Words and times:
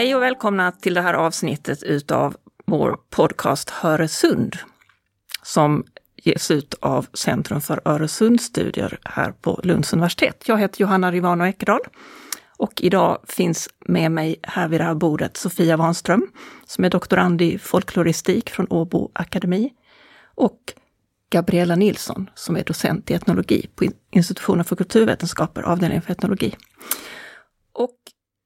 Hej 0.00 0.14
och 0.14 0.22
välkomna 0.22 0.72
till 0.72 0.94
det 0.94 1.00
här 1.00 1.14
avsnittet 1.14 1.82
utav 1.82 2.36
vår 2.66 2.98
podcast 3.10 3.70
Höresund 3.70 4.56
som 5.42 5.84
ges 6.16 6.50
ut 6.50 6.74
av 6.80 7.06
Centrum 7.14 7.60
för 7.60 7.80
Öresundsstudier 7.84 8.98
här 9.04 9.32
på 9.32 9.60
Lunds 9.64 9.92
universitet. 9.92 10.44
Jag 10.46 10.58
heter 10.58 10.80
Johanna 10.80 11.12
Rivano 11.12 11.44
Ekedal 11.44 11.80
och 12.56 12.72
idag 12.82 13.18
finns 13.28 13.68
med 13.86 14.12
mig 14.12 14.40
här 14.42 14.68
vid 14.68 14.80
det 14.80 14.84
här 14.84 14.94
bordet 14.94 15.36
Sofia 15.36 15.76
Wanström 15.76 16.26
som 16.66 16.84
är 16.84 16.90
doktorand 16.90 17.42
i 17.42 17.58
folkloristik 17.58 18.50
från 18.50 18.66
Åbo 18.70 19.10
Akademi 19.12 19.72
och 20.34 20.58
Gabriella 21.30 21.76
Nilsson 21.76 22.30
som 22.34 22.56
är 22.56 22.64
docent 22.64 23.10
i 23.10 23.14
etnologi 23.14 23.66
på 23.74 23.84
institutionen 24.10 24.64
för 24.64 24.76
kulturvetenskaper, 24.76 25.62
avdelningen 25.62 26.02
för 26.02 26.12
etnologi. 26.12 26.56
Och 27.72 27.96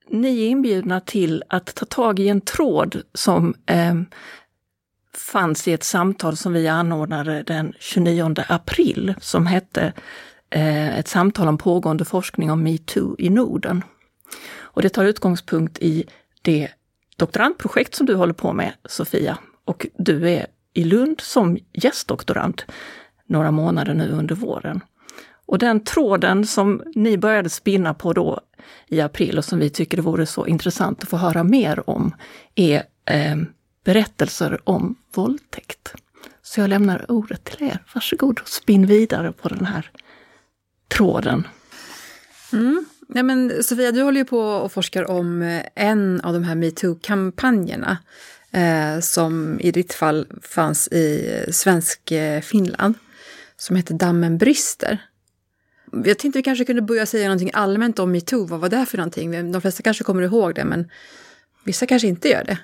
ni 0.08 0.42
är 0.42 0.48
inbjudna 0.48 1.00
till 1.00 1.42
att 1.48 1.74
ta 1.74 1.86
tag 1.86 2.18
i 2.18 2.28
en 2.28 2.40
tråd 2.40 3.02
som 3.14 3.54
eh, 3.66 3.94
fanns 5.16 5.68
i 5.68 5.72
ett 5.72 5.84
samtal 5.84 6.36
som 6.36 6.52
vi 6.52 6.68
anordnade 6.68 7.42
den 7.42 7.72
29 7.78 8.34
april 8.48 9.14
som 9.20 9.46
hette 9.46 9.92
eh, 10.50 10.98
ett 10.98 11.08
samtal 11.08 11.48
om 11.48 11.58
pågående 11.58 12.04
forskning 12.04 12.50
om 12.50 12.62
metoo 12.62 13.16
i 13.18 13.30
Norden. 13.30 13.82
Och 14.56 14.82
det 14.82 14.88
tar 14.88 15.04
utgångspunkt 15.04 15.78
i 15.78 16.04
det 16.42 16.68
doktorandprojekt 17.16 17.94
som 17.94 18.06
du 18.06 18.14
håller 18.14 18.34
på 18.34 18.52
med, 18.52 18.72
Sofia. 18.84 19.38
Och 19.64 19.86
du 19.98 20.30
är 20.30 20.46
i 20.72 20.84
Lund 20.84 21.20
som 21.20 21.58
gästdoktorand 21.72 22.62
några 23.26 23.50
månader 23.50 23.94
nu 23.94 24.08
under 24.08 24.34
våren. 24.34 24.80
Och 25.46 25.58
den 25.58 25.80
tråden 25.80 26.46
som 26.46 26.82
ni 26.94 27.18
började 27.18 27.50
spinna 27.50 27.94
på 27.94 28.12
då 28.12 28.40
i 28.88 29.00
april 29.00 29.38
och 29.38 29.44
som 29.44 29.58
vi 29.58 29.70
tycker 29.70 29.96
det 29.96 30.02
vore 30.02 30.26
så 30.26 30.46
intressant 30.46 31.02
att 31.02 31.08
få 31.08 31.16
höra 31.16 31.44
mer 31.44 31.90
om 31.90 32.14
är 32.54 32.82
eh, 33.04 33.36
berättelser 33.84 34.60
om 34.64 34.94
våldtäkt. 35.14 35.94
Så 36.42 36.60
jag 36.60 36.70
lämnar 36.70 37.10
ordet 37.10 37.44
till 37.44 37.62
er. 37.68 37.78
Varsågod 37.94 38.40
och 38.40 38.48
spinn 38.48 38.86
vidare 38.86 39.32
på 39.32 39.48
den 39.48 39.66
här 39.66 39.90
tråden. 40.88 41.46
Mm. 42.52 42.84
Ja, 43.08 43.22
men 43.22 43.62
Sofia, 43.62 43.92
du 43.92 44.02
håller 44.02 44.20
ju 44.20 44.24
på 44.24 44.40
och 44.40 44.72
forskar 44.72 45.10
om 45.10 45.42
eh, 45.42 45.62
en 45.74 46.20
av 46.20 46.32
de 46.32 46.44
här 46.44 46.54
metoo-kampanjerna 46.54 47.98
eh, 48.50 49.00
som 49.00 49.60
i 49.60 49.70
ditt 49.70 49.94
fall 49.94 50.26
fanns 50.42 50.88
i 50.88 51.44
svensk 51.50 52.10
eh, 52.10 52.40
Finland, 52.40 52.94
som 53.56 53.76
heter 53.76 53.94
Dammen 53.94 54.38
brister. 54.38 55.02
Jag 56.04 56.18
tänkte 56.18 56.38
vi 56.38 56.42
kanske 56.42 56.64
kunde 56.64 56.82
börja 56.82 57.06
säga 57.06 57.24
någonting 57.24 57.50
allmänt 57.52 57.98
om 57.98 58.12
metoo, 58.12 58.46
vad 58.46 58.60
var 58.60 58.68
det 58.68 58.86
för 58.86 58.98
någonting? 58.98 59.52
De 59.52 59.60
flesta 59.60 59.82
kanske 59.82 60.04
kommer 60.04 60.22
ihåg 60.22 60.54
det, 60.54 60.64
men 60.64 60.90
vissa 61.64 61.86
kanske 61.86 62.08
inte 62.08 62.28
gör 62.28 62.44
det. 62.44 62.58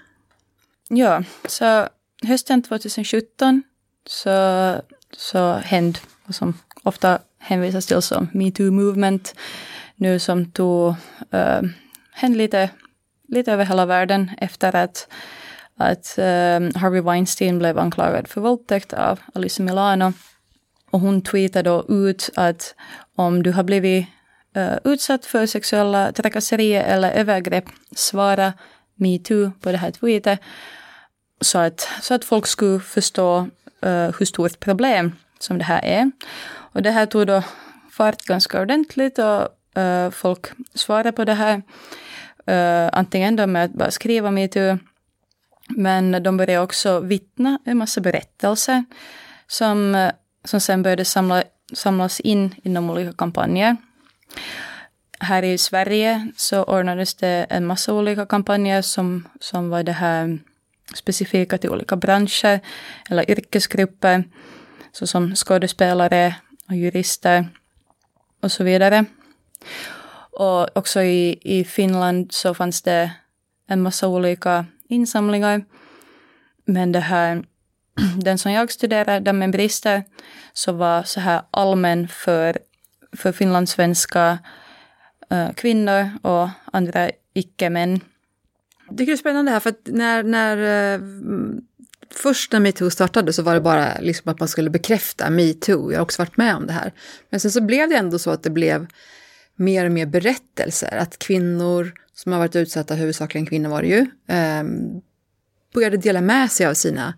Ja, 0.89 1.25
så 1.45 1.89
hösten 2.23 2.62
2017 2.62 3.62
så, 4.06 4.77
så 5.17 5.53
hände 5.53 5.98
vad 6.27 6.34
som 6.34 6.55
ofta 6.83 7.19
hänvisas 7.39 7.86
till 7.86 8.03
som 8.03 8.28
metoo 8.33 8.70
movement 8.70 9.34
nu 9.97 10.19
som 10.19 10.51
tog 10.51 10.95
eh, 11.31 11.58
uh, 11.62 11.70
hände 12.12 12.39
lite, 12.39 12.70
lite 13.28 13.53
över 13.53 13.64
hela 13.64 13.86
världen 13.86 14.31
efter 14.39 14.77
att, 14.77 15.08
att 15.77 16.14
uh, 16.19 16.78
Harvey 16.81 17.01
Weinstein 17.01 17.58
blev 17.58 17.78
anklagad 17.78 18.28
för 18.28 18.41
våldtäkt 18.41 18.92
av 18.92 19.20
Alice 19.34 19.62
Milano. 19.62 20.12
Och 20.91 21.00
hon 21.00 21.22
tweetade 21.22 21.70
då 21.70 21.84
ut 21.88 22.30
att 22.36 22.74
om 23.14 23.42
du 23.42 23.52
har 23.52 23.62
blivit 23.62 24.06
uh, 24.56 24.78
utsatt 24.84 25.27
för 25.27 25.46
sexuella 25.46 26.12
trakasserier 26.12 26.84
eller 26.84 27.11
övergrepp, 27.12 27.64
svara 27.95 28.52
metoo 28.95 29.52
på 29.61 29.73
det 29.73 29.79
här 29.79 29.90
tweetet 29.90 30.40
så 31.40 31.58
att, 31.58 31.89
så 32.00 32.14
att 32.14 32.24
folk 32.24 32.46
skulle 32.46 32.80
förstå 32.80 33.39
uh, 33.86 34.11
hur 34.18 34.24
stort 34.24 34.61
problem 34.61 35.12
som 35.39 35.58
det 35.58 35.64
här 35.64 35.84
är. 35.84 36.11
Och 36.73 36.83
det 36.83 36.90
här 36.90 37.06
tog 37.06 37.27
då 37.27 37.42
fart 37.90 38.23
ganska 38.23 38.61
ordentligt 38.61 39.18
och 39.18 39.48
uh, 39.79 40.11
folk 40.11 40.46
svarade 40.74 41.12
på 41.12 41.24
det 41.24 41.34
här. 41.34 41.62
Uh, 42.50 42.90
antingen 42.92 43.36
då 43.36 43.46
med 43.46 43.64
att 43.64 43.73
bara 43.73 43.90
skriva 43.90 44.30
metoo, 44.30 44.79
men 45.68 46.23
de 46.23 46.36
började 46.36 46.64
också 46.64 47.00
vittna 47.00 47.58
en 47.64 47.79
massa 47.79 48.00
berättelser 48.00 48.84
som, 49.46 50.11
som 50.45 50.61
sen 50.61 50.83
började 50.83 51.05
samla, 51.05 51.42
samlas 51.73 52.20
in 52.20 52.55
inom 52.62 52.90
olika 52.90 53.12
kampanjer. 53.12 53.77
Här 55.20 55.42
i 55.42 55.58
Sverige 55.58 56.33
så 56.36 56.62
ordnades 56.64 57.14
det 57.14 57.46
en 57.51 57.67
massa 57.67 57.95
olika 57.95 58.27
kampanjer 58.27 58.83
som, 58.83 59.29
som 59.40 59.70
var 59.70 59.83
det 59.83 59.92
här 59.92 60.39
specifika 60.95 61.58
till 61.58 61.70
olika 61.70 61.96
branscher 61.96 62.61
eller 63.11 63.30
yrkesgrupper, 63.30 64.24
såsom 64.92 65.34
skådespelare 65.34 66.34
och 66.68 66.77
jurister 66.77 67.48
och 68.40 68.52
så 68.52 68.64
vidare. 68.64 69.05
Och 70.33 70.77
också 70.77 71.02
i, 71.02 71.39
i 71.42 71.64
Finland 71.64 72.33
så 72.33 72.55
fanns 72.55 72.83
det 72.83 73.11
en 73.67 73.83
massa 73.83 74.08
olika 74.08 74.67
insamlingar. 74.89 75.64
Men 76.64 76.92
det 76.92 77.00
här, 77.00 77.45
den 78.17 78.39
som 78.39 78.52
jag 78.52 78.73
studerade, 78.73 79.20
Dammen 79.20 79.39
med 79.39 79.52
brister, 79.52 80.05
så 80.52 80.73
var 80.73 81.02
så 81.02 81.20
här 81.20 81.42
allmän 81.51 82.08
för, 82.08 82.58
för 83.12 83.33
finlandssvenska 83.33 84.39
uh, 85.33 85.52
kvinnor 85.52 86.11
och 86.23 86.48
andra 86.73 87.11
icke-män. 87.34 88.00
Det 88.90 89.02
är 89.02 89.17
spännande 89.17 89.50
här, 89.50 89.61
för 89.61 89.70
att 89.70 89.80
när, 89.84 90.23
när 90.23 90.56
uh, 90.98 91.61
först 92.14 92.52
när 92.52 92.61
metoo 92.61 92.90
startade 92.90 93.33
så 93.33 93.42
var 93.42 93.55
det 93.55 93.61
bara 93.61 93.98
liksom 94.00 94.33
att 94.33 94.40
man 94.40 94.48
skulle 94.48 94.70
bekräfta 94.70 95.30
metoo. 95.30 95.92
Jag 95.92 95.98
har 95.98 96.02
också 96.02 96.23
varit 96.23 96.36
med 96.36 96.56
om 96.56 96.67
det 96.67 96.73
här. 96.73 96.92
Men 97.30 97.40
sen 97.40 97.50
så 97.50 97.61
blev 97.61 97.89
det 97.89 97.96
ändå 97.96 98.18
så 98.18 98.30
att 98.30 98.42
det 98.42 98.50
blev 98.50 98.86
mer 99.56 99.84
och 99.84 99.92
mer 99.92 100.06
berättelser. 100.06 100.96
Att 100.96 101.18
kvinnor 101.18 101.92
som 102.14 102.33
har 102.33 102.39
varit 102.39 102.56
utsatta, 102.56 102.95
huvudsakligen 102.95 103.46
kvinnor 103.46 103.70
var 103.70 103.83
det 103.83 103.89
ju, 103.89 104.06
eh, 104.29 104.64
började 105.74 105.96
dela 105.96 106.20
med 106.20 106.52
sig 106.52 106.67
av 106.67 106.74
sina 106.74 107.14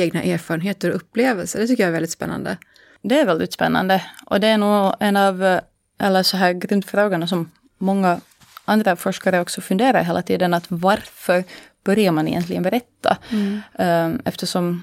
egna 0.00 0.22
erfarenheter 0.22 0.90
och 0.90 0.96
upplevelser. 0.96 1.58
Det 1.58 1.66
tycker 1.66 1.82
jag 1.82 1.88
är 1.88 1.92
väldigt 1.92 2.10
spännande. 2.10 2.56
Det 3.02 3.20
är 3.20 3.26
väldigt 3.26 3.52
spännande. 3.52 4.02
Och 4.26 4.40
det 4.40 4.46
är 4.46 4.58
nog 4.58 4.94
en 5.00 5.16
av 5.16 5.60
eller 5.98 6.22
så 6.22 6.36
här 6.36 6.52
grundfrågorna 6.52 7.26
som 7.26 7.50
många 7.78 8.20
andra 8.64 8.96
forskare 8.96 9.40
också 9.40 9.60
funderar 9.60 10.02
hela 10.02 10.22
tiden. 10.22 10.54
Att 10.54 10.64
varför 10.68 11.44
börjar 11.84 12.12
man 12.12 12.28
egentligen 12.28 12.62
berätta? 12.62 13.16
Mm. 13.30 13.60
Um, 13.78 14.22
eftersom 14.24 14.82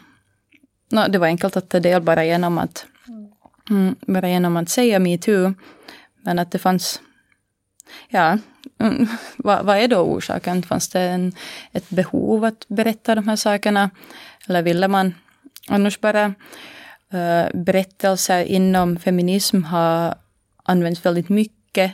no, 0.92 1.08
det 1.10 1.18
var 1.18 1.28
enkelt 1.28 1.58
att 1.58 1.70
ta 1.70 1.80
del 1.80 2.02
bara 2.02 2.26
genom 2.26 2.58
att, 2.58 2.86
mm, 3.70 3.96
bara 4.02 4.30
genom 4.30 4.58
att 4.58 4.70
säga 4.70 5.00
metoo. 5.00 5.54
Men 6.22 6.40
att 6.40 6.52
det 6.52 6.60
fanns, 6.60 7.02
ja, 8.10 8.38
mm, 8.80 9.08
vad, 9.38 9.66
vad 9.66 9.78
är 9.78 9.88
då 9.88 9.98
orsaken? 9.98 10.64
Fanns 10.64 10.90
det 10.90 11.02
en, 11.02 11.34
ett 11.72 11.90
behov 11.90 12.46
att 12.46 12.66
berätta 12.68 13.16
de 13.16 13.28
här 13.28 13.36
sakerna? 13.36 13.90
Eller 14.47 14.62
ville 14.62 14.88
man 14.88 15.16
annars 15.68 16.00
bara 16.00 16.25
uh, 17.13 17.47
berättelser 17.53 18.44
inom 18.44 19.00
feminism 19.00 19.63
har 19.63 20.16
använts 20.63 21.06
väldigt 21.06 21.29
mycket 21.29 21.91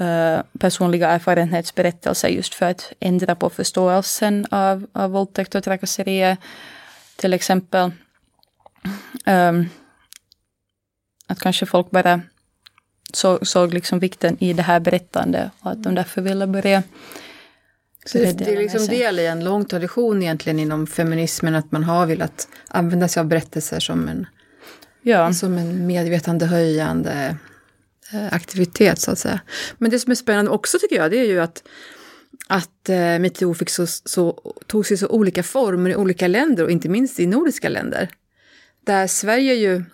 uh, 0.00 0.40
personliga 0.58 1.08
erfarenhetsberättelser 1.08 2.28
just 2.28 2.54
för 2.54 2.66
att 2.66 2.92
ändra 3.00 3.34
på 3.34 3.50
förståelsen 3.50 4.46
av, 4.50 4.86
av 4.92 5.10
våldtäkt 5.10 5.54
och 5.54 5.64
trakasserier. 5.64 6.36
Till 7.16 7.34
exempel 7.34 7.90
um, 9.26 9.68
att 11.26 11.40
kanske 11.40 11.66
folk 11.66 11.90
bara 11.90 12.20
så, 13.12 13.44
såg 13.44 13.74
liksom 13.74 13.98
vikten 13.98 14.36
i 14.40 14.52
det 14.52 14.62
här 14.62 14.80
berättandet 14.80 15.50
och 15.60 15.70
att 15.70 15.82
de 15.82 15.94
därför 15.94 16.22
ville 16.22 16.46
börja 16.46 16.82
så 18.06 18.18
det, 18.18 18.32
det 18.32 18.52
är 18.52 18.56
liksom 18.56 18.86
del 18.86 19.18
i 19.18 19.26
en 19.26 19.44
lång 19.44 19.64
tradition 19.64 20.22
egentligen 20.22 20.58
inom 20.58 20.86
feminismen 20.86 21.54
att 21.54 21.72
man 21.72 21.84
har 21.84 22.06
velat 22.06 22.48
använda 22.68 23.08
sig 23.08 23.20
av 23.20 23.26
berättelser 23.26 23.80
som 23.80 24.08
en, 24.08 24.26
ja. 25.02 25.32
som 25.32 25.58
en 25.58 25.86
medvetandehöjande 25.86 27.36
eh, 28.12 28.26
aktivitet 28.34 29.00
så 29.00 29.10
att 29.10 29.18
säga. 29.18 29.40
Men 29.78 29.90
det 29.90 29.98
som 29.98 30.10
är 30.10 30.14
spännande 30.14 30.50
också 30.50 30.78
tycker 30.78 30.96
jag 30.96 31.10
det 31.10 31.18
är 31.18 31.26
ju 31.26 31.40
att 31.40 31.62
att 32.46 32.88
eh, 32.88 33.18
metoo 33.18 33.54
fick 33.54 33.70
så, 33.70 33.86
så, 33.86 34.54
tog 34.66 34.86
sig 34.86 34.96
så 34.96 35.08
olika 35.08 35.42
former 35.42 35.90
i 35.90 35.96
olika 35.96 36.28
länder 36.28 36.64
och 36.64 36.70
inte 36.70 36.88
minst 36.88 37.20
i 37.20 37.26
nordiska 37.26 37.68
länder. 37.68 38.08
Där 38.84 39.06
Sverige 39.06 39.54
ju, 39.54 39.84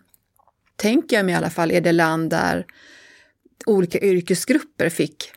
tänker 0.77 1.17
jag 1.17 1.27
mig 1.27 1.33
i 1.33 1.37
alla 1.37 1.51
fall, 1.51 1.71
är 1.71 1.81
det 1.81 1.93
land 1.93 2.31
där 2.31 2.67
olika 3.67 4.01
yrkesgrupper 4.01 4.89
fick 4.89 5.33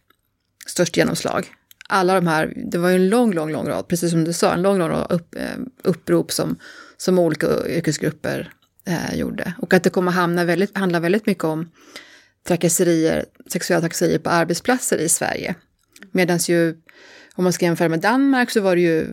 störst 0.66 0.98
genomslag. 0.98 1.55
Alla 1.90 2.16
de 2.16 2.28
här, 2.28 2.54
det 2.72 2.78
var 2.78 2.90
ju 2.90 2.96
en 2.96 3.10
lång, 3.10 3.34
lång, 3.34 3.52
lång 3.52 3.68
rad, 3.68 3.88
precis 3.88 4.12
som 4.12 4.24
du 4.24 4.34
sa, 4.34 4.54
en 4.54 4.62
lång, 4.62 4.78
lång 4.78 4.90
rad 4.90 5.12
upp, 5.12 5.36
eh, 5.36 5.58
upprop 5.84 6.32
som, 6.32 6.56
som 6.98 7.20
olika 7.20 7.48
yrkesgrupper 7.68 8.54
eh, 8.88 9.16
gjorde. 9.16 9.54
Och 9.62 9.74
att 9.74 9.84
det 9.84 9.90
kommer 9.90 10.12
hamna 10.12 10.44
väldigt, 10.44 10.78
handla 10.78 11.00
väldigt 11.00 11.26
mycket 11.26 11.44
om 11.44 11.72
trakasserier, 12.48 13.26
sexuella 13.48 13.82
trakasserier 13.82 14.20
på 14.20 14.30
arbetsplatser 14.30 14.98
i 14.98 15.10
Sverige. 15.10 15.56
Medan 16.12 16.38
ju 16.38 16.76
om 17.36 17.44
man 17.44 17.54
ska 17.54 17.66
jämföra 17.66 17.90
med 17.90 18.00
Danmark 18.00 18.52
så 18.52 18.62
var 18.62 18.76
det 18.76 18.82
ju, 18.82 19.08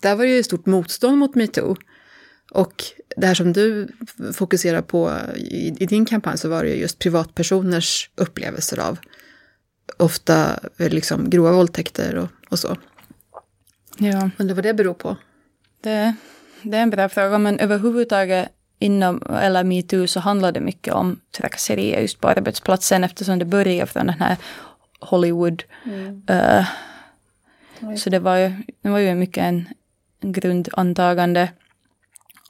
där 0.00 0.14
var 0.14 0.24
det 0.24 0.30
ju 0.30 0.42
stort 0.42 0.66
motstånd 0.66 1.18
mot 1.18 1.34
metoo. 1.34 1.76
Och 2.50 2.84
det 3.16 3.26
här 3.26 3.34
som 3.34 3.52
du 3.52 3.88
fokuserar 4.32 4.82
på 4.82 5.12
i, 5.36 5.74
i, 5.78 5.86
din 5.86 6.06
kampanj 6.06 6.38
så 6.38 6.48
var 6.48 6.64
det 6.64 6.70
ju 6.70 6.76
just 6.76 6.98
privatpersoners 6.98 8.10
upplevelser 8.14 8.78
av 8.78 8.98
ofta 9.96 10.58
liksom 10.76 11.30
grova 11.30 11.52
våldtäkter 11.52 12.16
och, 12.16 12.28
och 12.50 12.58
så. 12.58 12.76
Ja. 13.98 14.30
Undrar 14.38 14.54
vad 14.54 14.64
det 14.64 14.74
beror 14.74 14.94
på? 14.94 15.16
Det, 15.80 16.14
det 16.62 16.76
är 16.76 16.82
en 16.82 16.90
bra 16.90 17.08
fråga, 17.08 17.38
men 17.38 17.58
överhuvudtaget 17.58 18.48
inom, 18.78 19.22
eller 19.40 19.64
metoo, 19.64 20.06
så 20.06 20.20
handlar 20.20 20.52
det 20.52 20.60
mycket 20.60 20.94
om 20.94 21.20
trakasserier 21.30 22.00
just 22.00 22.20
på 22.20 22.28
arbetsplatsen 22.28 23.04
eftersom 23.04 23.38
det 23.38 23.44
börjar 23.44 23.86
från 23.86 24.06
den 24.06 24.18
här 24.18 24.36
Hollywood. 25.00 25.62
Mm. 25.84 26.22
Uh, 26.30 26.66
så 27.96 28.10
det 28.10 28.18
var 28.18 28.36
ju, 28.36 28.52
det 28.82 28.88
var 28.88 28.98
ju 28.98 29.14
mycket 29.14 29.44
en, 29.44 29.68
en 30.20 30.32
grundantagande. 30.32 31.48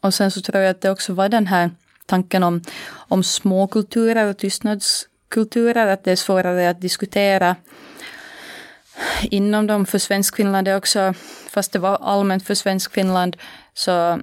Och 0.00 0.14
sen 0.14 0.30
så 0.30 0.40
tror 0.40 0.62
jag 0.62 0.70
att 0.70 0.80
det 0.80 0.90
också 0.90 1.12
var 1.12 1.28
den 1.28 1.46
här 1.46 1.70
tanken 2.06 2.42
om, 2.42 2.62
om 2.88 3.24
småkulturer 3.24 4.26
och 4.26 4.36
kulturer 5.28 5.86
att 5.86 6.04
det 6.04 6.12
är 6.12 6.16
svårare 6.16 6.70
att 6.70 6.80
diskutera 6.80 7.56
inom 9.22 9.66
dem 9.66 9.86
för 9.86 9.98
svensk 9.98 10.36
Finland 10.36 10.68
är 10.68 10.76
också, 10.76 11.14
fast 11.50 11.72
det 11.72 11.78
var 11.78 11.96
allmänt 11.96 12.46
för 12.46 12.54
svensk 12.54 12.92
Finland, 12.92 13.36
så 13.74 14.20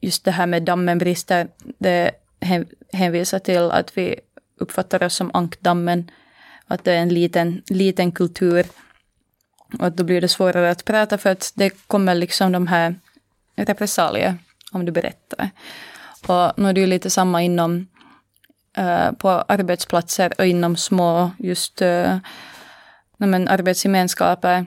just 0.00 0.24
det 0.24 0.30
här 0.30 0.46
med 0.46 0.62
dammen 0.62 0.98
brister, 0.98 1.48
det 1.78 2.10
hänvisar 2.92 3.38
till 3.38 3.70
att 3.70 3.98
vi 3.98 4.20
uppfattar 4.60 5.02
oss 5.02 5.14
som 5.14 5.30
ankdammen, 5.34 6.10
att 6.66 6.84
det 6.84 6.92
är 6.92 6.98
en 6.98 7.08
liten, 7.08 7.62
liten 7.66 8.12
kultur. 8.12 8.66
Och 9.78 9.86
att 9.86 9.96
då 9.96 10.04
blir 10.04 10.20
det 10.20 10.28
svårare 10.28 10.70
att 10.70 10.84
prata 10.84 11.18
för 11.18 11.30
att 11.30 11.52
det 11.54 11.70
kommer 11.70 12.14
liksom 12.14 12.52
de 12.52 12.66
här 12.66 12.94
repressalier 13.56 14.38
om 14.72 14.84
du 14.84 14.92
berättar. 14.92 15.50
Och 16.26 16.52
nu 16.58 16.68
är 16.68 16.72
det 16.72 16.80
ju 16.80 16.86
lite 16.86 17.10
samma 17.10 17.42
inom 17.42 17.86
på 19.18 19.28
arbetsplatser 19.28 20.32
och 20.38 20.46
inom 20.46 20.76
små 20.76 21.30
just 21.38 21.82
uh, 21.82 22.16
men 23.16 23.48
arbetsgemenskaper 23.48 24.66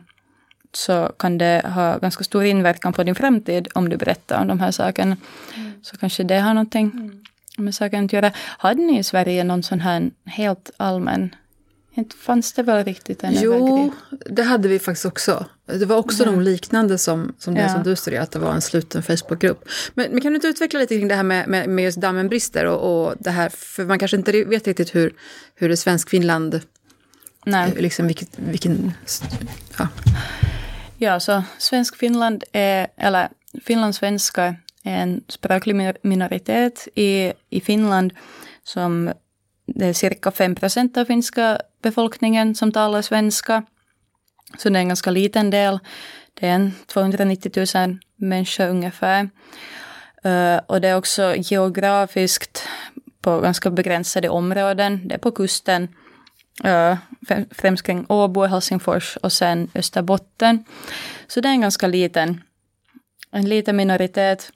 så 0.74 1.12
kan 1.19 1.38
det 1.38 1.62
ha 1.65 1.98
ganska 1.98 2.24
stor 2.24 2.44
inverkan 2.44 2.94
på 2.94 3.04
din 3.04 3.15
framtid 3.15 3.68
om 3.75 3.89
du 3.89 3.98
berättar 3.98 4.42
om 4.42 4.48
de 4.48 4.59
här 4.59 4.71
sakerna. 4.71 5.18
Mm. 5.56 5.71
Så 5.81 5.98
kanske 5.98 6.24
det 6.24 6.39
har 6.39 6.54
någonting 6.54 6.92
mm. 6.94 7.24
med 7.57 7.75
saken 7.75 8.06
att 8.06 8.13
göra. 8.13 8.31
Hade 8.38 8.81
ni 8.81 9.00
i 9.00 9.04
Sverige 9.04 9.44
någon 9.44 9.63
sån 9.63 9.80
här 9.80 10.12
helt 10.25 10.71
allmän 10.77 11.36
inte 11.97 12.15
fanns 12.15 12.53
det 12.53 12.63
väl 12.63 12.85
riktigt 12.85 13.23
en 13.23 13.33
Jo, 13.41 13.94
det 14.25 14.44
hade 14.44 14.67
vi 14.67 14.79
faktiskt 14.79 15.05
också. 15.05 15.45
Det 15.65 15.85
var 15.85 15.97
också 15.97 16.23
mm. 16.23 16.35
de 16.35 16.41
liknande 16.41 16.97
som, 16.97 17.35
som 17.39 17.53
det 17.53 17.61
ja. 17.61 17.69
som 17.69 17.83
du 17.83 17.95
studerade, 17.95 18.23
att 18.23 18.31
det 18.31 18.39
var 18.39 18.53
en 18.53 18.61
sluten 18.61 19.03
Facebookgrupp. 19.03 19.69
Men, 19.94 20.11
men 20.11 20.21
kan 20.21 20.31
du 20.31 20.35
inte 20.35 20.47
utveckla 20.47 20.79
lite 20.79 20.97
kring 20.97 21.07
det 21.07 21.15
här 21.15 21.23
med, 21.23 21.47
med, 21.47 21.69
med 21.69 21.85
just 21.85 21.97
dammen 21.97 22.29
brister 22.29 22.65
och, 22.65 23.07
och 23.07 23.15
det 23.19 23.31
här, 23.31 23.49
för 23.49 23.85
man 23.85 23.99
kanske 23.99 24.17
inte 24.17 24.44
vet 24.44 24.67
riktigt 24.67 24.95
hur, 24.95 25.13
hur 25.55 25.69
det 25.69 25.77
svensk 25.77 26.09
Finland, 26.09 26.61
Nej. 27.45 27.73
liksom 27.77 28.07
vilket, 28.07 28.39
vilken, 28.39 28.94
ja. 29.77 29.88
Ja, 30.97 31.19
så 31.19 31.44
svensk 31.57 31.95
Finland 31.95 32.44
är, 32.51 32.88
eller 32.97 33.29
finlandssvenska 33.63 34.55
är 34.83 34.97
en 34.97 35.23
språklig 35.27 35.95
minoritet 36.01 36.88
i, 36.95 37.33
i 37.49 37.61
Finland 37.61 38.13
som 38.63 39.11
det 39.67 39.85
är 39.85 39.94
cirka 39.94 40.31
5 40.31 40.55
procent 40.55 40.97
av 40.97 41.05
finska 41.05 41.61
befolkningen 41.87 42.55
som 42.55 42.71
talar 42.71 43.01
svenska. 43.01 43.63
Så 44.57 44.69
det 44.69 44.79
är 44.79 44.81
en 44.81 44.87
ganska 44.87 45.11
liten 45.11 45.49
del. 45.49 45.79
Det 46.33 46.47
är 46.47 46.51
en 46.51 46.71
290 46.85 47.51
000 47.75 47.99
människor 48.15 48.69
ungefär. 48.69 49.29
Eh, 50.23 50.59
och 50.67 50.81
det 50.81 50.87
är 50.87 50.97
också 50.97 51.35
geografiskt 51.37 52.67
på 53.21 53.39
ganska 53.41 53.69
begränsade 53.69 54.29
områden. 54.29 55.07
Det 55.07 55.15
är 55.15 55.19
på 55.19 55.31
kusten, 55.31 55.87
eh, 56.63 56.97
främst 57.51 57.83
kring 57.83 58.05
Åbo, 58.09 58.45
Helsingfors 58.45 59.17
och 59.17 59.33
sen 59.33 59.69
Österbotten. 59.75 60.65
Så 61.27 61.41
det 61.41 61.47
är 61.47 61.53
en 61.53 61.61
ganska 61.61 61.87
liten, 61.87 62.41
en 63.31 63.49
liten 63.49 63.75
minoritet. 63.75 64.51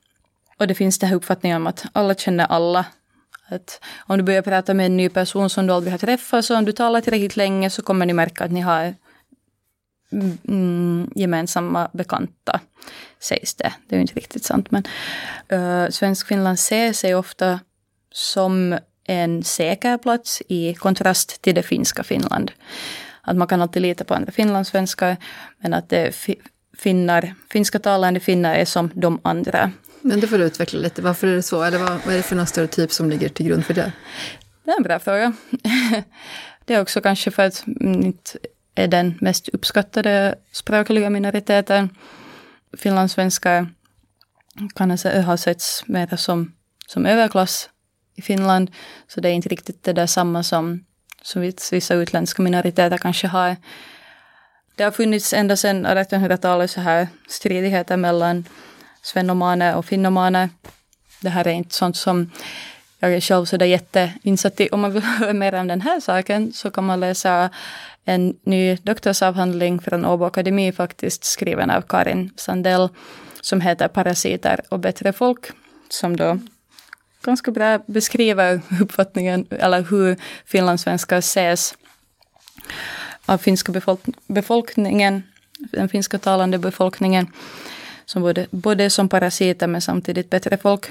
Och 0.57 0.67
det 0.67 0.75
finns 0.75 0.99
den 0.99 1.09
här 1.09 1.15
uppfattningen 1.15 1.57
om 1.57 1.67
att 1.67 1.85
alla 1.93 2.15
känner 2.15 2.45
alla 2.45 2.85
att 3.51 3.83
om 4.07 4.17
du 4.17 4.23
börjar 4.23 4.41
prata 4.41 4.73
med 4.73 4.85
en 4.85 4.97
ny 4.97 5.09
person 5.09 5.49
som 5.49 5.67
du 5.67 5.73
aldrig 5.73 5.93
har 5.93 5.97
träffat, 5.97 6.45
så 6.45 6.57
om 6.57 6.65
du 6.65 6.71
talar 6.71 7.01
tillräckligt 7.01 7.35
länge 7.35 7.69
så 7.69 7.81
kommer 7.81 8.05
ni 8.05 8.13
märka 8.13 8.43
att 8.43 8.51
ni 8.51 8.61
har 8.61 8.95
mm, 10.11 10.37
mm 10.47 11.11
gemensamma 11.15 11.89
bekanta, 11.93 12.59
sägs 13.19 13.55
det. 13.55 13.73
Det 13.87 13.95
är 13.95 13.97
ju 13.97 14.01
inte 14.01 14.13
riktigt 14.13 14.43
sant, 14.43 14.71
men 14.71 14.83
eh, 15.47 15.59
uh, 15.59 15.89
Svensk-Finland 15.89 16.59
ser 16.59 16.93
sig 16.93 17.15
ofta 17.15 17.59
som 18.11 18.79
en 19.03 19.43
säker 19.43 19.97
plats 19.97 20.41
i 20.47 20.73
kontrast 20.73 21.41
till 21.41 21.55
det 21.55 21.63
finska 21.63 22.03
Finland. 22.03 22.51
Att 23.21 23.37
man 23.37 23.47
kan 23.47 23.61
alltid 23.61 23.81
lita 23.81 24.03
på 24.03 24.13
andra 24.13 24.31
finlandssvenskar, 24.31 25.17
men 25.57 25.73
att 25.73 25.89
det 25.89 26.15
finnar, 26.81 27.33
finska 27.49 27.79
talande 27.79 28.19
finnar 28.19 28.55
är 28.55 28.65
som 28.65 28.91
de 28.93 29.19
andra. 29.23 29.71
Men 30.01 30.19
det 30.19 30.27
får 30.27 30.37
du 30.37 30.43
utveckla 30.43 30.79
lite. 30.79 31.01
Varför 31.01 31.27
är 31.27 31.35
det 31.35 31.43
så? 31.43 31.63
Eller 31.63 31.77
vad, 31.77 31.89
vad 32.05 32.13
är 32.13 32.17
det 32.17 32.23
för 32.23 32.35
någon 32.35 32.47
stereotyp 32.47 32.91
som 32.91 33.09
ligger 33.09 33.29
till 33.29 33.45
grund 33.45 33.65
för 33.65 33.73
det? 33.73 33.91
Det 34.63 34.71
är 34.71 34.77
en 34.77 34.83
bra 34.83 34.99
fråga. 34.99 35.33
det 36.65 36.73
är 36.73 36.81
också 36.81 37.01
kanske 37.01 37.31
för 37.31 37.43
att 37.43 37.63
inte 37.81 38.39
är 38.75 38.87
den 38.87 39.17
mest 39.21 39.49
uppskattade 39.49 40.35
språkliga 40.51 41.09
minoriteten. 41.09 41.89
Finlandssvenskar 42.77 43.67
kan 44.75 44.91
ha 45.25 45.37
setts 45.37 45.83
mer 45.87 46.15
som, 46.15 46.53
som 46.87 47.05
överklass 47.05 47.69
i 48.15 48.21
Finland. 48.21 48.71
Så 49.07 49.21
det 49.21 49.29
är 49.29 49.33
inte 49.33 49.49
riktigt 49.49 49.83
det 49.83 49.93
där 49.93 50.07
samma 50.07 50.43
som, 50.43 50.85
som 51.21 51.51
vissa 51.71 51.93
utländska 51.93 52.41
minoriteter 52.41 52.97
kanske 52.97 53.27
har. 53.27 53.55
Det 54.81 54.85
har 54.85 54.91
funnits 54.91 55.33
ända 55.33 55.55
sedan 55.55 55.87
1800-talet 55.87 56.71
så 56.71 56.81
här 56.81 57.07
stridigheter 57.27 57.97
mellan 57.97 58.45
svennomaner 59.01 59.75
och 59.75 59.85
finnomaner. 59.85 60.49
Det 61.19 61.29
här 61.29 61.47
är 61.47 61.51
inte 61.51 61.75
sånt 61.75 61.97
som 61.97 62.31
jag 62.99 63.13
är 63.13 63.21
själv 63.21 63.45
sådär 63.45 63.65
jätteinsatt 63.65 64.59
i. 64.59 64.69
Om 64.71 64.81
man 64.81 64.93
vill 64.93 65.03
höra 65.19 65.33
mer 65.33 65.53
om 65.53 65.67
den 65.67 65.81
här 65.81 65.99
saken 65.99 66.53
så 66.53 66.71
kan 66.71 66.83
man 66.83 66.99
läsa 66.99 67.49
en 68.05 68.35
ny 68.43 68.75
doktorsavhandling 68.75 69.79
från 69.79 70.05
Åbo 70.05 70.25
Akademi 70.25 70.71
faktiskt 70.71 71.23
skriven 71.23 71.69
av 71.69 71.81
Karin 71.81 72.33
Sandell 72.35 72.89
som 73.41 73.61
heter 73.61 73.87
Parasiter 73.87 74.61
och 74.69 74.79
bättre 74.79 75.13
folk 75.13 75.51
som 75.89 76.17
då 76.17 76.39
ganska 77.23 77.51
bra 77.51 77.79
beskriver 77.85 78.61
uppfattningen 78.81 79.47
eller 79.49 79.81
hur 79.81 80.17
finlandssvenskar 80.45 81.17
ses 81.17 81.75
av 83.25 83.37
finska 83.37 83.71
befolk 83.71 83.99
befolkningen, 84.27 85.23
den 85.59 85.89
finska 85.89 86.19
talande 86.19 86.57
befolkningen 86.57 87.27
som 88.05 88.21
både, 88.21 88.47
både 88.51 88.89
som 88.89 89.09
parasiter 89.09 89.67
men 89.67 89.81
samtidigt 89.81 90.29
bättre 90.29 90.57
folk. 90.57 90.85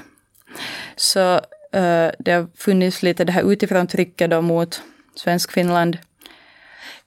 Så 0.95 1.35
uh, 1.75 2.11
det 2.19 2.31
har 2.31 2.47
funnits 2.57 3.03
lite 3.03 3.23
det 3.23 3.31
här 3.31 3.51
utifrån 3.51 3.87
trycket 3.87 4.29
då 4.29 4.41
mot 4.41 4.81
svensk 5.15 5.51
Finland. 5.51 5.97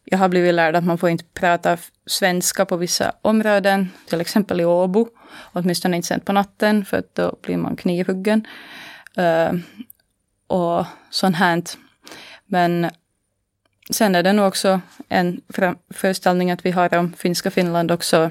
Jag 0.04 0.18
har 0.18 0.28
blivit 0.28 0.54
lärd 0.54 0.76
att 0.76 0.84
man 0.84 0.98
får 0.98 1.10
inte 1.10 1.24
prata 1.24 1.78
svenska 2.06 2.64
på 2.64 2.76
vissa 2.76 3.12
områden, 3.22 3.90
till 4.08 4.20
exempel 4.20 4.60
i 4.60 4.64
Åbo, 4.64 5.08
åtminstone 5.52 5.96
inte 5.96 6.08
sent 6.08 6.24
på 6.24 6.32
natten, 6.32 6.84
för 6.84 6.96
att 6.96 7.14
då 7.14 7.36
blir 7.42 7.56
man 7.56 7.76
knivhuggen. 7.76 8.46
Uh, 9.18 9.60
och 10.46 10.86
sånt 11.10 11.36
här. 11.36 11.62
Men 12.46 12.90
sen 13.90 14.14
är 14.14 14.22
det 14.22 14.32
nog 14.32 14.48
också 14.48 14.80
en 15.08 15.40
föreställning 15.90 16.50
att 16.50 16.66
vi 16.66 16.70
har 16.70 16.94
om 16.94 17.12
finska 17.12 17.50
Finland 17.50 17.90
också 17.90 18.30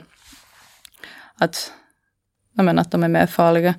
att, 1.35 1.71
men, 2.53 2.79
att 2.79 2.91
de 2.91 3.03
är 3.03 3.07
mer 3.07 3.27
farliga. 3.27 3.75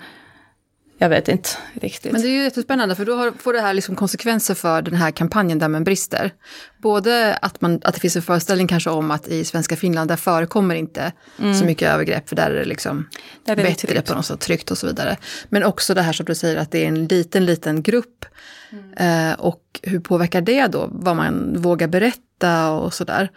Jag 1.05 1.09
vet 1.09 1.29
inte 1.29 1.49
riktigt. 1.73 2.13
Men 2.13 2.23
det 2.23 2.29
är 2.29 2.33
ju 2.33 2.43
jättespännande 2.43 2.95
för 2.95 3.05
då 3.05 3.33
får 3.39 3.53
det 3.53 3.61
här 3.61 3.75
liksom 3.75 3.97
konsekvenser 3.97 4.55
för 4.55 4.83
den 4.83 4.95
här 4.95 5.11
kampanjen 5.11 5.59
där 5.59 5.69
man 5.69 5.85
brister. 5.85 6.33
Både 6.79 7.37
att, 7.37 7.61
man, 7.61 7.81
att 7.85 7.95
det 7.95 8.01
finns 8.01 8.17
en 8.17 8.23
föreställning 8.23 8.67
kanske 8.67 8.91
om 8.91 9.11
att 9.11 9.29
i 9.29 9.45
svenska 9.45 9.77
Finland 9.77 10.11
där 10.11 10.17
förekommer 10.17 10.75
inte 10.75 11.13
mm. 11.39 11.55
så 11.55 11.65
mycket 11.65 11.89
övergrepp 11.89 12.29
för 12.29 12.37
där 12.37 12.51
är 12.51 12.55
det 12.55 12.65
liksom 12.65 13.09
där 13.45 13.57
bättre 13.57 13.89
tryggt. 13.89 14.09
på 14.09 14.15
något 14.15 14.27
sätt, 14.27 14.41
tryggt 14.41 14.71
och 14.71 14.79
så 14.79 14.87
vidare. 14.87 15.17
Men 15.49 15.65
också 15.65 15.95
det 15.95 16.03
här 16.03 16.13
som 16.13 16.27
du 16.27 16.35
säger 16.35 16.57
att 16.57 16.71
det 16.71 16.85
är 16.85 16.89
en 16.89 17.05
liten, 17.07 17.47
liten 17.47 17.83
grupp. 17.83 18.25
Mm. 18.73 19.31
Eh, 19.31 19.41
och 19.41 19.81
hur 19.83 20.01
påverkar 20.01 20.41
det 20.41 20.67
då 20.67 20.89
vad 20.93 21.17
man 21.17 21.63
vågar 21.63 21.89
berätta 21.89 22.71
och 22.71 22.95
sådär? 22.95 23.31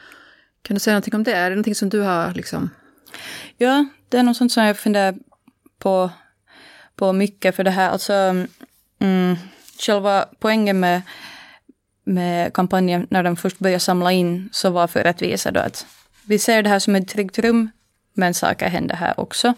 Kan 0.61 0.73
du 0.73 0.79
säga 0.79 0.93
någonting 0.93 1.15
om 1.15 1.23
det? 1.23 1.33
Är 1.33 1.49
det 1.49 1.55
någonting 1.55 1.75
som 1.75 1.89
du 1.89 2.01
har 2.01 2.33
liksom 2.33 2.69
Ja, 3.57 3.85
det 4.09 4.17
är 4.17 4.23
något 4.23 4.37
sånt 4.37 4.51
som 4.51 4.63
jag 4.63 4.77
funderar 4.77 5.15
på, 5.79 6.11
på 6.97 7.13
mycket. 7.13 7.55
För 7.55 7.63
det 7.63 7.71
här, 7.71 7.89
alltså 7.89 8.13
mm, 8.99 9.35
själva 9.79 10.25
poängen 10.39 10.79
med, 10.79 11.01
med 12.03 12.53
kampanjen 12.53 13.07
när 13.09 13.23
de 13.23 13.35
först 13.35 13.59
började 13.59 13.79
samla 13.79 14.11
in 14.11 14.49
så 14.51 14.69
var 14.69 14.87
för 14.87 15.05
att 15.05 15.21
visa 15.21 15.51
då 15.51 15.59
att 15.59 15.85
vi 16.25 16.39
ser 16.39 16.63
det 16.63 16.69
här 16.69 16.79
som 16.79 16.95
ett 16.95 17.07
tryggt 17.07 17.39
rum, 17.39 17.69
men 18.13 18.33
saker 18.33 18.69
händer 18.69 18.95
här 18.95 19.19
också. 19.19 19.53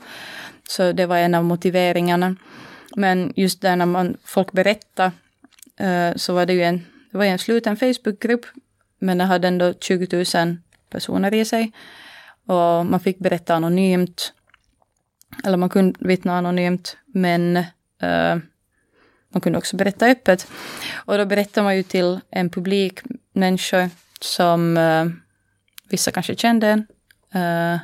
Så 0.69 0.91
det 0.91 1.05
var 1.05 1.17
en 1.17 1.35
av 1.35 1.43
motiveringarna. 1.43 2.35
Men 2.95 3.33
just 3.35 3.61
där 3.61 3.75
när 3.75 3.85
man, 3.85 4.17
folk 4.25 4.51
berättar 4.51 5.11
uh, 5.81 6.15
så 6.15 6.33
var 6.33 6.45
det 6.45 6.53
ju 6.53 6.63
en, 6.63 6.85
det 7.11 7.17
var 7.17 7.25
en 7.25 7.39
sluten 7.39 7.77
Facebookgrupp, 7.77 8.45
men 8.99 9.17
den 9.17 9.27
hade 9.27 9.47
ändå 9.47 9.73
20 9.73 10.25
000 10.35 10.57
personer 10.89 11.33
i 11.33 11.45
sig. 11.45 11.71
Och 12.45 12.85
man 12.85 12.99
fick 12.99 13.19
berätta 13.19 13.55
anonymt. 13.55 14.33
Eller 15.43 15.57
man 15.57 15.69
kunde 15.69 15.99
vittna 15.99 16.37
anonymt, 16.37 16.97
men 17.05 17.57
uh, 18.03 18.37
man 19.29 19.41
kunde 19.41 19.57
också 19.57 19.75
berätta 19.75 20.05
öppet. 20.05 20.47
Och 21.05 21.17
då 21.17 21.25
berättar 21.25 21.63
man 21.63 21.77
ju 21.77 21.83
till 21.83 22.19
en 22.31 22.49
publik 22.49 22.99
människor 23.33 23.89
som 24.21 24.77
uh, 24.77 25.05
vissa 25.89 26.11
kanske 26.11 26.35
kände. 26.35 26.83
Uh, 27.35 27.77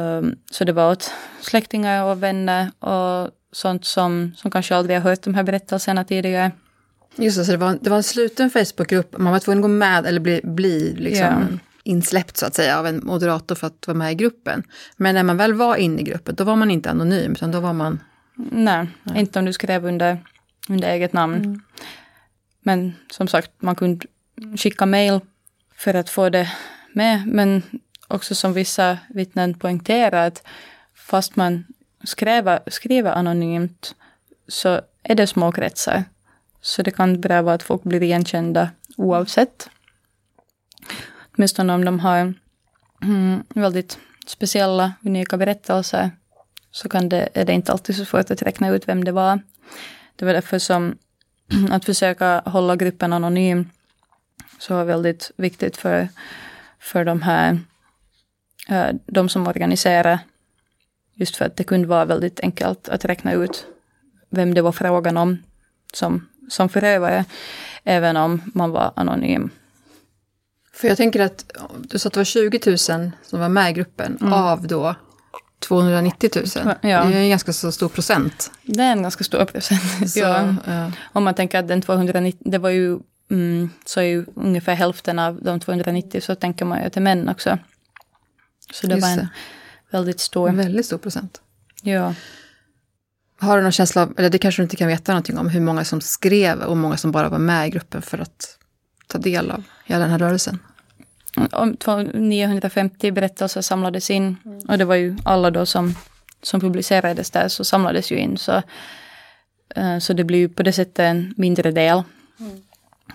um, 0.00 0.36
så 0.50 0.64
det 0.64 0.72
var 0.72 0.92
åt 0.92 1.12
släktingar 1.40 2.04
och 2.04 2.22
vänner 2.22 2.70
och 2.78 3.30
sånt 3.52 3.84
som, 3.84 4.32
som 4.36 4.50
kanske 4.50 4.76
aldrig 4.76 4.96
har 4.96 5.10
hört 5.10 5.22
de 5.22 5.34
här 5.34 5.42
berättelserna 5.42 6.04
tidigare. 6.04 6.50
Just 7.16 7.38
det, 7.38 7.44
så 7.44 7.52
det 7.52 7.58
var, 7.58 7.78
det 7.80 7.90
var 7.90 7.96
en 7.96 8.02
sluten 8.02 8.50
Facebookgrupp. 8.50 9.18
Man 9.18 9.32
var 9.32 9.40
tvungen 9.40 9.58
att 9.58 9.62
gå 9.62 9.68
med 9.68 10.06
eller 10.06 10.20
bli, 10.20 10.40
bli 10.44 10.94
liksom 10.94 11.48
ja. 11.50 11.58
Insläppt 11.84 12.36
så 12.36 12.46
att 12.46 12.54
säga 12.54 12.78
av 12.78 12.86
en 12.86 13.00
moderator 13.04 13.54
för 13.54 13.66
att 13.66 13.86
vara 13.86 13.98
med 13.98 14.12
i 14.12 14.14
gruppen. 14.14 14.62
Men 14.96 15.14
när 15.14 15.22
man 15.22 15.36
väl 15.36 15.54
var 15.54 15.76
inne 15.76 16.00
i 16.00 16.04
gruppen, 16.04 16.34
då 16.34 16.44
var 16.44 16.56
man 16.56 16.70
inte 16.70 16.90
anonym, 16.90 17.32
utan 17.32 17.50
då 17.50 17.60
var 17.60 17.72
man... 17.72 18.00
Nej, 18.34 18.86
Nej. 19.02 19.20
inte 19.20 19.38
om 19.38 19.44
du 19.44 19.52
skrev 19.52 19.86
under, 19.86 20.24
under 20.68 20.88
eget 20.88 21.12
namn. 21.12 21.34
Mm. 21.34 21.60
Men 22.60 22.94
som 23.10 23.28
sagt, 23.28 23.50
man 23.58 23.76
kunde 23.76 24.06
skicka 24.56 24.86
mail 24.86 25.20
för 25.76 25.94
att 25.94 26.10
få 26.10 26.28
det 26.28 26.52
med. 26.92 27.26
Men 27.26 27.62
också 28.08 28.34
som 28.34 28.52
vissa 28.52 28.98
vittnen 29.08 29.54
poängterar 29.54 30.26
att 30.26 30.42
fast 30.94 31.36
man 31.36 31.64
skriver, 32.04 32.60
skriver 32.66 33.12
anonymt 33.12 33.94
så 34.48 34.80
är 35.02 35.14
det 35.14 35.26
små 35.26 35.52
kretsar. 35.52 36.04
Så 36.60 36.82
det 36.82 36.90
kan 36.90 37.20
bra 37.20 37.42
vara 37.42 37.54
att 37.54 37.62
folk 37.62 37.82
blir 37.82 38.02
igenkända 38.02 38.70
oavsett. 38.96 39.70
Åtminstone 41.36 41.74
om 41.74 41.84
de 41.84 42.00
har 42.00 42.34
mm, 43.02 43.44
väldigt 43.48 43.98
speciella, 44.26 44.92
unika 45.02 45.36
berättelser 45.36 46.10
så 46.70 46.88
kan 46.88 47.08
det, 47.08 47.28
är 47.34 47.44
det 47.44 47.52
inte 47.52 47.72
alltid 47.72 47.96
så 47.96 48.04
svårt 48.04 48.30
att 48.30 48.42
räkna 48.42 48.68
ut 48.68 48.88
vem 48.88 49.04
det 49.04 49.12
var. 49.12 49.40
Det 50.16 50.24
var 50.24 50.32
därför 50.32 50.58
som 50.58 50.98
att 51.70 51.84
försöka 51.84 52.42
hålla 52.46 52.76
gruppen 52.76 53.12
anonym 53.12 53.70
så 54.58 54.74
var 54.74 54.84
väldigt 54.84 55.30
viktigt 55.36 55.76
för, 55.76 56.08
för 56.78 57.04
de 57.04 57.22
här, 57.22 57.58
eh, 58.68 58.88
de 59.06 59.28
som 59.28 59.46
organiserar. 59.46 60.18
Just 61.14 61.36
för 61.36 61.44
att 61.44 61.56
det 61.56 61.64
kunde 61.64 61.88
vara 61.88 62.04
väldigt 62.04 62.40
enkelt 62.40 62.88
att 62.88 63.04
räkna 63.04 63.32
ut 63.32 63.66
vem 64.30 64.54
det 64.54 64.62
var 64.62 64.72
frågan 64.72 65.16
om 65.16 65.42
som, 65.92 66.28
som 66.50 66.68
förövare, 66.68 67.24
även 67.84 68.16
om 68.16 68.42
man 68.54 68.70
var 68.70 68.92
anonym. 68.96 69.50
För 70.74 70.88
jag 70.88 70.96
tänker 70.96 71.20
att 71.20 71.52
du 71.78 71.98
sa 71.98 72.06
att 72.06 72.12
det 72.12 72.20
var 72.20 72.24
20 72.24 72.60
000 72.66 72.78
som 72.78 73.12
var 73.30 73.48
med 73.48 73.70
i 73.70 73.72
gruppen 73.72 74.18
mm. 74.20 74.32
av 74.32 74.66
då 74.66 74.94
290 75.58 76.30
000. 76.34 76.46
Ja. 76.64 76.76
Det 76.80 76.88
är 76.90 77.22
en 77.22 77.28
ganska 77.28 77.52
så 77.52 77.72
stor 77.72 77.88
procent. 77.88 78.50
Det 78.62 78.82
är 78.82 78.92
en 78.92 79.02
ganska 79.02 79.24
stor 79.24 79.44
procent. 79.44 79.82
Så, 80.10 80.18
ja. 80.18 80.54
Ja. 80.66 80.92
Om 81.12 81.24
man 81.24 81.34
tänker 81.34 81.58
att 81.58 81.68
den 81.68 81.82
290, 81.82 82.38
det 82.50 82.58
var 82.58 82.70
ju, 82.70 82.98
mm, 83.30 83.70
så 83.84 84.00
är 84.00 84.04
ju 84.04 84.26
ungefär 84.34 84.74
hälften 84.74 85.18
av 85.18 85.42
de 85.42 85.60
290 85.60 86.20
så 86.20 86.34
tänker 86.34 86.64
man 86.64 86.82
ju 86.82 86.90
till 86.90 87.02
män 87.02 87.28
också. 87.28 87.58
Så 88.72 88.86
det 88.86 88.94
Just 88.94 89.02
var 89.02 89.12
en 89.12 89.16
det. 89.16 89.28
väldigt 89.90 90.20
stor. 90.20 90.48
En 90.48 90.56
väldigt 90.56 90.86
stor 90.86 90.98
procent. 90.98 91.40
Ja. 91.82 92.14
Har 93.38 93.56
du 93.56 93.62
någon 93.62 93.72
känsla 93.72 94.02
av, 94.02 94.14
eller 94.18 94.30
det 94.30 94.38
kanske 94.38 94.62
du 94.62 94.64
inte 94.64 94.76
kan 94.76 94.88
veta 94.88 95.12
någonting 95.12 95.38
om, 95.38 95.48
hur 95.48 95.60
många 95.60 95.84
som 95.84 96.00
skrev 96.00 96.58
och 96.60 96.68
hur 96.68 96.82
många 96.82 96.96
som 96.96 97.12
bara 97.12 97.28
var 97.28 97.38
med 97.38 97.66
i 97.66 97.70
gruppen 97.70 98.02
för 98.02 98.18
att 98.18 98.58
ta 99.14 99.18
del 99.18 99.50
av 99.50 99.62
hela 99.84 100.00
den 100.00 100.10
här 100.10 100.18
rörelsen? 100.18 100.58
Om 101.52 101.76
950 102.14 103.10
berättelser 103.10 103.60
samlades 103.60 104.10
in 104.10 104.36
mm. 104.44 104.58
och 104.68 104.78
det 104.78 104.84
var 104.84 104.94
ju 104.94 105.16
alla 105.24 105.50
då 105.50 105.66
som, 105.66 105.94
som 106.42 106.60
publicerades 106.60 107.30
där 107.30 107.48
så 107.48 107.64
samlades 107.64 108.12
ju 108.12 108.16
in. 108.16 108.36
Så, 108.36 108.62
uh, 109.78 109.98
så 109.98 110.12
det 110.12 110.24
blir 110.24 110.38
ju 110.38 110.48
på 110.48 110.62
det 110.62 110.72
sättet 110.72 110.98
en 110.98 111.34
mindre 111.36 111.70
del. 111.70 112.02
Mm. 112.40 112.62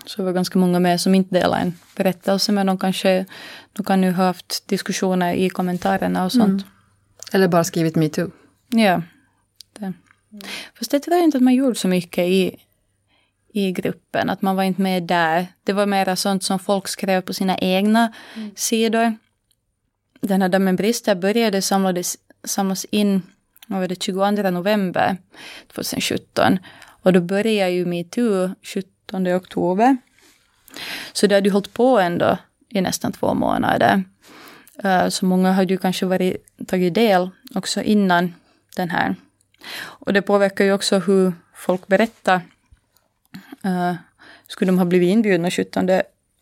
Så 0.06 0.16
det 0.16 0.22
var 0.22 0.32
ganska 0.32 0.58
många 0.58 0.78
med 0.78 1.00
som 1.00 1.14
inte 1.14 1.34
delade 1.34 1.62
en 1.62 1.74
berättelse 1.96 2.52
men 2.52 2.66
de 2.66 2.78
kanske 2.78 3.26
de 3.72 3.84
kan 3.84 4.02
ju 4.02 4.10
ha 4.10 4.24
haft 4.24 4.68
diskussioner 4.68 5.34
i 5.34 5.50
kommentarerna 5.50 6.24
och 6.24 6.32
sånt. 6.32 6.62
Mm. 6.62 6.64
Eller 7.32 7.48
bara 7.48 7.64
skrivit 7.64 7.96
metoo. 7.96 8.30
Ja. 8.68 9.02
Det. 9.78 9.92
Fast 10.78 10.90
det 10.90 11.00
tror 11.00 11.16
jag 11.16 11.24
inte 11.24 11.36
att 11.36 11.44
man 11.44 11.54
gjorde 11.54 11.74
så 11.74 11.88
mycket 11.88 12.24
i, 12.24 12.56
i 13.52 13.72
gruppen, 13.72 14.30
att 14.30 14.42
man 14.42 14.56
var 14.56 14.62
inte 14.62 14.82
med 14.82 15.02
där. 15.02 15.46
Det 15.64 15.72
var 15.72 15.86
mera 15.86 16.16
sånt 16.16 16.42
som 16.42 16.58
folk 16.58 16.88
skrev 16.88 17.20
på 17.20 17.34
sina 17.34 17.58
egna 17.58 18.12
mm. 18.36 18.50
sidor. 18.56 19.16
Den 20.20 20.42
här 20.42 20.48
Dammen 20.48 20.76
brister 20.76 21.14
började 21.14 21.62
samlades, 21.62 22.18
samlas 22.44 22.84
in 22.84 23.22
vad 23.66 23.80
var 23.80 23.88
det, 23.88 24.02
22 24.02 24.30
november 24.30 25.16
2017. 25.74 26.58
Och 27.02 27.12
då 27.12 27.20
började 27.20 27.70
ju 27.70 27.86
metoo 27.86 28.54
17 28.62 29.26
oktober. 29.26 29.96
Så 31.12 31.26
det 31.26 31.34
hade 31.34 31.48
ju 31.48 31.52
hållit 31.52 31.74
på 31.74 31.98
ändå 31.98 32.38
i 32.68 32.80
nästan 32.80 33.12
två 33.12 33.34
månader. 33.34 34.04
Uh, 34.84 35.08
så 35.08 35.26
många 35.26 35.52
hade 35.52 35.74
ju 35.74 35.78
kanske 35.78 36.06
varit, 36.06 36.36
tagit 36.66 36.94
del 36.94 37.30
också 37.54 37.82
innan 37.82 38.34
den 38.76 38.90
här 38.90 39.16
och 39.82 40.12
det 40.12 40.22
påverkar 40.22 40.64
ju 40.64 40.72
också 40.72 40.98
hur 40.98 41.32
folk 41.54 41.86
berättar. 41.86 42.40
Uh, 43.64 43.94
skulle 44.48 44.68
de 44.68 44.78
ha 44.78 44.84
blivit 44.84 45.08
inbjudna 45.08 45.50
17 45.50 45.88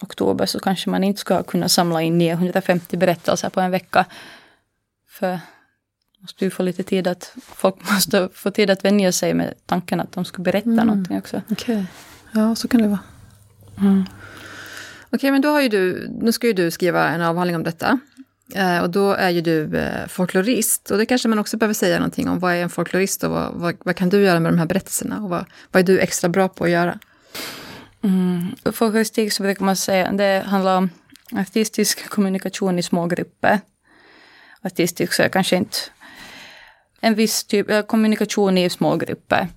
oktober 0.03 0.47
så 0.47 0.61
kanske 0.61 0.91
man 0.91 1.05
inte 1.05 1.21
ska 1.21 1.43
kunna 1.43 1.69
samla 1.69 2.03
in 2.03 2.19
950 2.19 2.97
berättelser 2.97 3.51
på 3.51 3.61
en 3.61 3.71
vecka. 3.71 4.05
För 5.09 5.41
måste 6.19 6.45
ju 6.45 6.51
få 6.51 6.63
lite 6.63 6.83
tid 6.83 7.07
att, 7.07 7.33
folk 7.43 7.91
måste 7.93 8.29
få 8.35 8.51
tid 8.51 8.71
att 8.71 8.85
vänja 8.85 9.13
sig 9.13 9.35
med 9.35 9.55
tanken 9.67 10.01
att 10.01 10.13
de 10.13 10.25
ska 10.25 10.43
berätta 10.43 10.71
mm. 10.71 10.87
någonting 10.87 11.19
också. 11.19 11.43
Okej, 11.51 11.77
okay. 11.77 11.85
ja 12.33 12.55
så 12.55 12.69
kan 12.69 12.83
det 12.83 12.89
vara. 12.89 13.01
Mm. 13.79 14.03
Okej, 14.03 15.17
okay, 15.17 15.31
men 15.31 15.43
då 15.43 15.49
har 15.49 15.61
ju 15.61 15.69
du, 15.69 16.09
nu 16.21 16.33
ska 16.33 16.47
ju 16.47 16.53
du 16.53 16.71
skriva 16.71 17.09
en 17.09 17.23
avhandling 17.23 17.57
om 17.57 17.63
detta. 17.63 17.99
Eh, 18.55 18.79
och 18.79 18.91
då 18.91 19.13
är 19.13 19.31
ju 19.31 19.41
du 19.41 19.79
eh, 19.79 20.07
folklorist. 20.09 20.91
Och 20.91 20.99
det 20.99 21.07
kanske 21.07 21.29
man 21.29 21.39
också 21.39 21.57
behöver 21.57 21.75
säga 21.75 21.99
någonting 21.99 22.29
om. 22.29 22.39
Vad 22.39 22.55
är 22.55 22.63
en 22.63 22.71
folklorist 22.71 23.25
och 23.25 23.31
vad, 23.31 23.53
vad, 23.55 23.77
vad 23.85 23.97
kan 23.97 24.09
du 24.09 24.25
göra 24.25 24.41
med 24.41 24.53
de 24.53 24.59
här 24.59 24.67
berättelserna? 24.67 25.23
Och 25.23 25.31
vad, 25.31 25.45
vad 25.73 25.83
är 25.83 25.87
du 25.87 26.01
extra 26.01 26.29
bra 26.29 26.49
på 26.49 26.65
att 26.65 26.71
göra? 26.71 26.99
Mm. 28.03 28.47
Folkloristik 28.73 29.33
så 29.33 29.43
brukar 29.43 29.65
man 29.65 29.77
säga, 29.77 30.13
det 30.13 30.45
handlar 30.47 30.77
om 30.77 30.91
artistisk 31.33 32.09
kommunikation 32.09 32.79
i 32.79 32.83
små 32.83 33.07
grupper. 33.07 33.61
Artistisk 34.63 35.13
så 35.13 35.23
är 35.23 35.29
kanske 35.29 35.57
inte 35.57 35.79
en 37.01 37.15
viss 37.15 37.45
typ 37.45 37.71
av 37.71 37.83
kommunikation 37.83 38.59
i 38.59 38.71
små 38.71 38.97
grupper. 38.97 39.49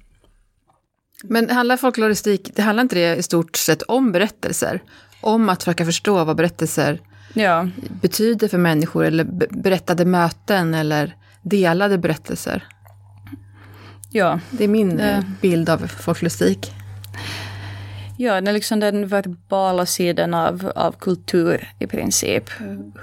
Men 1.24 1.50
handlar 1.50 1.78
folkloristik, 1.78 2.52
det 2.56 2.62
handlar 2.62 2.82
inte 2.82 2.96
det 2.96 3.16
i 3.16 3.24
stort 3.24 3.56
sett 3.56 3.82
om 3.82 4.12
berättelser? 4.12 4.84
Om 5.22 5.50
att 5.50 5.64
försöka 5.64 5.86
förstå 5.86 6.24
vad 6.24 6.36
berättelser 6.36 7.00
ja. 7.34 7.68
betyder 8.02 8.48
för 8.48 8.58
människor 8.58 9.06
eller 9.06 9.24
berättade 9.50 10.06
möten 10.06 10.74
eller 10.74 11.16
delade 11.42 11.98
berättelser. 11.98 12.64
Ja. 14.10 14.40
Det 14.52 14.64
är 14.64 14.68
min 14.68 14.98
det... 14.98 15.26
bild 15.42 15.70
av 15.70 15.78
folklustik. 15.78 16.74
Ja, 18.18 18.42
det 18.42 18.52
är 18.52 18.54
liksom 18.54 18.80
den 18.80 19.08
verbala 19.08 19.86
sidan 19.86 20.34
av, 20.34 20.72
av 20.76 20.92
kultur 20.92 21.70
i 21.80 21.88
princip. 21.88 22.50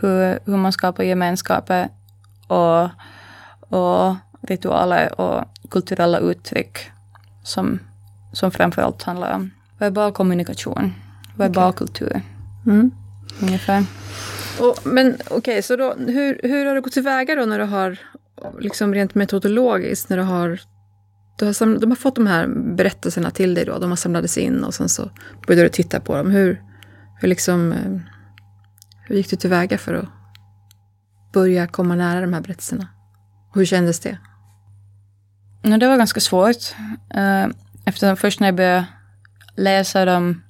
Hur, 0.00 0.38
hur 0.44 0.56
man 0.56 0.72
skapar 0.72 1.04
gemenskaper 1.04 1.88
och, 2.46 2.88
och 3.78 4.16
ritualer 4.40 5.20
och 5.20 5.44
kulturella 5.70 6.18
uttryck 6.18 6.78
som, 7.42 7.78
som 8.32 8.50
framförallt 8.50 9.02
handlar 9.02 9.34
om 9.34 9.50
verbal 9.78 10.12
kommunikation, 10.12 10.94
verbal 11.36 11.68
okay. 11.68 11.78
kultur. 11.78 12.22
Mm. 12.66 12.90
Ungefär. 13.40 13.84
Och, 14.60 14.78
men 14.84 15.14
okej, 15.14 15.36
okay, 15.36 15.62
så 15.62 15.76
då, 15.76 15.94
hur, 15.94 16.40
hur 16.42 16.66
har 16.66 16.74
du 16.74 16.80
gått 16.80 16.92
tillväga 16.92 17.34
då 17.34 17.44
när 17.44 17.58
du 17.58 17.64
har, 17.64 17.98
liksom 18.60 18.94
rent 18.94 19.14
metodologiskt, 19.14 20.08
när 20.08 20.16
du 20.16 20.22
har, 20.22 20.60
du 21.38 21.44
har 21.44 21.52
samlat, 21.52 21.80
de 21.80 21.90
har 21.90 21.96
fått 21.96 22.14
de 22.14 22.26
här 22.26 22.46
berättelserna 22.76 23.30
till 23.30 23.54
dig 23.54 23.64
då, 23.64 23.78
de 23.78 23.90
har 23.90 23.96
samlats 23.96 24.38
in 24.38 24.64
och 24.64 24.74
sen 24.74 24.88
så 24.88 25.10
började 25.46 25.62
du 25.62 25.68
titta 25.68 26.00
på 26.00 26.16
dem. 26.16 26.30
Hur, 26.30 26.62
hur 27.20 27.28
liksom, 27.28 27.72
eh, 27.72 28.00
hur 29.06 29.16
gick 29.16 29.30
du 29.30 29.36
tillväga 29.36 29.78
för 29.78 29.94
att 29.94 30.08
börja 31.32 31.66
komma 31.66 31.94
nära 31.94 32.20
de 32.20 32.32
här 32.32 32.40
berättelserna? 32.40 32.88
Hur 33.54 33.64
kändes 33.64 34.00
det? 34.00 34.18
Ja, 35.62 35.78
det 35.78 35.88
var 35.88 35.96
ganska 35.96 36.20
svårt. 36.20 36.74
Uh, 37.16 37.46
eftersom 37.84 38.16
först 38.16 38.40
när 38.40 38.48
jag 38.48 38.54
började 38.54 38.86
läsa 39.56 40.04
dem, 40.04 40.42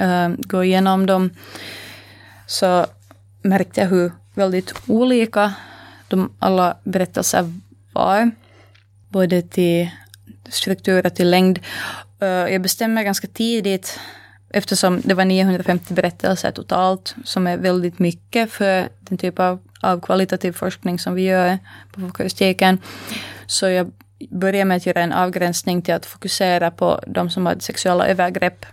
uh, 0.00 0.28
gå 0.38 0.64
igenom 0.64 1.06
dem, 1.06 1.30
så 2.46 2.86
märkte 3.42 3.80
jag 3.80 3.88
hur 3.88 4.12
väldigt 4.34 4.74
olika 4.86 5.54
de 6.08 6.32
alla 6.38 6.76
berättelser 6.84 7.52
var. 7.92 8.30
Både 9.08 9.42
till 9.42 9.90
struktur 10.48 11.06
och 11.06 11.14
till 11.14 11.30
längd. 11.30 11.58
Eh, 12.20 12.28
jag 12.28 12.62
bestämmer 12.62 13.02
ganska 13.02 13.26
tidigt, 13.26 14.00
eftersom 14.50 15.00
det 15.04 15.14
var 15.14 15.24
950 15.24 15.94
berättelser 15.94 16.50
totalt, 16.50 17.14
som 17.24 17.46
är 17.46 17.56
väldigt 17.56 17.98
mycket 17.98 18.50
för 18.50 18.88
den 19.00 19.18
typ 19.18 19.38
av, 19.38 19.58
av 19.80 20.00
kvalitativ 20.00 20.52
forskning 20.52 20.98
som 20.98 21.14
vi 21.14 21.22
gör 21.22 21.58
på 21.92 22.00
folkloristiken. 22.00 22.78
Så 23.46 23.68
jag 23.68 23.92
började 24.30 24.64
med 24.64 24.76
att 24.76 24.86
göra 24.86 25.00
en 25.00 25.12
avgränsning 25.12 25.82
till 25.82 25.94
att 25.94 26.06
fokusera 26.06 26.70
på 26.70 27.00
de 27.06 27.30
som 27.30 27.46
hade 27.46 27.60
sexuella 27.60 28.06
övergrepp. 28.06 28.66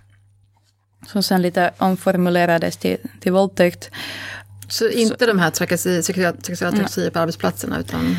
Som 1.08 1.24
sen 1.24 1.42
lite 1.42 1.72
omformulerades 1.78 2.78
till, 2.78 2.98
till 3.20 3.32
våldtäkt. 3.32 3.92
Så 4.68 4.90
inte 4.90 5.26
så, 5.26 5.32
de 5.32 5.40
här 5.40 5.52
trakasserier, 5.52 6.02
sexuella 6.02 6.38
trakasserier 6.38 7.12
på 7.12 7.20
arbetsplatserna 7.20 7.80
utan? 7.80 8.18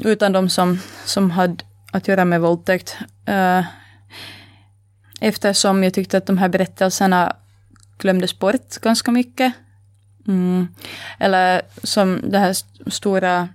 Utan 0.00 0.32
de 0.32 0.48
som, 0.48 0.78
som 1.04 1.30
hade 1.30 1.64
att 1.92 2.08
göra 2.08 2.24
med 2.24 2.40
våldtäkt. 2.40 2.96
Uh, 3.28 3.64
eftersom 5.20 5.84
jag 5.84 5.94
tyckte 5.94 6.16
att 6.16 6.26
de 6.26 6.38
här 6.38 6.48
berättelserna 6.48 7.36
glömdes 7.98 8.38
bort 8.38 8.80
ganska 8.80 9.10
mycket. 9.10 9.52
Mm. 10.28 10.68
Eller 11.18 11.62
som 11.82 12.20
den 12.22 12.40
här 12.40 12.56
stora 12.90 13.48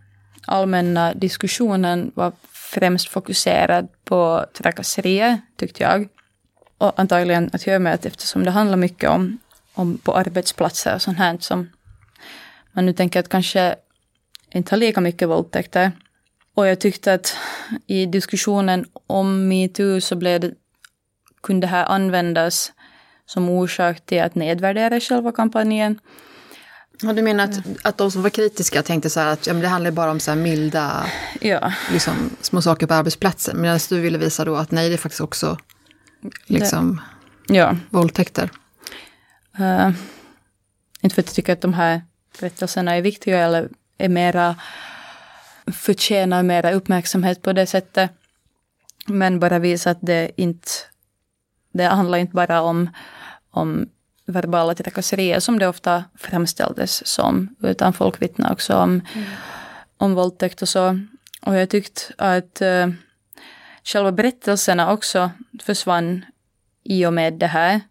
allmänna 0.46 1.13
diskussionen 1.13 2.12
var 2.15 2.32
främst 2.51 3.10
fokuserad 3.10 3.88
på 4.05 4.46
trakasserier, 4.58 5.41
tyckte 5.58 5.84
jag. 5.84 6.08
Och 6.77 7.00
antagligen 7.00 7.50
att 7.53 7.67
göra 7.67 7.79
med 7.79 7.94
att 7.94 8.05
eftersom 8.05 8.44
det 8.44 8.51
handlar 8.51 8.77
mycket 8.77 9.10
om, 9.10 9.39
om 9.74 9.98
på 9.98 10.13
arbetsplatser 10.13 10.96
och 10.96 11.01
sånt 11.01 11.17
här 11.17 11.38
som 11.39 11.70
man 12.72 12.86
nu 12.86 12.94
tänker 12.94 13.20
att 13.20 13.29
kanske 13.29 13.75
inte 14.51 14.72
har 14.72 14.77
lika 14.77 15.01
mycket 15.01 15.29
våldtäkter. 15.29 15.91
Och 16.55 16.67
jag 16.67 16.79
tyckte 16.79 17.13
att 17.13 17.36
i 17.88 18.05
diskussionen 18.05 18.86
om 19.08 19.48
metoo 19.48 20.01
så 20.01 20.15
blev 20.15 20.41
det, 20.41 20.53
kunde 21.44 21.67
det 21.67 21.72
här 21.72 21.86
användas 21.86 22.72
som 23.25 23.50
orsak 23.50 24.05
till 24.05 24.22
att 24.22 24.36
nedvärdera 24.36 25.00
själva 25.00 25.32
kampanjen. 25.32 26.00
Ja, 27.01 27.13
du 27.13 27.22
menar 27.22 27.44
att, 27.44 27.60
att 27.84 27.98
de 27.98 28.12
som 28.12 28.22
var 28.22 28.29
kritiska 28.29 28.84
tänkte 28.84 29.10
så 29.10 29.20
här 29.20 29.27
att 29.27 29.48
ja, 29.48 29.53
det 29.53 29.67
handlar 29.67 29.91
bara 29.91 30.12
om 30.12 30.20
så 30.20 30.32
här 30.32 30.38
milda 30.38 31.05
ja. 31.41 31.74
liksom, 31.91 32.29
små 32.41 32.62
saker 32.62 32.88
på 32.88 32.94
arbetsplatsen. 32.94 33.62
Medan 33.62 33.79
du 33.89 34.00
ville 34.00 34.17
visa 34.17 34.46
då 34.46 34.55
att 34.55 34.72
nej, 34.72 34.89
det 34.89 34.96
är 34.96 34.98
faktiskt 34.98 35.22
också 35.22 35.58
liksom, 36.46 37.01
det, 37.48 37.55
ja. 37.55 37.77
våldtäkter. 37.89 38.50
Uh, 39.60 39.91
inte 41.01 41.15
för 41.15 41.22
att 41.22 41.27
jag 41.27 41.36
tycker 41.36 41.53
att 41.53 41.62
de 41.62 41.74
här 41.74 42.01
berättelserna 42.39 42.96
är 42.96 43.01
viktiga 43.01 43.39
eller 43.39 43.70
är 43.98 44.10
mera 44.10 44.55
förtjänar 45.67 46.44
mera 46.44 46.72
uppmärksamhet 46.72 47.41
på 47.41 47.53
det 47.53 47.65
sättet. 47.65 48.12
Men 49.08 49.39
bara 49.39 49.60
visa 49.60 49.91
att 49.91 50.01
det 50.01 50.32
inte, 50.36 50.67
det 51.72 51.84
handlar 51.84 52.17
inte 52.17 52.36
bara 52.36 52.62
om, 52.62 52.89
om 53.51 53.89
verbala 54.25 54.75
trakasserier 54.75 55.39
som 55.39 55.60
det 55.60 55.67
ofta 55.67 56.03
framställdes 56.15 57.08
som, 57.08 57.55
utan 57.62 57.94
folk 57.94 58.22
vittnar 58.22 58.51
också 58.51 58.75
om, 58.75 58.89
mm. 58.89 59.27
om 59.98 60.13
våldtäkt 60.13 60.62
och 60.62 60.70
så. 60.70 61.00
Och 61.41 61.55
jag 61.55 61.70
tyckte 61.70 62.01
att 62.17 62.62
uh, 62.62 62.94
själva 63.86 64.12
berättelserna 64.12 64.92
också 64.92 65.32
försvann 65.63 66.25
i 66.84 67.06
och 67.06 67.13
med 67.13 67.34
det 67.34 67.48
här. 67.48 67.82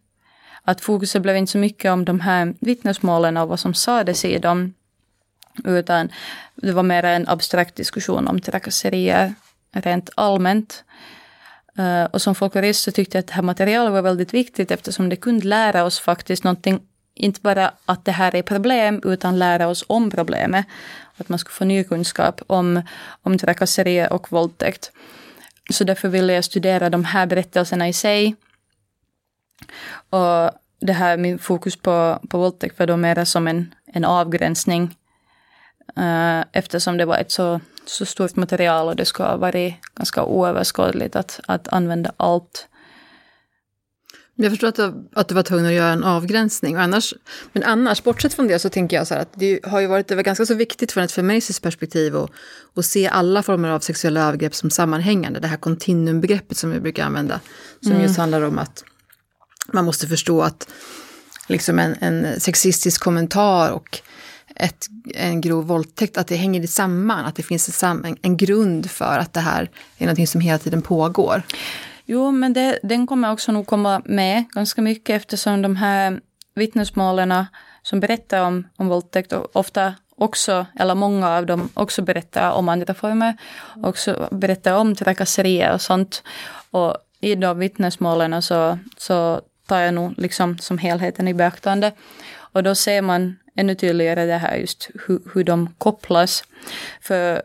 Att 0.63 0.81
fokuset 0.81 1.23
blev 1.23 1.37
inte 1.37 1.53
så 1.53 1.59
mycket 1.59 1.91
om 1.91 2.05
de 2.05 2.21
här 2.21 2.55
vittnesmålen 2.61 3.37
och 3.37 3.49
vad 3.49 3.61
som 3.61 3.75
sades 3.75 4.25
i 4.25 4.39
dem, 4.39 4.75
utan 5.65 6.09
det 6.55 6.73
var 6.73 6.83
mer 6.83 7.03
en 7.03 7.29
abstrakt 7.29 7.75
diskussion 7.75 8.29
om 8.29 8.41
trakasserier 8.41 9.35
rent 9.73 10.11
allmänt. 10.15 10.85
Eh, 11.79 12.05
och 12.05 12.23
som 12.23 12.35
folklorist 12.35 12.83
så 12.83 12.93
tyckte 12.93 13.17
jag 13.17 13.21
att 13.21 13.27
det 13.27 13.35
här 13.35 13.43
materialet 13.43 13.93
var 13.93 14.03
väldigt 14.03 14.35
viktigt 14.35 14.71
eftersom 14.71 15.09
det 15.09 15.17
kunde 15.17 15.47
lära 15.47 15.85
oss 15.85 16.01
faktiskt 16.01 16.45
någonting, 16.45 16.81
inte 17.15 17.41
bara 17.41 17.73
att 17.85 18.05
det 18.05 18.13
här 18.13 18.35
är 18.35 18.43
problem, 18.43 19.01
utan 19.05 19.39
lära 19.39 19.69
oss 19.69 19.85
om 19.87 20.11
problemet. 20.11 20.67
Att 21.17 21.29
man 21.29 21.39
skulle 21.39 21.55
få 21.55 21.65
ny 21.65 21.85
kunskap 21.85 22.41
om, 22.47 22.83
om 23.23 23.39
trakasserier 23.39 24.13
och 24.13 24.33
våldtäkt. 24.33 24.93
Så 25.71 25.85
därför 25.85 26.09
ville 26.09 26.33
jag 26.33 26.45
studera 26.45 26.91
de 26.91 27.05
här 27.05 27.27
berättelserna 27.27 27.89
i 27.89 27.93
sig. 27.93 28.37
Och 30.11 30.51
det 30.81 30.93
här 30.93 31.17
min 31.17 31.39
fokus 31.39 31.77
på, 31.77 32.19
på 32.31 32.39
våldtäkt 32.39 32.79
var 32.79 32.87
då 32.87 32.97
mera 32.97 33.25
som 33.25 33.49
en, 33.49 33.75
en 33.87 34.05
avgränsning 34.05 34.97
Uh, 35.99 36.45
eftersom 36.53 36.97
det 36.97 37.05
var 37.05 37.17
ett 37.17 37.31
så, 37.31 37.61
så 37.87 38.07
stort 38.07 38.37
material 38.37 38.89
och 38.89 38.97
det 38.97 39.05
skulle 39.05 39.29
ha 39.29 39.37
varit 39.37 39.75
ganska 39.95 40.25
oöverskådligt 40.25 41.17
att, 41.17 41.41
att 41.47 41.69
använda 41.69 42.13
allt. 42.17 42.69
Jag 44.37 44.53
förstår 44.53 44.69
att 44.69 44.75
du, 44.75 45.09
att 45.13 45.29
du 45.29 45.35
var 45.35 45.43
tvungen 45.43 45.67
att 45.67 45.73
göra 45.73 45.93
en 45.93 46.05
avgränsning. 46.05 46.77
Annars, 46.77 47.15
men 47.53 47.63
annars, 47.63 48.03
bortsett 48.03 48.35
från 48.35 48.49
det, 48.49 48.59
så 48.59 48.69
tänker 48.69 48.97
jag 48.97 49.07
så 49.07 49.15
här 49.15 49.21
att 49.21 49.33
det 49.35 49.61
har 49.65 49.81
ju 49.81 49.87
varit 49.87 50.09
det 50.09 50.15
var 50.15 50.23
ganska 50.23 50.47
så 50.47 50.55
viktigt 50.55 50.93
från 50.93 51.05
ett 51.05 51.13
feministiskt 51.13 51.63
perspektiv 51.63 52.17
att, 52.17 52.31
att 52.75 52.85
se 52.85 53.09
alla 53.09 53.43
former 53.43 53.69
av 53.69 53.81
sexuella 53.81 54.21
övergrepp 54.29 54.55
som 54.55 54.71
sammanhängande. 54.71 55.41
Det 55.41 55.47
här 55.47 55.57
kontinuumbegreppet 55.57 56.57
som 56.57 56.71
vi 56.71 56.81
brukar 56.81 57.05
använda. 57.05 57.41
Som 57.81 57.93
mm. 57.93 58.03
just 58.03 58.19
handlar 58.19 58.43
om 58.43 58.59
att 58.59 58.85
man 59.73 59.85
måste 59.85 60.07
förstå 60.07 60.43
att 60.43 60.69
liksom 61.49 61.79
en, 61.79 61.95
en 62.01 62.41
sexistisk 62.41 63.03
kommentar 63.03 63.71
och 63.71 64.01
ett, 64.57 64.87
en 65.15 65.41
grov 65.41 65.67
våldtäkt, 65.67 66.19
att 66.19 66.27
det 66.27 66.37
hänger 66.37 66.67
samman, 66.67 67.25
att 67.25 67.37
det 67.37 67.43
finns 67.43 67.83
en, 67.83 68.17
en 68.23 68.37
grund 68.37 68.91
för 68.91 69.19
att 69.19 69.33
det 69.33 69.41
här 69.41 69.71
är 69.99 70.05
någonting 70.05 70.27
som 70.27 70.41
hela 70.41 70.59
tiden 70.59 70.83
pågår. 70.83 71.43
Jo, 72.07 72.31
men 72.31 72.53
det, 72.53 72.79
den 72.83 73.07
kommer 73.07 73.33
också 73.33 73.53
nog 73.53 73.67
komma 73.67 74.03
med 74.05 74.45
ganska 74.51 74.83
mycket 74.83 75.17
eftersom 75.17 75.63
de 75.63 75.77
här 75.77 76.21
vittnesmålen 76.55 77.47
som 77.83 78.01
berättar 78.01 78.45
om, 78.45 78.69
om 78.77 78.89
våldtäkt 78.89 79.33
ofta 79.53 79.95
också, 80.17 80.67
eller 80.79 80.95
många 80.95 81.31
av 81.31 81.47
dem 81.47 81.69
också 81.75 82.03
berättar 82.03 82.53
om 82.53 82.69
andra 82.69 82.95
former, 82.95 83.37
också 83.83 84.29
berättar 84.31 84.77
om 84.77 84.95
trakasserier 84.95 85.75
och 85.75 85.81
sånt. 85.81 86.23
Och 86.71 86.97
i 87.21 87.35
de 87.35 87.59
vittnesmålen 87.59 88.43
så, 88.43 88.79
så 88.97 89.41
tar 89.67 89.79
jag 89.79 89.95
nog 89.95 90.15
liksom 90.17 90.59
som 90.59 90.79
helheten 90.79 91.29
i 91.29 91.35
beaktande. 91.35 91.93
Och 92.37 92.63
då 92.63 92.75
ser 92.75 93.03
man 93.03 93.37
ännu 93.57 93.75
tydligare 93.75 94.27
det 94.27 94.39
här 94.39 94.57
just 94.57 94.91
hur, 95.07 95.21
hur 95.35 95.45
de 95.45 95.75
kopplas. 95.79 96.45
För 97.01 97.43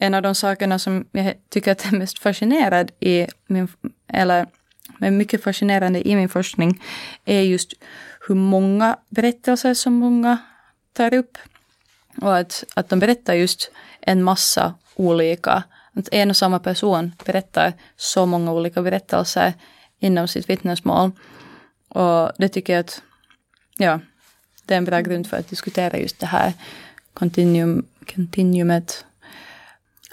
en 0.00 0.14
av 0.14 0.22
de 0.22 0.34
sakerna 0.34 0.78
som 0.78 1.04
jag 1.12 1.34
tycker 1.48 1.72
att 1.72 1.84
är 1.84 1.96
mest 1.96 2.18
fascinerad 2.18 2.92
i 3.00 3.26
min, 3.46 3.68
eller 4.08 4.46
är 5.00 5.10
mycket 5.10 5.42
fascinerande 5.42 6.08
i 6.08 6.16
min 6.16 6.28
forskning 6.28 6.82
är 7.24 7.40
just 7.40 7.72
hur 8.28 8.34
många 8.34 8.96
berättelser 9.08 9.74
som 9.74 9.92
många 9.92 10.38
tar 10.92 11.14
upp. 11.14 11.38
Och 12.22 12.36
att, 12.36 12.64
att 12.74 12.88
de 12.88 12.98
berättar 12.98 13.34
just 13.34 13.70
en 14.00 14.22
massa 14.22 14.74
olika, 14.94 15.62
att 15.92 16.08
en 16.12 16.30
och 16.30 16.36
samma 16.36 16.58
person 16.58 17.12
berättar 17.24 17.72
så 17.96 18.26
många 18.26 18.52
olika 18.52 18.82
berättelser 18.82 19.54
inom 19.98 20.28
sitt 20.28 20.50
vittnesmål. 20.50 21.10
Och 21.88 22.32
det 22.38 22.48
tycker 22.48 22.72
jag 22.72 22.80
att, 22.80 23.02
ja, 23.78 24.00
det 24.64 24.74
är 24.74 24.78
en 24.78 24.84
bra 24.84 25.00
grund 25.00 25.26
för 25.26 25.36
att 25.36 25.48
diskutera 25.48 25.98
just 25.98 26.18
det 26.20 26.26
här 26.26 26.52
continuum, 27.14 27.86
continuumet. 28.14 29.04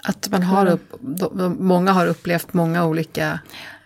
Att 0.02 0.28
man 0.30 0.42
har 0.42 0.66
upp, 0.66 0.94
många 1.58 1.92
har 1.92 2.06
upplevt 2.06 2.54
många 2.54 2.84
olika 2.84 3.40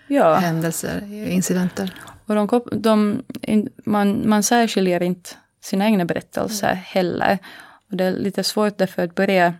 ja. 0.06 0.34
händelser, 0.34 1.12
incidenter. 1.12 1.94
Och 2.26 2.34
de, 2.34 2.60
de, 2.72 3.22
man, 3.84 4.28
man 4.28 4.42
särskiljer 4.42 5.02
inte 5.02 5.30
sina 5.60 5.84
egna 5.84 6.04
berättelser 6.04 6.70
mm. 6.70 6.82
heller. 6.84 7.38
Och 7.90 7.96
det 7.96 8.04
är 8.04 8.12
lite 8.12 8.44
svårt 8.44 8.78
därför 8.78 9.04
att 9.04 9.14
börja, 9.14 9.54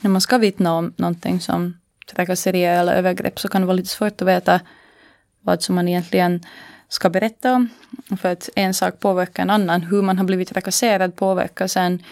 när 0.00 0.10
man 0.10 0.20
ska 0.20 0.38
vittna 0.38 0.74
om 0.74 0.92
någonting 0.96 1.40
som 1.40 1.76
trakasserier 2.12 2.80
eller 2.80 2.94
övergrepp 2.94 3.40
så 3.40 3.48
kan 3.48 3.60
det 3.60 3.66
vara 3.66 3.76
lite 3.76 3.88
svårt 3.88 4.22
att 4.22 4.28
veta 4.28 4.60
vad 5.40 5.62
som 5.62 5.74
man 5.74 5.88
egentligen 5.88 6.42
ska 6.88 7.10
berätta 7.10 7.52
om. 7.52 7.68
För 8.20 8.32
att 8.32 8.48
en 8.56 8.74
sak 8.74 9.00
påverkar 9.00 9.42
en 9.42 9.50
annan. 9.50 9.82
Hur 9.82 10.02
man 10.02 10.18
har 10.18 10.24
blivit 10.24 10.48
trakasserad 10.48 11.16
påverkar 11.16 11.66
sen 11.66 12.02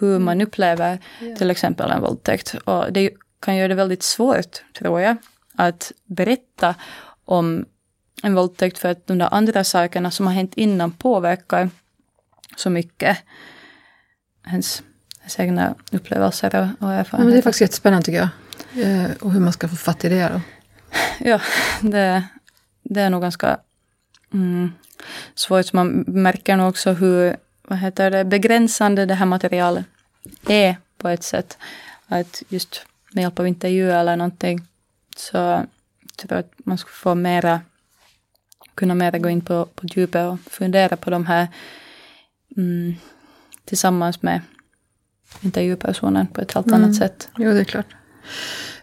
hur 0.00 0.18
man 0.18 0.36
mm. 0.36 0.46
upplever 0.46 0.98
till 1.38 1.50
exempel 1.50 1.90
en 1.90 2.00
våldtäkt. 2.00 2.54
Och 2.64 2.92
det 2.92 3.10
kan 3.40 3.56
göra 3.56 3.68
det 3.68 3.74
väldigt 3.74 4.02
svårt, 4.02 4.62
tror 4.78 5.00
jag, 5.00 5.16
att 5.54 5.92
berätta 6.04 6.74
om 7.24 7.64
en 8.22 8.34
våldtäkt 8.34 8.78
för 8.78 8.88
att 8.88 9.06
de 9.06 9.18
där 9.18 9.34
andra 9.34 9.64
sakerna 9.64 10.10
som 10.10 10.26
har 10.26 10.34
hänt 10.34 10.54
innan 10.54 10.90
påverkar 10.90 11.70
så 12.56 12.70
mycket 12.70 13.18
ens, 14.46 14.82
ens 15.20 15.40
egna 15.40 15.74
upplevelser 15.92 16.56
och, 16.56 16.86
och 16.86 16.92
erfarenheter. 16.92 17.32
det 17.32 17.38
är 17.38 17.42
faktiskt 17.42 17.60
jättespännande 17.60 18.04
tycker 18.04 18.18
jag. 18.18 18.28
Eh, 18.86 19.10
och 19.20 19.32
hur 19.32 19.40
man 19.40 19.52
ska 19.52 19.68
få 19.68 19.76
fatt 19.76 20.04
i 20.04 20.08
det 20.08 20.28
då. 20.28 20.40
Ja, 21.18 21.40
det, 21.80 22.24
det 22.82 23.00
är 23.00 23.10
nog 23.10 23.22
ganska 23.22 23.58
mm, 24.32 24.72
svårt. 25.34 25.72
Man 25.72 26.04
märker 26.06 26.56
nog 26.56 26.68
också 26.68 26.92
hur, 26.92 27.36
vad 27.68 27.78
heter 27.78 28.10
det, 28.10 28.24
begränsande 28.24 29.06
det 29.06 29.14
här 29.14 29.26
materialet 29.26 29.84
är 30.48 30.76
på 30.98 31.08
ett 31.08 31.22
sätt. 31.22 31.58
Att 32.06 32.42
just 32.48 32.86
med 33.12 33.22
hjälp 33.22 33.38
av 33.38 33.46
intervju 33.46 33.90
eller 33.90 34.16
någonting 34.16 34.66
så 35.16 35.66
tror 36.16 36.32
jag 36.32 36.38
att 36.38 36.52
man 36.56 36.78
skulle 36.78 36.94
få 36.94 37.14
mera, 37.14 37.60
kunna 38.74 38.94
mera 38.94 39.18
gå 39.18 39.28
in 39.28 39.40
på, 39.40 39.64
på 39.64 39.86
djupet 39.86 40.26
och 40.26 40.52
fundera 40.52 40.96
på 40.96 41.10
de 41.10 41.26
här 41.26 41.48
mm, 42.56 42.94
tillsammans 43.64 44.22
med 44.22 44.40
intervjupersonen 45.40 46.26
på 46.26 46.40
ett 46.40 46.52
helt 46.52 46.66
mm. 46.66 46.82
annat 46.82 46.96
sätt. 46.96 47.28
Jo, 47.36 47.52
det 47.52 47.60
är 47.60 47.64
klart. 47.64 47.86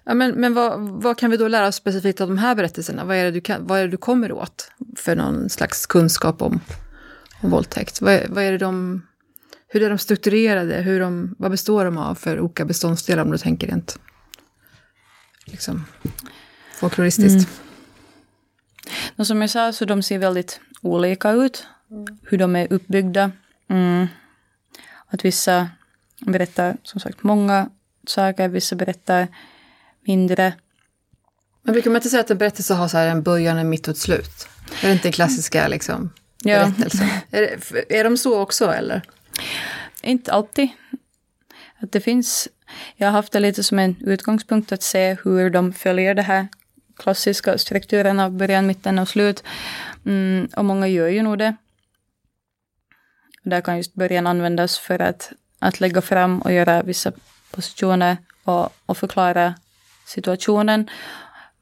Ja, 0.04 0.13
men 0.13 0.32
men 0.32 0.54
vad, 0.54 0.80
vad 0.80 1.17
kan 1.17 1.32
vi 1.32 1.38
då 1.38 1.48
lära 1.48 1.67
oss 1.67 1.76
specifikt 1.76 2.22
av 2.22 2.28
de 2.28 2.38
här 2.38 2.56
berättelserna? 2.56 3.06
Vad 3.06 3.17
är 3.17 3.24
det 3.24 3.32
du, 3.32 3.41
kan, 3.41 3.67
vad 3.67 3.80
är 3.80 3.84
det 3.84 3.89
du 3.89 3.98
kommer 3.98 4.32
åt 4.32 4.72
för 4.98 5.15
någon 5.15 5.50
slags 5.50 5.86
kunskap 5.86 6.41
om, 6.41 6.60
om 7.41 7.49
våldtäkt? 7.49 8.01
Vad, 8.01 8.21
vad 8.30 8.43
är 8.43 8.51
det 8.51 8.58
de, 8.58 9.01
hur 9.67 9.84
är 9.84 9.89
de 9.89 9.97
strukturerade? 9.97 10.75
Hur 10.75 10.99
de, 10.99 11.36
vad 11.39 11.51
består 11.51 11.86
de 11.86 11.97
av 11.97 12.15
för 12.15 12.39
olika 12.39 12.65
beståndsdelar 12.65 13.23
om 13.23 13.32
du 13.32 13.38
tänker 13.38 13.67
rent 13.67 13.99
liksom, 15.45 15.86
folkloristiskt? 16.75 17.49
Mm. 19.15 19.25
som 19.25 19.41
jag 19.41 19.49
sa, 19.49 19.73
så 19.73 19.86
de 19.86 20.04
ser 20.04 20.19
väldigt 20.19 20.60
olika 20.82 21.32
ut. 21.32 21.65
Hur 22.23 22.38
de 22.38 22.56
är 22.56 22.73
uppbyggda. 22.73 23.32
Mm. 23.69 24.08
Att 25.08 25.25
vissa 25.25 25.69
berättar 26.19 26.77
som 26.84 26.99
sagt 26.99 27.23
många 27.23 27.69
saker, 28.08 28.47
vissa 28.47 28.75
berättar 28.75 29.27
mindre. 30.08 30.54
Men 31.63 31.73
brukar 31.73 31.91
man 31.91 31.95
inte 31.95 32.10
säga 32.10 32.21
att 32.21 32.32
en 32.32 32.38
berättelse 32.38 32.73
har 32.73 32.88
så 32.88 32.97
här 32.97 33.08
en 33.08 33.23
början, 33.23 33.58
en 33.58 33.69
mitt 33.69 33.88
och 33.88 33.91
ett 33.91 33.97
slut? 33.97 34.47
Är 34.82 34.88
det 34.88 34.93
inte 34.93 35.04
den 35.04 35.12
klassiska 35.12 35.67
liksom, 35.67 36.10
berättelsen? 36.43 37.08
Ja. 37.08 37.21
Är, 37.38 37.41
det, 37.41 37.99
är 37.99 38.04
de 38.04 38.17
så 38.17 38.41
också 38.41 38.71
eller? 38.71 39.01
Inte 40.01 40.32
alltid. 40.32 40.69
Att 41.80 41.91
det 41.91 42.01
finns, 42.01 42.47
jag 42.95 43.08
har 43.08 43.12
haft 43.12 43.32
det 43.32 43.39
lite 43.39 43.63
som 43.63 43.80
en 43.80 43.95
utgångspunkt 44.01 44.71
att 44.71 44.84
se 44.84 45.17
hur 45.23 45.49
de 45.49 45.73
följer 45.73 46.15
det 46.15 46.21
här 46.21 46.47
klassiska 46.97 47.58
strukturen 47.58 48.19
av 48.19 48.32
början, 48.32 48.67
mitten 48.67 48.99
och 48.99 49.08
slut. 49.08 49.43
Mm, 50.06 50.49
och 50.56 50.65
många 50.65 50.88
gör 50.88 51.08
ju 51.08 51.23
nog 51.23 51.38
det. 51.38 51.56
Där 53.43 53.62
kan 53.62 53.77
just 53.77 53.93
början 53.93 54.27
användas 54.27 54.80
för 54.80 55.01
att, 55.01 55.32
att 55.60 55.80
lägga 55.80 56.01
fram 56.01 56.41
och 56.41 56.54
göra 56.54 56.84
vissa 56.84 57.12
positioner 57.51 58.17
och, 58.43 58.69
och 58.86 58.97
förklara 58.97 59.56
situationen. 60.06 60.89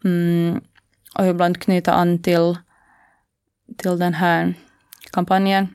Mm, 0.03 0.61
och 1.15 1.27
ibland 1.27 1.61
knyta 1.61 1.93
an 1.93 2.21
till, 2.21 2.57
till 3.77 3.99
den 3.99 4.13
här 4.13 4.53
kampanjen. 5.11 5.67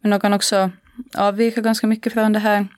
Men 0.00 0.10
de 0.10 0.20
kan 0.20 0.32
också 0.32 0.70
avvika 1.14 1.60
ganska 1.60 1.86
mycket 1.86 2.12
från 2.12 2.32
det 2.32 2.38
här. 2.38 2.68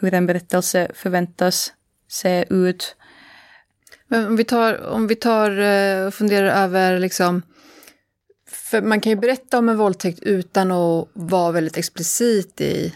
Hur 0.00 0.14
en 0.14 0.26
berättelse 0.26 0.90
förväntas 0.94 1.72
se 2.08 2.44
ut. 2.50 2.96
Men 4.08 4.26
om 4.26 4.36
vi 4.36 4.44
tar, 4.44 4.86
om 4.86 5.06
vi 5.06 5.16
tar 5.16 5.58
eh, 5.58 6.06
och 6.06 6.14
funderar 6.14 6.64
över 6.64 6.98
liksom 6.98 7.42
för 8.46 8.82
man 8.82 9.00
kan 9.00 9.10
ju 9.10 9.16
berätta 9.16 9.58
om 9.58 9.68
en 9.68 9.76
våldtäkt 9.76 10.18
utan 10.22 10.70
att 10.70 11.08
vara 11.12 11.52
väldigt 11.52 11.76
explicit 11.76 12.60
i, 12.60 12.94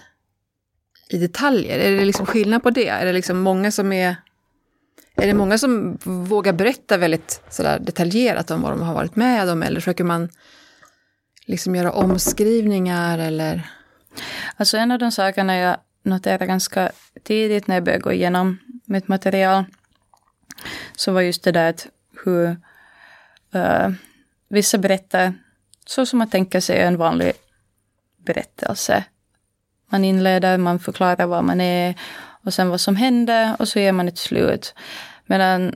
i 1.08 1.18
detaljer. 1.18 1.78
Är 1.78 1.96
det 1.96 2.04
liksom 2.04 2.26
skillnad 2.26 2.62
på 2.62 2.70
det? 2.70 2.88
Är 2.88 3.06
det 3.06 3.12
liksom 3.12 3.38
många 3.38 3.70
som 3.70 3.92
är... 3.92 4.16
Är 5.20 5.26
det 5.26 5.34
många 5.34 5.58
som 5.58 5.98
vågar 6.04 6.52
berätta 6.52 6.96
väldigt 6.96 7.42
sådär 7.50 7.78
detaljerat 7.78 8.50
om 8.50 8.62
vad 8.62 8.72
de 8.72 8.82
har 8.82 8.94
varit 8.94 9.16
med 9.16 9.50
om? 9.50 9.62
Eller 9.62 9.80
försöker 9.80 10.04
man 10.04 10.28
liksom 11.46 11.74
göra 11.74 11.92
omskrivningar 11.92 13.18
eller? 13.18 13.70
Alltså 14.56 14.76
en 14.76 14.90
av 14.90 14.98
de 14.98 15.12
sakerna 15.12 15.56
jag 15.56 15.76
noterade 16.02 16.46
ganska 16.46 16.92
tidigt 17.22 17.66
när 17.66 17.76
jag 17.76 17.84
började 17.84 18.02
gå 18.02 18.12
igenom 18.12 18.58
mitt 18.84 19.08
material 19.08 19.64
så 20.96 21.12
var 21.12 21.20
just 21.20 21.44
det 21.44 21.52
där 21.52 21.70
att 21.70 21.86
hur 22.24 22.56
uh, 23.54 23.90
vissa 24.48 24.78
berättar 24.78 25.34
så 25.86 26.06
som 26.06 26.18
man 26.18 26.30
tänker 26.30 26.60
sig 26.60 26.80
en 26.80 26.96
vanlig 26.96 27.32
berättelse. 28.16 29.04
Man 29.90 30.04
inleder, 30.04 30.58
man 30.58 30.78
förklarar 30.78 31.26
vad 31.26 31.44
man 31.44 31.60
är 31.60 31.94
och 32.44 32.54
sen 32.54 32.68
vad 32.68 32.80
som 32.80 32.96
händer 32.96 33.56
och 33.58 33.68
så 33.68 33.78
ger 33.78 33.92
man 33.92 34.08
ett 34.08 34.18
slut. 34.18 34.74
Medan 35.28 35.74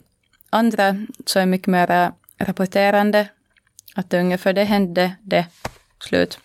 andra 0.51 0.97
så 1.27 1.39
är 1.39 1.47
mycket 1.47 1.67
mer 1.67 2.13
rapporterande. 2.39 3.29
Att 3.95 4.11
det 4.11 4.21
ungefär 4.21 4.53
det 4.53 4.65
hände, 4.65 5.17
det, 5.23 5.47
slut. 6.01 6.39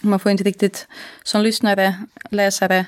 Man 0.00 0.20
får 0.20 0.32
inte 0.32 0.44
riktigt 0.44 0.88
som 1.22 1.42
lyssnare, 1.42 1.94
läsare 2.30 2.86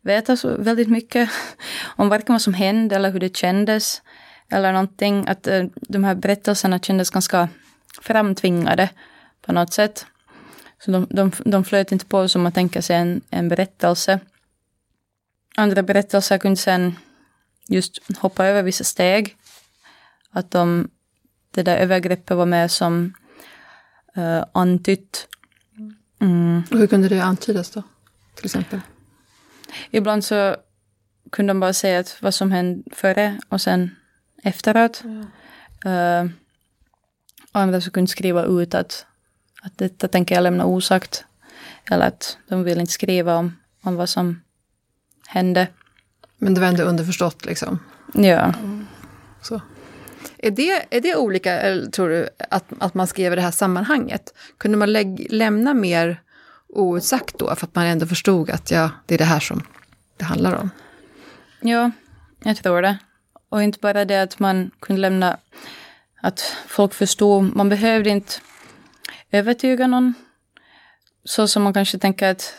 veta 0.00 0.36
så 0.36 0.56
väldigt 0.56 0.88
mycket 0.88 1.30
om 1.96 2.08
varken 2.08 2.32
vad 2.34 2.42
som 2.42 2.54
hände 2.54 2.96
eller 2.96 3.10
hur 3.10 3.20
det 3.20 3.36
kändes. 3.36 4.02
Eller 4.50 4.72
någonting. 4.72 5.28
Att 5.28 5.46
eh, 5.46 5.64
de 5.74 6.04
här 6.04 6.14
berättelserna 6.14 6.78
kändes 6.78 7.10
ganska 7.10 7.48
framtvingade 8.00 8.88
på 9.42 9.52
något 9.52 9.72
sätt. 9.72 10.06
Så 10.84 10.90
de, 10.90 11.06
de, 11.10 11.32
de 11.44 11.64
flöt 11.64 11.92
inte 11.92 12.06
på 12.06 12.28
som 12.28 12.42
man 12.42 12.52
tänker 12.52 12.80
sig 12.80 12.96
en, 12.96 13.20
en 13.30 13.48
berättelse. 13.48 14.20
Andra 15.56 15.82
berättelser 15.82 16.38
kunde 16.38 16.56
sen 16.56 16.96
just 17.68 18.16
hoppa 18.18 18.46
över 18.46 18.62
vissa 18.62 18.84
steg. 18.84 19.36
Att 20.30 20.50
de, 20.50 20.90
det 21.50 21.62
där 21.62 21.76
övergreppet 21.76 22.36
var 22.36 22.46
med 22.46 22.70
som 22.70 23.14
uh, 24.16 24.44
antytt. 24.52 25.28
Mm. 26.20 26.62
Hur 26.70 26.86
kunde 26.86 27.08
det 27.08 27.20
antydas 27.20 27.70
då? 27.70 27.82
Till 28.34 28.44
exempel? 28.44 28.80
Ibland 29.90 30.24
så 30.24 30.56
kunde 31.30 31.50
de 31.50 31.60
bara 31.60 31.72
säga 31.72 32.00
att 32.00 32.16
vad 32.22 32.34
som 32.34 32.52
hände 32.52 32.82
före 32.94 33.40
och 33.48 33.60
sen 33.60 33.96
efteråt. 34.42 35.04
Mm. 35.04 35.26
Uh, 35.86 36.30
andra 37.52 37.80
så 37.80 37.90
kunde 37.90 38.08
skriva 38.08 38.44
ut 38.44 38.74
att 38.74 39.06
att 39.62 39.78
detta 39.78 40.08
tänker 40.08 40.34
jag 40.34 40.42
lämna 40.42 40.64
osagt. 40.64 41.24
Eller 41.90 42.06
att 42.06 42.38
de 42.48 42.64
vill 42.64 42.80
inte 42.80 42.92
skriva 42.92 43.36
om, 43.36 43.56
om 43.82 43.96
vad 43.96 44.08
som 44.08 44.42
hände. 45.26 45.68
Men 46.42 46.54
det 46.54 46.60
var 46.60 46.68
ändå 46.68 46.82
underförstått 46.82 47.44
liksom? 47.44 47.78
Ja. 48.14 48.54
Så. 49.42 49.60
Är 50.38 50.50
det, 50.50 50.96
är 50.96 51.00
det 51.00 51.16
olika, 51.16 51.52
eller 51.52 51.90
tror 51.90 52.08
du, 52.08 52.28
att, 52.50 52.64
att 52.78 52.94
man 52.94 53.06
skrev 53.06 53.32
i 53.32 53.36
det 53.36 53.42
här 53.42 53.50
sammanhanget? 53.50 54.34
Kunde 54.58 54.78
man 54.78 54.92
lägg, 54.92 55.26
lämna 55.30 55.74
mer 55.74 56.22
outsagt 56.68 57.38
då, 57.38 57.54
för 57.54 57.66
att 57.66 57.74
man 57.74 57.86
ändå 57.86 58.06
förstod 58.06 58.50
att 58.50 58.70
ja, 58.70 58.90
det 59.06 59.14
är 59.14 59.18
det 59.18 59.24
här 59.24 59.40
som 59.40 59.62
det 60.16 60.24
handlar 60.24 60.54
om? 60.54 60.70
Ja, 61.60 61.90
jag 62.44 62.56
tror 62.56 62.82
det. 62.82 62.98
Och 63.48 63.62
inte 63.62 63.78
bara 63.78 64.04
det 64.04 64.22
att 64.22 64.38
man 64.38 64.70
kunde 64.80 65.00
lämna, 65.00 65.36
att 66.22 66.56
folk 66.66 66.94
förstod, 66.94 67.56
man 67.56 67.68
behövde 67.68 68.10
inte 68.10 68.32
övertyga 69.30 69.86
någon. 69.86 70.14
Så 71.24 71.48
som 71.48 71.62
man 71.62 71.74
kanske 71.74 71.98
tänker 71.98 72.30
att, 72.30 72.54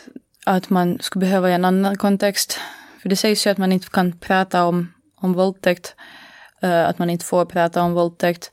att 0.46 0.70
man 0.70 0.98
skulle 1.02 1.26
behöva 1.26 1.50
i 1.50 1.54
en 1.54 1.66
annan 1.66 1.98
kontext. 1.98 2.60
För 3.04 3.10
det 3.10 3.16
sägs 3.16 3.48
ju 3.48 3.52
att 3.52 3.58
man 3.58 3.72
inte 3.72 3.90
kan 3.90 4.12
prata 4.12 4.66
om, 4.66 4.94
om 5.16 5.34
våldtäkt. 5.34 5.96
Uh, 6.64 6.86
att 6.90 7.00
man 7.00 7.10
inte 7.10 7.26
får 7.26 7.46
prata 7.46 7.82
om 7.82 7.94
våldtäkt. 7.94 8.52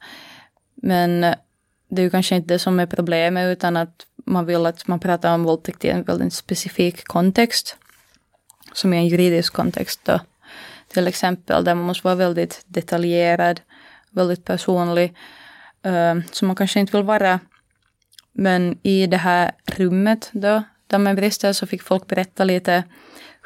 Men 0.74 1.24
eh, 1.24 1.34
det 1.90 2.02
är 2.02 2.04
ju 2.04 2.10
kanske 2.10 2.36
inte 2.36 2.54
det 2.54 2.58
som 2.58 2.80
är 2.80 2.86
problemet 2.86 3.52
utan 3.52 3.76
att 3.76 4.06
man 4.26 4.46
vill 4.46 4.66
att 4.66 4.88
man 4.88 5.00
pratar 5.00 5.34
om 5.34 5.44
våldtäkt 5.44 5.84
i 5.84 5.88
en 5.88 6.02
väldigt 6.02 6.32
specifik 6.32 7.04
kontext. 7.04 7.76
Som 8.72 8.94
i 8.94 8.96
en 8.96 9.08
juridisk 9.08 9.52
kontext 9.52 10.00
då. 10.04 10.20
Till 10.88 11.06
exempel 11.06 11.64
där 11.64 11.74
man 11.74 11.84
måste 11.84 12.06
vara 12.06 12.14
väldigt 12.14 12.62
detaljerad, 12.66 13.60
väldigt 14.10 14.44
personlig. 14.44 15.16
Uh, 15.86 16.42
man 16.42 16.56
kanske 16.56 16.80
inte 16.80 16.96
vill 16.96 17.06
vara 17.06 17.40
men 18.32 18.78
i 18.82 19.06
det 19.06 19.16
här 19.16 19.52
rummet 19.66 20.30
då, 20.32 20.62
där 20.86 20.98
man 20.98 21.16
brister, 21.16 21.52
så 21.52 21.66
fick 21.66 21.82
folk 21.82 22.06
berätta 22.06 22.44
lite 22.44 22.84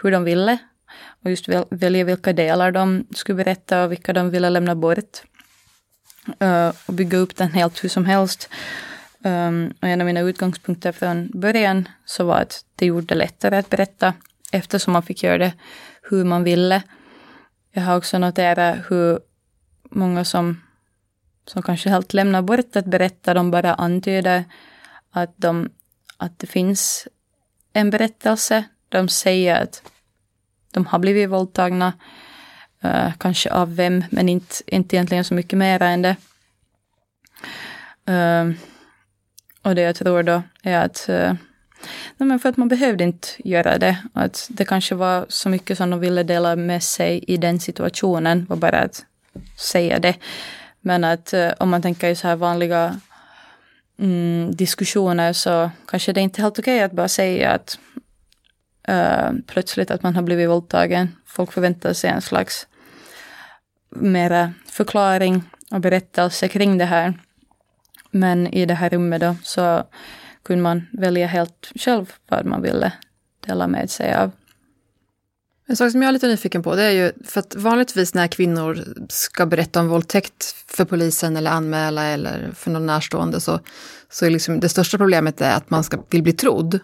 hur 0.02 0.10
de 0.10 0.24
ville. 0.24 0.58
Och 1.22 1.30
just 1.30 1.48
välja 1.70 2.04
vilka 2.04 2.32
delar 2.32 2.72
de 2.72 3.06
skulle 3.14 3.36
berätta 3.36 3.84
och 3.84 3.92
vilka 3.92 4.12
de 4.12 4.30
ville 4.30 4.50
lämna 4.50 4.74
bort. 4.74 5.22
Uh, 6.42 6.72
och 6.86 6.94
bygga 6.94 7.18
upp 7.18 7.36
den 7.36 7.52
helt 7.52 7.84
hur 7.84 7.88
som 7.88 8.04
helst. 8.04 8.48
Um, 9.24 9.74
och 9.80 9.88
en 9.88 10.00
av 10.00 10.06
mina 10.06 10.20
utgångspunkter 10.20 10.92
från 10.92 11.30
början 11.34 11.88
så 12.04 12.24
var 12.24 12.40
att 12.40 12.64
det 12.76 12.86
gjorde 12.86 13.06
det 13.06 13.14
lättare 13.14 13.56
att 13.56 13.70
berätta 13.70 14.14
eftersom 14.52 14.92
man 14.92 15.02
fick 15.02 15.22
göra 15.22 15.38
det 15.38 15.52
hur 16.02 16.24
man 16.24 16.44
ville. 16.44 16.82
Jag 17.72 17.82
har 17.82 17.96
också 17.96 18.18
noterat 18.18 18.78
hur 18.88 19.18
många 19.90 20.24
som, 20.24 20.60
som 21.46 21.62
kanske 21.62 21.90
helt 21.90 22.14
lämnar 22.14 22.42
bort 22.42 22.76
att 22.76 22.84
berätta, 22.84 23.34
de 23.34 23.50
bara 23.50 23.74
antyder 23.74 24.44
att, 25.10 25.34
de, 25.36 25.70
att 26.16 26.38
det 26.38 26.46
finns 26.46 27.08
en 27.72 27.90
berättelse. 27.90 28.64
De 28.88 29.08
säger 29.08 29.62
att 29.62 29.82
de 30.74 30.86
har 30.86 30.98
blivit 30.98 31.30
våldtagna. 31.30 31.92
Uh, 32.84 33.12
kanske 33.18 33.50
av 33.50 33.76
vem, 33.76 34.04
men 34.10 34.28
inte, 34.28 34.54
inte 34.66 34.96
egentligen 34.96 35.24
så 35.24 35.34
mycket 35.34 35.58
mer 35.58 35.82
än 35.82 36.02
det. 36.02 36.16
Uh, 38.08 38.54
och 39.62 39.74
det 39.74 39.82
jag 39.82 39.96
tror 39.96 40.22
då 40.22 40.42
är 40.62 40.78
att 40.78 41.06
uh, 41.08 41.34
nej 42.16 42.28
men 42.28 42.38
för 42.38 42.48
att 42.48 42.56
man 42.56 42.68
behövde 42.68 43.04
inte 43.04 43.28
göra 43.44 43.78
det. 43.78 43.96
Att 44.12 44.46
det 44.50 44.64
kanske 44.64 44.94
var 44.94 45.26
så 45.28 45.48
mycket 45.48 45.78
som 45.78 45.90
de 45.90 46.00
ville 46.00 46.22
dela 46.22 46.56
med 46.56 46.82
sig 46.82 47.24
i 47.28 47.36
den 47.36 47.60
situationen, 47.60 48.46
var 48.48 48.56
bara 48.56 48.78
att 48.78 49.04
säga 49.58 49.98
det. 49.98 50.14
Men 50.80 51.04
att 51.04 51.34
uh, 51.34 51.50
om 51.58 51.70
man 51.70 51.82
tänker 51.82 52.08
i 52.08 52.16
så 52.16 52.28
här 52.28 52.36
vanliga 52.36 53.00
mm, 53.98 54.56
diskussioner 54.56 55.32
så 55.32 55.70
kanske 55.86 56.12
det 56.12 56.20
inte 56.20 56.40
är 56.40 56.42
helt 56.42 56.58
okej 56.58 56.82
att 56.82 56.92
bara 56.92 57.08
säga 57.08 57.50
att 57.50 57.78
uh, 58.88 59.30
plötsligt 59.46 59.90
att 59.90 60.02
man 60.02 60.16
har 60.16 60.22
blivit 60.22 60.48
våldtagen. 60.48 61.08
Folk 61.26 61.52
förväntar 61.52 61.92
sig 61.92 62.10
en 62.10 62.22
slags 62.22 62.66
mera 63.90 64.52
förklaring 64.66 65.42
och 65.70 65.80
berättelse 65.80 66.48
kring 66.48 66.78
det 66.78 66.84
här. 66.84 67.18
Men 68.10 68.46
i 68.46 68.66
det 68.66 68.74
här 68.74 68.90
rummet 68.90 69.20
då 69.20 69.36
så 69.42 69.84
kunde 70.42 70.62
man 70.62 70.86
välja 70.92 71.26
helt 71.26 71.72
själv 71.74 72.12
vad 72.28 72.46
man 72.46 72.62
ville 72.62 72.92
dela 73.46 73.66
med 73.66 73.90
sig 73.90 74.14
av. 74.14 74.30
En 75.66 75.76
sak 75.76 75.90
som 75.90 76.02
jag 76.02 76.08
är 76.08 76.12
lite 76.12 76.26
nyfiken 76.26 76.62
på 76.62 76.74
det 76.74 76.82
är 76.82 76.90
ju, 76.90 77.12
för 77.24 77.40
att 77.40 77.54
vanligtvis 77.54 78.14
när 78.14 78.26
kvinnor 78.26 78.84
ska 79.08 79.46
berätta 79.46 79.80
om 79.80 79.88
våldtäkt 79.88 80.54
för 80.66 80.84
polisen 80.84 81.36
eller 81.36 81.50
anmäla 81.50 82.04
eller 82.04 82.50
för 82.54 82.70
någon 82.70 82.86
närstående 82.86 83.40
så, 83.40 83.60
så 84.10 84.26
är 84.26 84.30
liksom 84.30 84.60
det 84.60 84.68
största 84.68 84.98
problemet 84.98 85.40
är 85.40 85.56
att 85.56 85.70
man 85.70 85.84
ska, 85.84 85.98
vill 86.10 86.22
bli 86.22 86.32
trodd. 86.32 86.80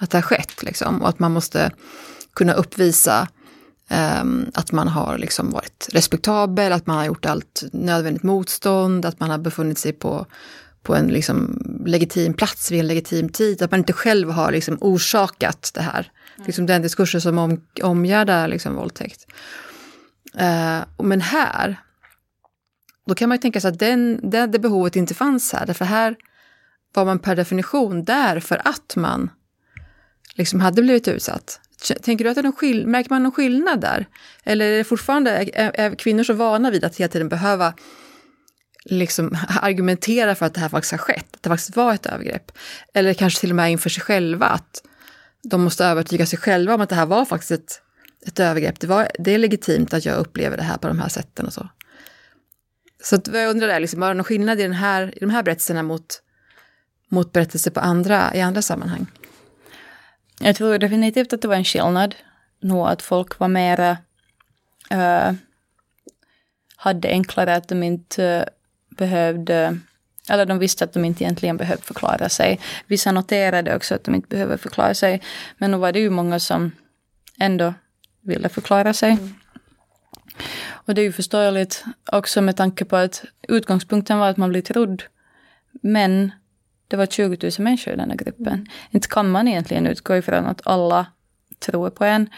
Att 0.00 0.10
det 0.10 0.16
har 0.16 0.22
skett 0.22 0.62
liksom 0.62 1.02
och 1.02 1.08
att 1.08 1.18
man 1.18 1.32
måste 1.32 1.70
kunna 2.34 2.52
uppvisa 2.52 3.28
um, 4.22 4.50
att 4.54 4.72
man 4.72 4.88
har 4.88 5.18
liksom 5.18 5.50
varit 5.50 5.88
respektabel, 5.92 6.72
att 6.72 6.86
man 6.86 6.96
har 6.96 7.04
gjort 7.04 7.26
allt 7.26 7.62
nödvändigt 7.72 8.22
motstånd, 8.22 9.06
att 9.06 9.20
man 9.20 9.30
har 9.30 9.38
befunnit 9.38 9.78
sig 9.78 9.92
på 9.92 10.26
på 10.82 10.94
en 10.94 11.06
liksom 11.06 11.58
legitim 11.86 12.34
plats 12.34 12.70
vid 12.70 12.80
en 12.80 12.86
legitim 12.86 13.28
tid, 13.28 13.62
att 13.62 13.70
man 13.70 13.80
inte 13.80 13.92
själv 13.92 14.30
har 14.30 14.52
liksom 14.52 14.78
orsakat 14.80 15.70
det 15.74 15.82
här. 15.82 16.12
Mm. 16.36 16.46
Liksom 16.46 16.66
den 16.66 16.82
diskursen 16.82 17.20
som 17.20 17.38
om, 17.38 17.64
omgärdar 17.82 18.48
liksom 18.48 18.74
våldtäkt. 18.74 19.26
Uh, 20.34 21.06
men 21.06 21.20
här, 21.20 21.80
då 23.06 23.14
kan 23.14 23.28
man 23.28 23.36
ju 23.36 23.40
tänka 23.40 23.60
sig 23.60 23.68
att 23.68 23.78
den, 23.78 24.30
det, 24.30 24.46
det 24.46 24.58
behovet 24.58 24.96
inte 24.96 25.14
fanns 25.14 25.52
här, 25.52 25.66
därför 25.66 25.84
här 25.84 26.16
var 26.94 27.04
man 27.04 27.18
per 27.18 27.36
definition 27.36 28.04
där 28.04 28.40
för 28.40 28.68
att 28.68 28.96
man 28.96 29.30
liksom 30.40 30.60
hade 30.60 30.82
blivit 30.82 31.08
utsatt. 31.08 31.60
Tänker 32.02 32.24
du 32.24 32.30
att 32.30 32.36
det 32.36 32.40
är 32.40 32.42
någon 32.42 32.52
skill- 32.52 32.86
märker 32.86 33.10
man 33.10 33.22
någon 33.22 33.32
skillnad 33.32 33.80
där? 33.80 34.06
Eller 34.44 34.66
är 34.66 34.78
det 34.78 34.84
fortfarande, 34.84 35.30
är, 35.30 35.70
är 35.74 35.94
kvinnor 35.94 36.24
så 36.24 36.32
vana 36.32 36.70
vid 36.70 36.84
att 36.84 36.96
hela 36.96 37.08
tiden 37.08 37.28
behöva 37.28 37.74
liksom 38.84 39.36
argumentera 39.60 40.34
för 40.34 40.46
att 40.46 40.54
det 40.54 40.60
här 40.60 40.68
faktiskt 40.68 40.92
har 40.92 40.98
skett, 40.98 41.26
att 41.34 41.42
det 41.42 41.50
faktiskt 41.50 41.76
var 41.76 41.94
ett 41.94 42.06
övergrepp. 42.06 42.52
Eller 42.94 43.14
kanske 43.14 43.40
till 43.40 43.50
och 43.50 43.56
med 43.56 43.72
inför 43.72 43.90
sig 43.90 44.02
själva, 44.02 44.46
att 44.46 44.82
de 45.42 45.62
måste 45.62 45.84
övertyga 45.84 46.26
sig 46.26 46.38
själva 46.38 46.74
om 46.74 46.80
att 46.80 46.88
det 46.88 46.94
här 46.94 47.06
var 47.06 47.24
faktiskt 47.24 47.50
ett, 47.50 47.82
ett 48.26 48.40
övergrepp. 48.40 48.80
Det, 48.80 48.86
var, 48.86 49.08
det 49.18 49.34
är 49.34 49.38
legitimt 49.38 49.94
att 49.94 50.04
jag 50.04 50.16
upplever 50.18 50.56
det 50.56 50.62
här 50.62 50.76
på 50.76 50.88
de 50.88 50.98
här 50.98 51.08
sätten 51.08 51.46
och 51.46 51.52
så. 51.52 51.68
Så 53.02 53.16
att, 53.16 53.28
jag 53.34 53.50
undrar 53.50 53.68
är, 53.68 53.80
liksom, 53.80 54.00
var 54.00 54.08
det 54.08 54.14
någon 54.14 54.24
skillnad 54.24 54.60
i, 54.60 54.62
den 54.62 54.72
här, 54.72 55.14
i 55.16 55.20
de 55.20 55.30
här 55.30 55.42
berättelserna 55.42 55.82
mot, 55.82 56.22
mot 57.08 57.32
berättelser 57.32 57.70
på 57.70 57.80
andra, 57.80 58.34
i 58.34 58.40
andra 58.40 58.62
sammanhang? 58.62 59.06
Jag 60.42 60.56
tror 60.56 60.78
definitivt 60.78 61.32
att 61.32 61.42
det 61.42 61.48
var 61.48 61.54
en 61.54 61.64
skillnad. 61.64 62.14
Nog 62.60 62.88
att 62.88 63.02
folk 63.02 63.38
var 63.38 63.48
mera... 63.48 63.98
Uh, 64.92 65.32
hade 66.76 67.08
enklare 67.08 67.56
att 67.56 67.68
de 67.68 67.82
inte 67.82 68.48
behövde, 68.88 69.78
eller 70.28 70.46
de 70.46 70.58
visste 70.58 70.84
att 70.84 70.92
de 70.92 71.04
inte 71.04 71.24
egentligen 71.24 71.56
behövde 71.56 71.84
förklara 71.84 72.28
sig. 72.28 72.60
Vissa 72.86 73.12
noterade 73.12 73.76
också 73.76 73.94
att 73.94 74.04
de 74.04 74.14
inte 74.14 74.28
behöver 74.28 74.56
förklara 74.56 74.94
sig. 74.94 75.22
Men 75.58 75.70
nu 75.70 75.76
var 75.76 75.92
det 75.92 75.98
ju 75.98 76.10
många 76.10 76.40
som 76.40 76.72
ändå 77.38 77.74
ville 78.20 78.48
förklara 78.48 78.92
sig. 78.92 79.10
Mm. 79.10 79.34
Och 80.62 80.94
det 80.94 81.00
är 81.00 81.04
ju 81.04 81.12
förståeligt 81.12 81.84
också 82.12 82.40
med 82.40 82.56
tanke 82.56 82.84
på 82.84 82.96
att 82.96 83.24
utgångspunkten 83.48 84.18
var 84.18 84.28
att 84.28 84.36
man 84.36 84.48
blir 84.48 84.62
trodd. 84.62 85.02
Men 85.82 86.32
det 86.90 86.96
var 86.96 87.06
20 87.06 87.38
000 87.42 87.52
människor 87.58 87.92
i 87.92 87.96
den 87.96 88.10
här 88.10 88.16
gruppen. 88.16 88.52
Mm. 88.52 88.66
Inte 88.90 89.08
kan 89.08 89.30
man 89.30 89.48
egentligen 89.48 89.86
utgå 89.86 90.16
ifrån 90.16 90.46
att 90.46 90.66
alla 90.66 91.06
tror 91.58 91.90
på 91.90 92.04
en. 92.04 92.28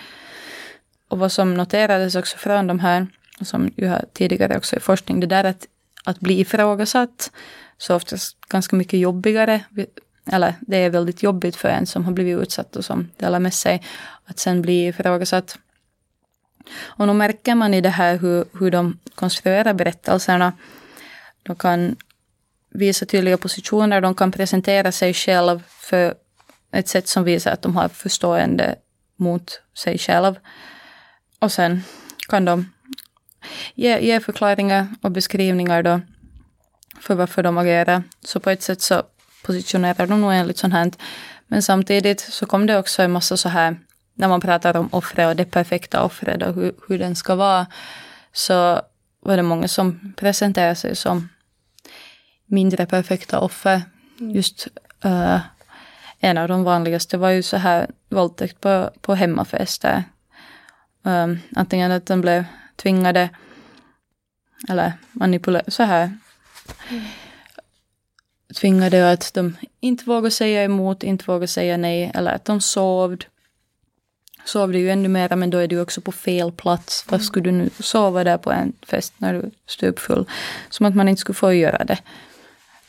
Och 1.08 1.18
vad 1.18 1.32
som 1.32 1.54
noterades 1.54 2.14
också 2.14 2.36
från 2.36 2.66
de 2.66 2.80
här, 2.80 3.06
som 3.40 3.72
ju 3.76 3.86
har 3.88 4.04
tidigare 4.12 4.56
också 4.56 4.76
i 4.76 4.80
forskning, 4.80 5.20
det 5.20 5.26
där 5.26 5.44
att 5.44 5.66
att 6.04 6.20
bli 6.20 6.40
ifrågasatt. 6.40 7.32
Så 7.78 7.96
oftast 7.96 8.40
ganska 8.48 8.76
mycket 8.76 9.00
jobbigare. 9.00 9.64
Eller 10.26 10.54
det 10.60 10.76
är 10.76 10.90
väldigt 10.90 11.22
jobbigt 11.22 11.56
för 11.56 11.68
en 11.68 11.86
som 11.86 12.04
har 12.04 12.12
blivit 12.12 12.42
utsatt 12.42 12.76
och 12.76 12.84
som 12.84 13.10
delar 13.16 13.40
med 13.40 13.54
sig. 13.54 13.82
Att 14.24 14.38
sen 14.38 14.62
bli 14.62 14.86
ifrågasatt. 14.86 15.58
Och 16.80 17.06
nu 17.06 17.12
märker 17.12 17.54
man 17.54 17.74
i 17.74 17.80
det 17.80 17.88
här 17.88 18.16
hur, 18.16 18.44
hur 18.58 18.70
de 18.70 18.98
konstruerar 19.14 19.74
berättelserna. 19.74 20.52
De 21.42 21.56
kan 21.56 21.96
visa 22.74 23.06
tydliga 23.06 23.36
positioner, 23.36 24.00
de 24.00 24.14
kan 24.14 24.32
presentera 24.32 24.92
sig 24.92 25.14
själv 25.14 25.62
för 25.68 26.14
ett 26.72 26.88
sätt 26.88 27.08
som 27.08 27.24
visar 27.24 27.52
att 27.52 27.62
de 27.62 27.76
har 27.76 27.88
förstående 27.88 28.74
mot 29.16 29.60
sig 29.74 29.98
själv. 29.98 30.34
Och 31.38 31.52
sen 31.52 31.84
kan 32.28 32.44
de 32.44 32.72
ge, 33.74 33.98
ge 34.00 34.20
förklaringar 34.20 34.88
och 35.02 35.10
beskrivningar 35.10 35.82
då 35.82 36.00
för 37.00 37.14
varför 37.14 37.42
de 37.42 37.58
agerar. 37.58 38.02
Så 38.24 38.40
på 38.40 38.50
ett 38.50 38.62
sätt 38.62 38.80
så 38.80 39.02
positionerar 39.42 40.06
de 40.06 40.20
nog 40.20 40.32
enligt 40.32 40.58
sånt 40.58 40.74
här. 40.74 40.90
Men 41.46 41.62
samtidigt 41.62 42.20
så 42.20 42.46
kom 42.46 42.66
det 42.66 42.78
också 42.78 43.02
en 43.02 43.12
massa 43.12 43.36
så 43.36 43.48
här, 43.48 43.76
när 44.14 44.28
man 44.28 44.40
pratar 44.40 44.76
om 44.76 44.88
offret 44.92 45.28
och 45.28 45.36
det 45.36 45.44
perfekta 45.44 46.02
offret 46.02 46.42
och 46.42 46.54
hur, 46.54 46.72
hur 46.88 46.98
den 46.98 47.16
ska 47.16 47.34
vara, 47.34 47.66
så 48.32 48.80
var 49.20 49.36
det 49.36 49.42
många 49.42 49.68
som 49.68 50.12
presenterade 50.16 50.74
sig 50.74 50.96
som 50.96 51.28
mindre 52.46 52.86
perfekta 52.86 53.40
offer. 53.40 53.82
Mm. 54.20 54.34
Just 54.34 54.68
uh, 55.04 55.40
en 56.20 56.38
av 56.38 56.48
de 56.48 56.64
vanligaste 56.64 57.18
var 57.18 57.30
ju 57.30 57.42
så 57.42 57.56
här 57.56 57.90
våldtäkt 58.08 58.60
på, 58.60 58.90
på 59.00 59.14
hemmafester. 59.14 60.04
Um, 61.02 61.38
antingen 61.56 61.92
att 61.92 62.06
den 62.06 62.20
blev 62.20 62.44
tvingade 62.76 63.30
eller 64.68 64.92
manipulerade 65.12 65.70
så 65.70 65.82
här. 65.82 66.18
Mm. 66.90 67.04
Tvingade 68.60 69.12
att 69.12 69.34
de 69.34 69.56
inte 69.80 70.04
vågar 70.04 70.30
säga 70.30 70.64
emot, 70.64 71.02
inte 71.02 71.24
vågar 71.24 71.46
säga 71.46 71.76
nej 71.76 72.10
eller 72.14 72.34
att 72.34 72.44
de 72.44 72.60
sovde. 72.60 73.26
Sovde 74.44 74.78
ju 74.78 74.90
ännu 74.90 75.08
mera 75.08 75.36
men 75.36 75.50
då 75.50 75.58
är 75.58 75.68
du 75.68 75.80
också 75.80 76.00
på 76.00 76.12
fel 76.12 76.52
plats. 76.52 77.04
Varför 77.08 77.24
skulle 77.24 77.44
du 77.44 77.50
nu 77.50 77.70
sova 77.80 78.24
där 78.24 78.38
på 78.38 78.52
en 78.52 78.72
fest 78.82 79.14
när 79.16 79.32
du 79.32 79.38
är 79.38 79.50
stupfull? 79.66 80.28
Som 80.70 80.86
att 80.86 80.94
man 80.94 81.08
inte 81.08 81.20
skulle 81.20 81.34
få 81.34 81.52
göra 81.52 81.84
det. 81.84 81.98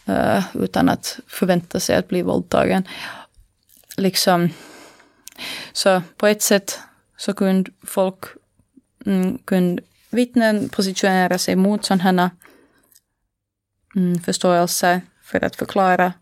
Eh, 0.05 0.43
utan 0.53 0.89
att 0.89 1.19
förvänta 1.27 1.79
sig 1.79 1.95
att 1.95 2.07
bli 2.07 2.21
våldtagen. 2.21 2.87
Liksom. 3.97 4.49
Så 5.73 6.01
på 6.17 6.27
ett 6.27 6.41
sätt 6.41 6.79
så 7.17 7.33
kunde 7.33 7.71
folk 7.83 8.23
mm, 9.05 9.37
kunde 9.37 9.81
vittnen 10.09 10.69
positionera 10.69 11.37
sig 11.37 11.55
mot 11.55 11.85
sådana 11.85 12.31
mm, 13.95 14.19
förståelser 14.19 15.01
för 15.23 15.43
att 15.43 15.55
förklara. 15.55 16.13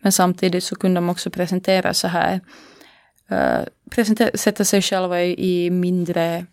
Men 0.00 0.12
samtidigt 0.12 0.64
så 0.64 0.76
kunde 0.76 1.00
de 1.00 1.10
också 1.10 1.30
presentera 1.30 1.94
så 1.94 2.08
här, 2.08 2.40
eh, 3.28 3.60
uh, 3.60 3.66
presentera, 3.90 4.30
sätta 4.34 4.64
sig 4.64 4.82
själva 4.82 5.22
i, 5.22 5.66
i 5.66 5.70
mindre 5.70 6.46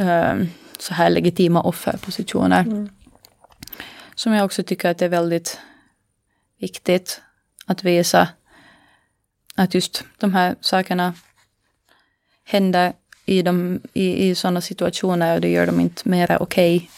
uh, 0.00 0.44
så 0.78 0.94
här 0.94 1.10
legitima 1.10 1.62
offerpositioner. 1.62 2.60
Mm. 2.60 2.88
Som 4.20 4.32
jag 4.32 4.44
också 4.44 4.62
tycker 4.62 4.90
att 4.90 4.98
det 4.98 5.04
är 5.04 5.08
väldigt 5.08 5.60
viktigt 6.58 7.20
att 7.66 7.84
visa 7.84 8.28
att 9.54 9.74
just 9.74 10.04
de 10.18 10.34
här 10.34 10.56
sakerna 10.60 11.14
händer 12.44 12.92
i, 13.24 13.42
de, 13.42 13.80
i, 13.92 14.28
i 14.28 14.34
sådana 14.34 14.60
situationer 14.60 15.34
och 15.34 15.40
det 15.40 15.48
gör 15.48 15.66
dem 15.66 15.80
inte 15.80 16.08
mera 16.08 16.38
okej 16.38 16.76
okay, 16.76 16.88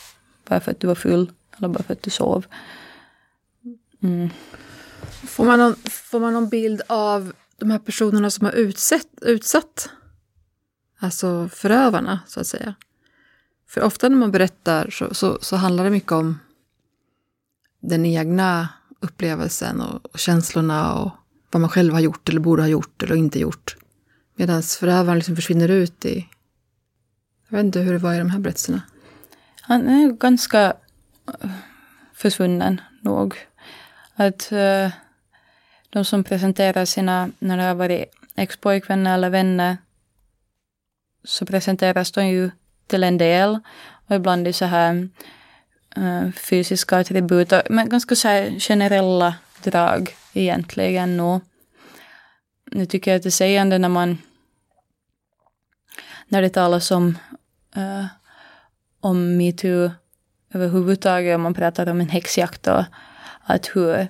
bara 0.49 0.61
för 0.61 0.71
att 0.71 0.81
du 0.81 0.87
var 0.87 0.95
full 0.95 1.33
eller 1.57 1.69
bara 1.69 1.83
för 1.83 1.93
att 1.93 2.03
du 2.03 2.11
sov. 2.11 2.47
Mm. 4.03 4.31
Får, 5.27 5.45
man 5.45 5.59
någon, 5.59 5.75
får 5.91 6.21
man 6.21 6.33
någon 6.33 6.49
bild 6.49 6.83
av 6.87 7.33
de 7.57 7.71
här 7.71 7.79
personerna 7.79 8.31
som 8.31 8.47
har 8.47 8.53
utsatt, 8.53 9.09
utsatt 9.21 9.91
alltså 10.99 11.49
förövarna, 11.49 12.21
så 12.27 12.41
att 12.41 12.47
säga? 12.47 12.75
För 13.69 13.83
ofta 13.83 14.09
när 14.09 14.17
man 14.17 14.31
berättar 14.33 14.91
så, 14.91 15.15
så, 15.15 15.39
så 15.41 15.57
handlar 15.57 15.85
det 15.85 15.91
mycket 15.91 16.13
om 16.13 16.39
den 17.83 18.07
egna 18.07 18.69
upplevelsen 19.01 19.81
och, 19.81 20.13
och, 20.13 20.19
känslorna 20.19 20.95
och 20.95 21.11
vad 21.51 21.61
man 21.61 21.71
själv 21.71 21.93
har 21.93 22.01
gjort 22.01 22.29
eller 22.29 22.41
borde 22.41 22.63
ha 22.63 22.69
gjort 22.69 23.03
eller 23.03 23.17
inte 23.17 23.39
gjort. 23.39 23.77
Medan 24.35 24.63
förövaren 24.63 25.19
liksom 25.19 25.37
försvinner 25.37 25.69
ut 25.69 26.05
i... 26.05 26.29
Jag 27.49 27.57
vet 27.57 27.65
inte 27.65 27.81
hur 27.81 27.93
det 27.93 27.99
var 27.99 28.15
i 28.15 28.19
de 28.19 28.31
här 28.31 28.39
berättelserna. 28.39 28.83
Han 29.61 29.89
är 29.89 30.13
ganska 30.13 30.75
eh, 31.41 31.51
försvunnen 32.15 32.81
nog. 33.01 33.35
Att 34.15 34.53
uh, 34.53 34.91
de 35.91 36.05
som 36.05 36.25
presenterar 36.25 36.85
sina, 36.85 37.31
när 37.39 37.57
det 37.57 37.63
har 37.63 37.75
varit 37.75 38.05
ex-pojkvänner 38.37 39.15
eller 39.15 39.31
vänner, 39.31 39.77
så 41.25 41.47
presenteras 41.47 42.13
de 42.13 42.27
ju 42.27 42.51
till 42.87 43.05
en 43.05 43.19
del 43.19 43.59
och 44.07 44.17
ibland 44.17 44.49
i 44.49 44.53
så 44.53 44.65
här 44.65 45.09
fysiska 46.37 46.99
attribut, 46.99 47.53
men 47.71 47.89
ganska 47.89 48.17
så 48.17 48.29
generella 48.59 49.35
drag 49.63 50.17
egentligen 50.33 51.17
nog. 51.17 51.41
Nu 52.71 52.87
tycker 52.87 53.11
jag 53.11 53.17
att 53.17 53.23
det 53.23 53.29
är 53.29 53.31
sägande 53.31 53.79
när 53.79 53.89
man 53.89 54.19
när 56.29 56.43
det 56.43 56.49
talas 56.49 56.91
om, 56.91 57.19
uh, 57.77 58.07
om 59.01 59.37
metoo 59.37 59.91
överhuvudtaget, 60.55 61.35
om 61.35 61.43
man 61.43 61.55
pratar 61.55 61.89
om 61.89 62.01
en 62.01 62.09
häxjakt 62.09 62.67
och 62.67 62.85
att 63.45 63.71
hur 63.75 64.09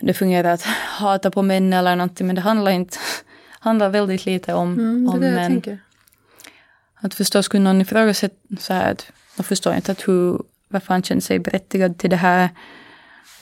det 0.00 0.14
fungerar 0.14 0.52
att 0.52 0.62
hata 0.98 1.30
på 1.30 1.42
män 1.42 1.72
eller 1.72 1.96
någonting, 1.96 2.26
men 2.26 2.36
det 2.36 2.42
handlar 2.42 2.70
inte, 2.72 2.98
handlar 3.60 3.88
väldigt 3.88 4.26
lite 4.26 4.54
om, 4.54 4.72
mm, 4.72 5.08
om 5.08 5.20
män. 5.20 5.62
Att 6.94 7.14
förstås 7.14 7.46
skulle 7.46 7.62
någon 7.62 7.80
ifrågasätta 7.80 8.56
så 8.58 8.74
här 8.74 8.92
att 8.92 9.06
de 9.36 9.42
förstår 9.42 9.74
inte 9.74 9.92
att 9.92 10.08
hur, 10.08 10.42
varför 10.68 10.94
han 10.94 11.02
kände 11.02 11.22
sig 11.22 11.38
berättigad 11.38 11.98
till 11.98 12.10
det 12.10 12.16
här. 12.16 12.48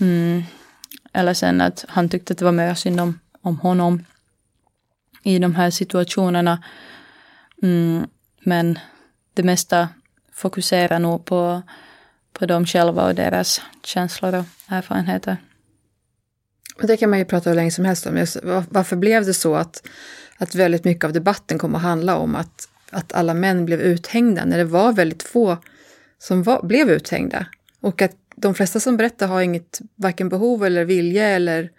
Mm. 0.00 0.42
Eller 1.12 1.34
sen 1.34 1.60
att 1.60 1.84
han 1.88 2.08
tyckte 2.08 2.32
att 2.32 2.38
det 2.38 2.44
var 2.44 2.52
mer 2.52 2.74
synd 2.74 3.00
om, 3.00 3.20
om 3.40 3.58
honom 3.58 4.04
i 5.22 5.38
de 5.38 5.54
här 5.54 5.70
situationerna. 5.70 6.62
Mm. 7.62 8.06
Men 8.44 8.78
det 9.34 9.42
mesta 9.42 9.88
fokuserar 10.32 10.98
nog 10.98 11.24
på, 11.24 11.62
på 12.32 12.46
dem 12.46 12.66
själva 12.66 13.06
och 13.06 13.14
deras 13.14 13.60
känslor 13.84 14.34
och 14.34 14.44
erfarenheter. 14.68 15.36
Det 16.82 16.96
kan 16.96 17.10
man 17.10 17.18
ju 17.18 17.24
prata 17.24 17.50
hur 17.50 17.56
länge 17.56 17.70
som 17.70 17.84
helst 17.84 18.06
om. 18.06 18.26
Varför 18.68 18.96
blev 18.96 19.24
det 19.24 19.34
så 19.34 19.54
att, 19.54 19.88
att 20.38 20.54
väldigt 20.54 20.84
mycket 20.84 21.04
av 21.04 21.12
debatten 21.12 21.58
kom 21.58 21.74
att 21.74 21.82
handla 21.82 22.16
om 22.16 22.36
att, 22.36 22.68
att 22.90 23.12
alla 23.12 23.34
män 23.34 23.64
blev 23.64 23.80
uthängda 23.80 24.44
när 24.44 24.58
det 24.58 24.64
var 24.64 24.92
väldigt 24.92 25.22
få 25.22 25.58
som 26.22 26.42
var, 26.42 26.62
blev 26.62 26.90
uthängda? 26.90 27.46
Och 27.80 28.02
att 28.02 28.16
de 28.36 28.54
flesta 28.54 28.80
som 28.80 28.96
berättar 28.96 29.26
har 29.26 29.42
inget 29.42 29.80
varken 29.96 30.28
behov 30.28 30.64
eller 30.64 30.84
vilja 30.84 31.28
eller 31.28 31.70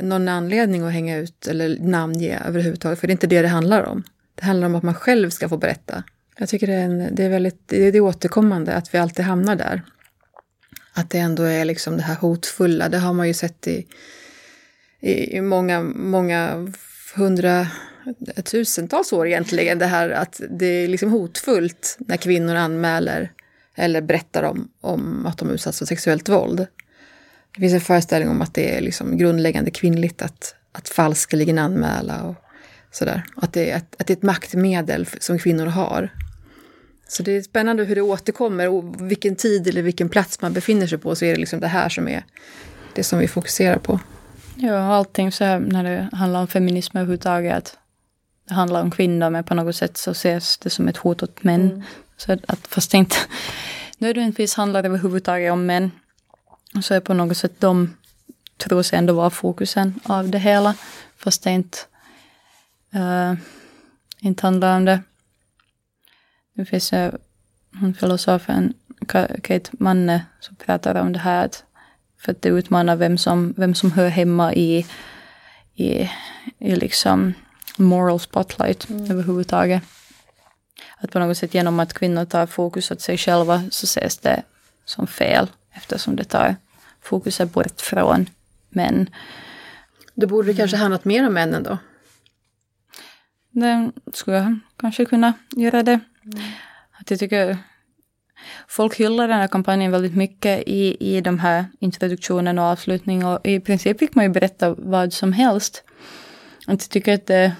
någon 0.00 0.28
anledning 0.28 0.82
att 0.82 0.92
hänga 0.92 1.16
ut 1.16 1.46
eller 1.46 1.78
namnge 1.78 2.42
överhuvudtaget, 2.46 2.98
för 2.98 3.06
det 3.06 3.10
är 3.10 3.14
inte 3.14 3.26
det 3.26 3.42
det 3.42 3.48
handlar 3.48 3.82
om. 3.82 4.02
Det 4.34 4.44
handlar 4.44 4.66
om 4.66 4.74
att 4.74 4.82
man 4.82 4.94
själv 4.94 5.30
ska 5.30 5.48
få 5.48 5.56
berätta. 5.56 6.02
Jag 6.38 6.48
tycker 6.48 6.66
det 6.66 6.72
är, 6.72 6.84
en, 6.84 7.14
det 7.14 7.24
är 7.24 7.28
väldigt 7.28 7.62
det 7.66 7.86
är 7.86 7.92
det 7.92 8.00
återkommande, 8.00 8.74
att 8.74 8.94
vi 8.94 8.98
alltid 8.98 9.24
hamnar 9.24 9.56
där. 9.56 9.82
Att 10.92 11.10
det 11.10 11.18
ändå 11.18 11.42
är 11.42 11.64
liksom 11.64 11.96
det 11.96 12.02
här 12.02 12.16
hotfulla, 12.16 12.88
det 12.88 12.98
har 12.98 13.12
man 13.12 13.28
ju 13.28 13.34
sett 13.34 13.66
i, 13.66 13.86
i 15.00 15.40
många, 15.40 15.82
många 15.82 16.72
hundra, 17.14 17.66
tusentals 18.44 19.12
år 19.12 19.26
egentligen, 19.26 19.78
det 19.78 19.86
här 19.86 20.10
att 20.10 20.40
det 20.50 20.66
är 20.66 20.88
liksom 20.88 21.10
hotfullt 21.10 21.96
när 21.98 22.16
kvinnor 22.16 22.54
anmäler 22.54 23.32
eller 23.78 24.00
berättar 24.00 24.42
om, 24.42 24.68
om 24.80 25.26
att 25.26 25.38
de 25.38 25.50
utsatts 25.50 25.78
för 25.78 25.86
sexuellt 25.86 26.28
våld. 26.28 26.66
Det 27.54 27.60
finns 27.60 27.74
en 27.74 27.80
föreställning 27.80 28.30
om 28.30 28.42
att 28.42 28.54
det 28.54 28.76
är 28.76 28.80
liksom 28.80 29.18
grundläggande 29.18 29.70
kvinnligt 29.70 30.22
att, 30.22 30.54
att 30.72 30.88
falskeligen 30.88 31.58
anmäla 31.58 32.22
och 32.22 32.36
sådär. 32.90 33.22
Att 33.36 33.52
det, 33.52 33.70
är, 33.70 33.76
att, 33.76 33.96
att 33.98 34.06
det 34.06 34.12
är 34.12 34.16
ett 34.16 34.22
maktmedel 34.22 35.06
som 35.20 35.38
kvinnor 35.38 35.66
har. 35.66 36.08
Så 37.08 37.22
det 37.22 37.32
är 37.32 37.42
spännande 37.42 37.84
hur 37.84 37.94
det 37.94 38.02
återkommer 38.02 38.68
och 38.68 39.10
vilken 39.10 39.36
tid 39.36 39.66
eller 39.68 39.82
vilken 39.82 40.08
plats 40.08 40.42
man 40.42 40.52
befinner 40.52 40.86
sig 40.86 40.98
på 40.98 41.14
så 41.14 41.24
är 41.24 41.30
det 41.30 41.40
liksom 41.40 41.60
det 41.60 41.66
här 41.66 41.88
som 41.88 42.08
är 42.08 42.24
det 42.94 43.04
som 43.04 43.18
vi 43.18 43.28
fokuserar 43.28 43.78
på. 43.78 44.00
Ja, 44.54 44.78
allting 44.78 45.32
så 45.32 45.44
här 45.44 45.60
när 45.60 45.84
det 45.84 46.08
handlar 46.12 46.40
om 46.40 46.46
feminism 46.46 46.96
överhuvudtaget. 46.96 47.76
Det 48.48 48.54
handlar 48.54 48.82
om 48.82 48.90
kvinnor 48.90 49.30
men 49.30 49.44
på 49.44 49.54
något 49.54 49.76
sätt 49.76 49.96
så 49.96 50.10
ses 50.10 50.58
det 50.58 50.70
som 50.70 50.88
ett 50.88 50.96
hot 50.96 51.22
åt 51.22 51.44
män. 51.44 51.60
Mm. 51.60 51.82
Så 52.18 52.32
att 52.32 52.66
fast 52.66 52.90
det 52.90 52.98
inte 52.98 53.16
nödvändigtvis 53.98 54.54
handlar 54.54 54.84
överhuvudtaget 54.84 55.52
om 55.52 55.66
män. 55.66 55.90
Så 56.82 56.94
är 56.94 57.00
på 57.00 57.14
något 57.14 57.36
sätt 57.36 57.60
de 57.60 57.94
tror 58.56 58.82
sig 58.82 58.98
ändå 58.98 59.14
vara 59.14 59.30
fokusen 59.30 60.00
av 60.02 60.30
det 60.30 60.38
hela. 60.38 60.74
Fast 61.16 61.42
det 61.42 61.50
inte, 61.50 61.78
uh, 62.94 63.34
inte 64.20 64.46
handlar 64.46 64.76
om 64.76 64.84
det. 64.84 65.00
Det 66.54 66.64
finns 66.64 66.92
ju 66.92 67.10
hon 67.80 67.94
filosofen 67.94 68.74
Kate 69.42 69.70
Manne 69.70 70.26
som 70.40 70.56
pratar 70.56 70.94
om 70.94 71.12
det 71.12 71.18
här 71.18 71.44
att 71.44 71.64
för 72.20 72.32
att 72.32 72.42
det 72.42 72.48
utmanar 72.48 72.96
vem 72.96 73.18
som, 73.18 73.54
vem 73.56 73.74
som 73.74 73.92
hör 73.92 74.08
hemma 74.08 74.54
i, 74.54 74.86
i, 75.74 76.10
i 76.58 76.76
liksom 76.76 77.34
moral 77.76 78.20
spotlight 78.20 78.88
mm. 78.88 79.10
överhuvudtaget. 79.10 79.82
Att 81.00 81.12
på 81.12 81.18
något 81.18 81.38
sätt 81.38 81.54
genom 81.54 81.80
att 81.80 81.92
kvinnor 81.92 82.24
tar 82.24 82.46
fokus 82.46 82.90
åt 82.90 83.00
sig 83.00 83.18
själva 83.18 83.62
så 83.70 83.84
ses 83.84 84.18
det 84.18 84.42
som 84.84 85.06
fel 85.06 85.46
eftersom 85.72 86.16
det 86.16 86.24
tar 86.24 86.56
fokuset 87.00 87.52
bort 87.52 87.80
från 87.80 88.26
män. 88.68 89.10
Då 90.14 90.26
borde 90.26 90.48
det 90.48 90.54
kanske 90.54 90.76
handlat 90.76 91.04
mer 91.04 91.26
om 91.26 91.34
männen 91.34 91.62
då? 91.62 91.78
Det 93.50 93.90
skulle 94.12 94.36
jag 94.36 94.58
kanske 94.76 95.04
kunna 95.04 95.32
göra 95.56 95.82
det. 95.82 96.00
Mm. 96.24 96.38
Att 97.00 97.10
jag 97.10 97.20
tycker 97.20 97.58
folk 98.68 98.96
hyllar 98.96 99.28
den 99.28 99.38
här 99.38 99.48
kampanjen 99.48 99.90
väldigt 99.90 100.16
mycket 100.16 100.62
i, 100.66 100.96
i 101.16 101.20
de 101.20 101.38
här 101.38 101.64
introduktionen 101.78 102.58
och 102.58 102.64
avslutningen 102.64 103.26
och 103.26 103.46
i 103.46 103.60
princip 103.60 103.98
fick 103.98 104.14
man 104.14 104.24
ju 104.24 104.30
berätta 104.30 104.74
vad 104.78 105.12
som 105.12 105.32
helst. 105.32 105.84
Att 106.66 106.82
jag 106.82 106.90
tycker 106.90 107.14
att 107.14 107.26
det, 107.26 107.56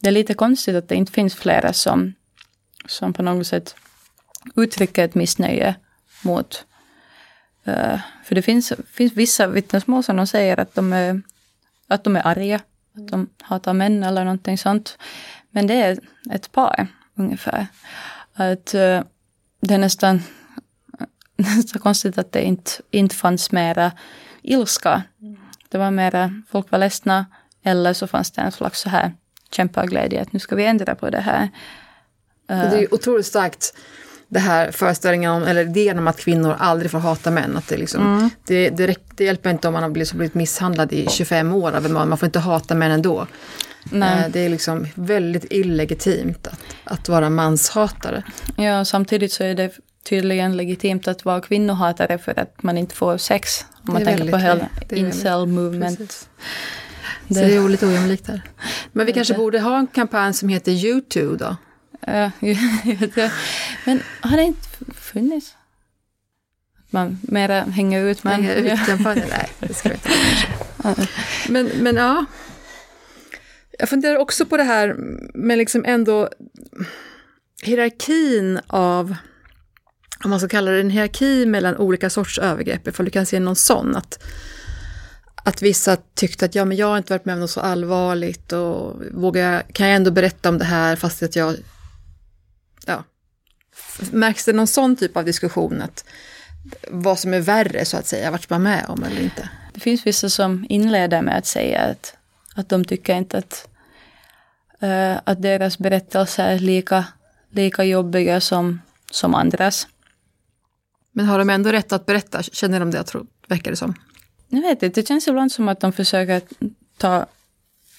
det 0.00 0.08
är 0.08 0.12
lite 0.12 0.34
konstigt 0.34 0.76
att 0.76 0.88
det 0.88 0.94
inte 0.94 1.12
finns 1.12 1.34
flera 1.34 1.72
som, 1.72 2.14
som 2.86 3.12
på 3.12 3.22
något 3.22 3.46
sätt 3.46 3.76
uttrycker 4.56 5.04
ett 5.04 5.14
missnöje 5.14 5.74
mot 6.22 6.64
uh, 7.68 8.00
för 8.24 8.34
det 8.34 8.42
finns, 8.42 8.72
finns 8.92 9.12
vissa 9.12 9.46
vittnesmål 9.46 10.02
som 10.02 10.16
de 10.16 10.26
säger 10.26 10.60
att 10.60 10.74
de 10.74 10.92
är, 10.92 11.22
att 11.88 12.04
de 12.04 12.16
är 12.16 12.26
arga, 12.26 12.60
att 12.96 13.08
de 13.08 13.28
hatar 13.40 13.72
män 13.72 14.02
eller 14.02 14.24
någonting 14.24 14.58
sånt. 14.58 14.98
Men 15.50 15.66
det 15.66 15.74
är 15.74 15.98
ett 16.30 16.52
par 16.52 16.86
ungefär. 17.14 17.66
Att 18.34 18.74
uh, 18.74 19.02
det 19.60 19.74
är 19.74 19.78
nästan, 19.78 20.22
nästan 21.36 21.82
konstigt 21.82 22.18
att 22.18 22.32
det 22.32 22.42
inte, 22.42 22.70
inte 22.90 23.14
fanns 23.14 23.52
mera 23.52 23.92
ilska. 24.42 25.02
Det 25.68 25.78
var 25.78 25.90
mera, 25.90 26.42
folk 26.48 26.70
var 26.70 26.78
ledsna 26.78 27.26
eller 27.62 27.92
så 27.92 28.06
fanns 28.06 28.30
det 28.30 28.42
en 28.42 28.52
slags 28.52 28.80
så 28.80 28.88
här 28.88 29.12
kämpaglädje 29.50 30.22
att 30.22 30.32
nu 30.32 30.38
ska 30.38 30.56
vi 30.56 30.64
ändra 30.64 30.94
på 30.94 31.10
det 31.10 31.20
här. 31.20 31.48
Det 32.46 32.54
är 32.54 32.94
otroligt 32.94 33.26
starkt 33.26 33.74
det 34.30 34.38
här 34.38 34.70
föreställningen 34.70 35.30
om, 35.30 35.42
eller 35.42 35.60
idén 35.62 35.98
om 35.98 36.08
att 36.08 36.20
kvinnor 36.20 36.56
aldrig 36.58 36.90
får 36.90 36.98
hata 36.98 37.30
män. 37.30 37.56
Att 37.56 37.68
det, 37.68 37.76
liksom, 37.76 38.16
mm. 38.16 38.30
det, 38.46 38.70
det, 38.70 38.96
det, 39.16 39.24
hjälper 39.24 39.50
inte 39.50 39.68
om 39.68 39.74
man 39.74 39.82
har 39.82 39.90
blivit, 39.90 40.12
blivit 40.12 40.34
misshandlad 40.34 40.92
i 40.92 41.06
25 41.10 41.54
år 41.54 41.72
av 41.72 41.86
en 41.86 41.92
man, 41.92 42.08
man 42.08 42.18
får 42.18 42.26
inte 42.26 42.38
hata 42.38 42.74
män 42.74 42.90
ändå. 42.90 43.26
Nej. 43.84 44.24
Eh, 44.24 44.30
det 44.32 44.40
är 44.40 44.48
liksom 44.48 44.86
väldigt 44.94 45.52
illegitimt 45.52 46.46
att, 46.46 46.60
att 46.84 47.08
vara 47.08 47.30
manshatare. 47.30 48.22
Ja, 48.56 48.84
samtidigt 48.84 49.32
så 49.32 49.44
är 49.44 49.54
det 49.54 49.72
tydligen 50.08 50.56
legitimt 50.56 51.08
att 51.08 51.24
vara 51.24 51.40
kvinnohatare 51.40 52.18
för 52.18 52.38
att 52.38 52.62
man 52.62 52.78
inte 52.78 52.94
får 52.94 53.18
sex. 53.18 53.64
Om 53.86 53.92
man 53.92 54.04
tänker 54.04 54.30
på 54.30 54.36
hela 54.36 54.68
incel 54.90 55.46
movement. 55.46 55.98
Precis. 55.98 56.28
Det. 57.30 57.40
Så 57.40 57.40
det 57.40 57.54
är 57.54 57.68
lite 57.68 57.86
ojämlikt 57.86 58.26
här. 58.26 58.42
Men 58.92 59.06
vi 59.06 59.12
kanske 59.12 59.34
borde 59.34 59.60
ha 59.60 59.78
en 59.78 59.86
kampanj 59.86 60.34
som 60.34 60.48
heter 60.48 60.72
YouTube 60.72 61.44
då? 61.44 61.56
Men 63.84 64.02
har 64.20 64.36
det 64.36 64.42
inte 64.42 64.68
funnits? 64.94 65.54
man 66.90 67.18
mera 67.22 67.60
hänger 67.60 68.04
ut 68.04 68.24
män? 68.24 68.42
Hänga 68.42 68.74
ut 68.74 68.86
kampanjen? 68.86 69.26
Nej, 69.30 69.48
det 69.60 69.74
ska 69.74 69.88
vi 69.88 69.94
inte 69.94 70.10
men, 71.48 71.66
men 71.66 71.96
ja, 71.96 72.24
jag 73.78 73.88
funderar 73.88 74.18
också 74.18 74.46
på 74.46 74.56
det 74.56 74.62
här 74.62 74.94
med 75.34 75.58
liksom 75.58 75.84
ändå 75.86 76.28
hierarkin 77.62 78.60
av, 78.66 79.16
om 80.24 80.30
man 80.30 80.40
ska 80.40 80.48
kalla 80.48 80.70
det 80.70 80.80
en 80.80 80.90
hierarki 80.90 81.46
mellan 81.46 81.76
olika 81.76 82.10
sorts 82.10 82.38
övergrepp, 82.38 82.88
ifall 82.88 83.04
du 83.04 83.10
kan 83.10 83.26
se 83.26 83.40
någon 83.40 83.56
sån. 83.56 83.96
Att, 83.96 84.24
att 85.44 85.62
vissa 85.62 85.96
tyckte 86.14 86.44
att 86.44 86.54
ja, 86.54 86.64
men 86.64 86.76
jag 86.76 86.86
har 86.86 86.98
inte 86.98 87.12
varit 87.12 87.24
med 87.24 87.32
om 87.32 87.40
något 87.40 87.50
så 87.50 87.60
allvarligt 87.60 88.52
och 88.52 89.02
vågar, 89.10 89.62
kan 89.72 89.86
jag 89.86 89.96
ändå 89.96 90.10
berätta 90.10 90.48
om 90.48 90.58
det 90.58 90.64
här 90.64 90.96
fast 90.96 91.22
att 91.22 91.36
jag... 91.36 91.56
Ja. 92.86 93.04
Märks 94.10 94.44
det 94.44 94.52
någon 94.52 94.66
sån 94.66 94.96
typ 94.96 95.16
av 95.16 95.24
diskussion? 95.24 95.82
Att 95.82 96.04
vad 96.88 97.18
som 97.18 97.34
är 97.34 97.40
värre 97.40 97.84
så 97.84 97.96
att 97.96 98.06
säga, 98.06 98.30
vart 98.30 98.50
man 98.50 98.62
med 98.62 98.84
om 98.88 99.02
eller 99.02 99.20
inte? 99.20 99.48
Det 99.74 99.80
finns 99.80 100.06
vissa 100.06 100.28
som 100.28 100.66
inleder 100.68 101.22
med 101.22 101.38
att 101.38 101.46
säga 101.46 101.80
att, 101.80 102.14
att 102.54 102.68
de 102.68 102.84
tycker 102.84 103.14
inte 103.14 103.38
att 103.38 103.68
uh, 104.82 105.20
att 105.24 105.42
deras 105.42 105.78
berättelser 105.78 106.48
är 106.48 106.58
lika, 106.58 107.04
lika 107.50 107.84
jobbiga 107.84 108.40
som, 108.40 108.80
som 109.10 109.34
andras. 109.34 109.86
Men 111.12 111.26
har 111.26 111.38
de 111.38 111.50
ändå 111.50 111.72
rätt 111.72 111.92
att 111.92 112.06
berätta? 112.06 112.42
Känner 112.42 112.80
de 112.80 112.90
det, 112.90 112.96
jag 112.96 113.06
tror, 113.06 113.26
verkar 113.48 113.70
det 113.70 113.76
som? 113.76 113.94
Jag 114.50 114.60
vet 114.60 114.82
inte, 114.82 115.00
det 115.00 115.08
känns 115.08 115.28
ibland 115.28 115.52
som 115.52 115.68
att 115.68 115.80
de 115.80 115.92
försöker 115.92 116.42
ta 116.96 117.26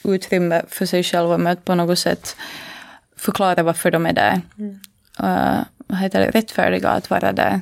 utrymme 0.03 0.63
för 0.67 0.85
sig 0.85 1.03
själva 1.03 1.37
med 1.37 1.53
att 1.53 1.65
på 1.65 1.75
något 1.75 1.99
sätt 1.99 2.35
förklara 3.15 3.63
varför 3.63 3.91
de 3.91 4.05
är 4.05 4.13
där. 4.13 4.41
Mm. 4.57 4.79
Uh, 5.19 5.63
vad 5.87 5.99
heter 5.99 6.19
det, 6.19 6.31
rättfärdiga 6.31 6.89
att 6.89 7.09
vara 7.09 7.31
där 7.31 7.61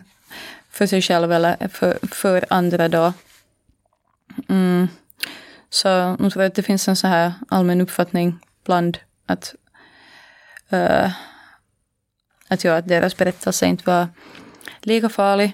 för 0.70 0.88
sig 0.88 1.02
själv 1.02 1.32
eller 1.32 1.68
för, 1.68 2.00
för 2.12 2.46
andra 2.50 2.88
då. 2.88 3.14
Mm. 4.50 4.88
Så 5.70 5.88
jag 5.88 6.32
tror 6.32 6.44
att 6.44 6.56
det 6.56 6.64
finns 6.64 6.88
en 6.88 6.96
så 6.96 7.08
här 7.08 7.34
allmän 7.50 7.82
uppfattning 7.82 8.40
bland 8.66 8.98
att, 9.26 9.56
uh, 10.74 11.12
att, 12.48 12.64
ja, 12.64 12.76
att 12.78 12.88
deras 12.88 13.18
berättelse 13.18 13.66
inte 13.66 13.84
var 13.86 14.08
lika 14.80 15.10
farlig. 15.10 15.54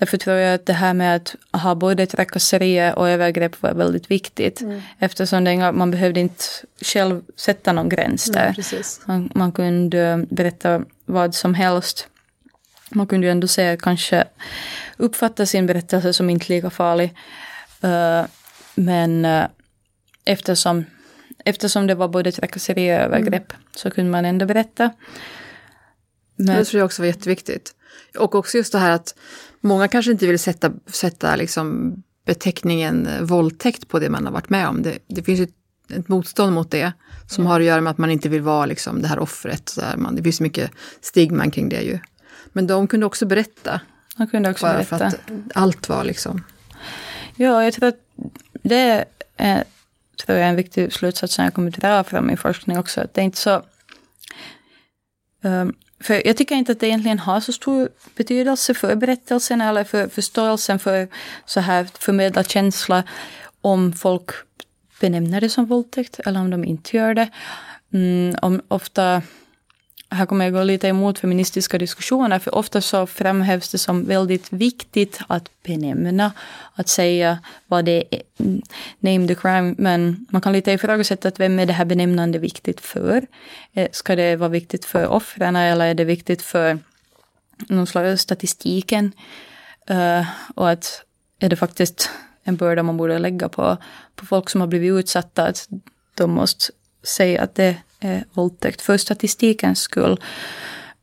Därför 0.00 0.16
tror 0.16 0.36
jag 0.36 0.54
att 0.54 0.66
det 0.66 0.72
här 0.72 0.94
med 0.94 1.16
att 1.16 1.34
ha 1.62 1.74
både 1.74 2.06
trakasserier 2.06 2.98
och 2.98 3.08
övergrepp 3.08 3.62
var 3.62 3.74
väldigt 3.74 4.10
viktigt. 4.10 4.60
Mm. 4.60 4.82
Eftersom 4.98 5.44
det, 5.44 5.72
man 5.72 5.90
behövde 5.90 6.20
inte 6.20 6.44
själv 6.82 7.22
sätta 7.36 7.72
någon 7.72 7.88
gräns 7.88 8.24
där. 8.24 8.46
Mm, 8.48 8.82
man, 9.04 9.30
man, 9.34 9.52
kunde 9.52 10.26
berätta 10.30 10.82
vad 11.04 11.34
som 11.34 11.54
helst. 11.54 12.08
Man 12.90 13.06
kunde 13.06 13.26
ju 13.26 13.30
ändå 13.30 13.48
se, 13.48 13.76
kanske 13.80 14.24
uppfatta 14.96 15.46
sin 15.46 15.66
berättelse 15.66 16.12
som 16.12 16.30
inte 16.30 16.52
lika 16.52 16.70
farlig. 16.70 17.14
Uh, 17.84 18.24
men 18.74 19.24
uh, 19.24 19.44
eftersom, 20.24 20.84
eftersom 21.44 21.86
det 21.86 21.94
var 21.94 22.08
både 22.08 22.32
trakasserier 22.32 22.98
och 22.98 23.04
övergrepp 23.04 23.52
mm. 23.52 23.62
så 23.76 23.90
kunde 23.90 24.10
man 24.10 24.24
ändå 24.24 24.46
berätta. 24.46 24.90
Men, 26.36 26.56
det 26.56 26.64
tror 26.64 26.78
jag 26.78 26.86
också 26.86 27.02
var 27.02 27.06
jätteviktigt. 27.06 27.74
Och 28.18 28.34
också 28.34 28.56
just 28.56 28.72
det 28.72 28.78
här 28.78 28.90
att 28.90 29.14
många 29.60 29.88
kanske 29.88 30.12
inte 30.12 30.26
vill 30.26 30.38
sätta, 30.38 30.72
sätta 30.86 31.36
liksom 31.36 31.94
beteckningen 32.26 33.08
våldtäkt 33.20 33.88
på 33.88 33.98
det 33.98 34.10
man 34.10 34.26
har 34.26 34.32
varit 34.32 34.50
med 34.50 34.68
om. 34.68 34.82
Det, 34.82 34.98
det 35.06 35.22
finns 35.22 35.40
ju 35.40 35.44
ett, 35.44 35.98
ett 35.98 36.08
motstånd 36.08 36.52
mot 36.52 36.70
det 36.70 36.92
som 37.28 37.46
har 37.46 37.60
att 37.60 37.66
göra 37.66 37.80
med 37.80 37.90
att 37.90 37.98
man 37.98 38.10
inte 38.10 38.28
vill 38.28 38.42
vara 38.42 38.66
liksom 38.66 39.02
det 39.02 39.08
här 39.08 39.18
offret. 39.18 39.68
Så 39.68 39.80
här, 39.80 39.96
man, 39.96 40.16
det 40.16 40.22
finns 40.22 40.40
mycket 40.40 40.70
stigma 41.00 41.50
kring 41.50 41.68
det 41.68 41.82
ju. 41.82 41.98
Men 42.52 42.66
de 42.66 42.86
kunde 42.86 43.06
också 43.06 43.26
berätta. 43.26 43.80
De 44.16 44.26
kunde 44.26 44.50
också 44.50 44.66
bara 44.66 44.72
berätta. 44.72 44.98
för 44.98 45.04
att 45.04 45.16
allt 45.54 45.88
var 45.88 46.04
liksom... 46.04 46.44
Ja, 47.36 47.64
jag 47.64 47.74
tror 47.74 47.88
att 47.88 47.98
det 48.62 49.06
är 49.36 49.64
tror 50.26 50.38
jag, 50.38 50.48
en 50.48 50.56
viktig 50.56 50.92
slutsats 50.92 51.34
som 51.34 51.44
jag 51.44 51.54
kommer 51.54 51.68
att 51.68 51.74
dra 51.74 52.04
fram 52.04 52.30
i 52.30 52.36
forskning 52.36 52.78
också. 52.78 53.00
Att 53.00 53.14
det 53.14 53.20
är 53.20 53.24
inte 53.24 53.38
så... 53.38 53.62
Um, 55.42 55.74
för 56.00 56.26
jag 56.26 56.36
tycker 56.36 56.54
inte 56.54 56.72
att 56.72 56.80
det 56.80 56.86
egentligen 56.86 57.18
har 57.18 57.40
så 57.40 57.52
stor 57.52 57.88
betydelse 58.16 58.74
för 58.74 58.94
berättelsen 58.94 59.60
eller 59.60 59.84
för 59.84 60.08
förståelsen 60.08 60.78
för 60.78 61.08
så 61.46 61.60
här 61.60 61.88
förmedlad 61.98 62.50
känsla 62.50 63.04
om 63.60 63.92
folk 63.92 64.30
benämner 65.00 65.40
det 65.40 65.48
som 65.48 65.66
våldtäkt 65.66 66.20
eller 66.20 66.40
om 66.40 66.50
de 66.50 66.64
inte 66.64 66.96
gör 66.96 67.14
det. 67.14 67.28
Mm, 67.92 68.36
om 68.42 68.62
ofta 68.68 69.22
här 70.10 70.26
kommer 70.26 70.44
jag 70.44 70.54
gå 70.54 70.62
lite 70.62 70.88
emot 70.88 71.18
feministiska 71.18 71.78
diskussioner, 71.78 72.38
för 72.38 72.54
ofta 72.54 72.80
så 72.80 73.06
framhävs 73.06 73.72
det 73.72 73.78
som 73.78 74.04
väldigt 74.04 74.52
viktigt 74.52 75.20
att 75.26 75.50
benämna, 75.62 76.32
att 76.74 76.88
säga 76.88 77.38
vad 77.66 77.84
det 77.84 78.04
är, 78.10 78.22
mm, 78.38 78.62
name 78.98 79.28
the 79.28 79.34
crime, 79.34 79.74
men 79.78 80.26
man 80.30 80.40
kan 80.40 80.52
lite 80.52 80.72
ifrågasätta 80.72 81.28
att 81.28 81.40
vem 81.40 81.58
är 81.58 81.66
det 81.66 81.72
här 81.72 81.84
benämnande 81.84 82.38
viktigt 82.38 82.80
för? 82.80 83.26
Eh, 83.72 83.88
ska 83.92 84.16
det 84.16 84.36
vara 84.36 84.48
viktigt 84.48 84.84
för 84.84 85.06
offren 85.06 85.56
eller 85.56 85.86
är 85.86 85.94
det 85.94 86.04
viktigt 86.04 86.42
för 86.42 86.78
någon 87.68 87.86
slags 87.86 88.22
statistiken? 88.22 89.12
Eh, 89.86 90.26
och 90.54 90.70
att 90.70 91.04
är 91.38 91.48
det 91.48 91.56
faktiskt 91.56 92.10
en 92.44 92.56
börda 92.56 92.82
man 92.82 92.96
borde 92.96 93.18
lägga 93.18 93.48
på, 93.48 93.76
på 94.14 94.26
folk 94.26 94.50
som 94.50 94.60
har 94.60 94.68
blivit 94.68 94.92
utsatta, 94.92 95.46
att 95.46 95.68
de 96.14 96.30
måste 96.30 96.72
säga 97.02 97.42
att 97.42 97.54
det 97.54 97.76
eh, 98.00 98.20
våldtäkt 98.32 98.82
för 98.82 98.96
statistikens 98.96 99.80
skull. 99.80 100.20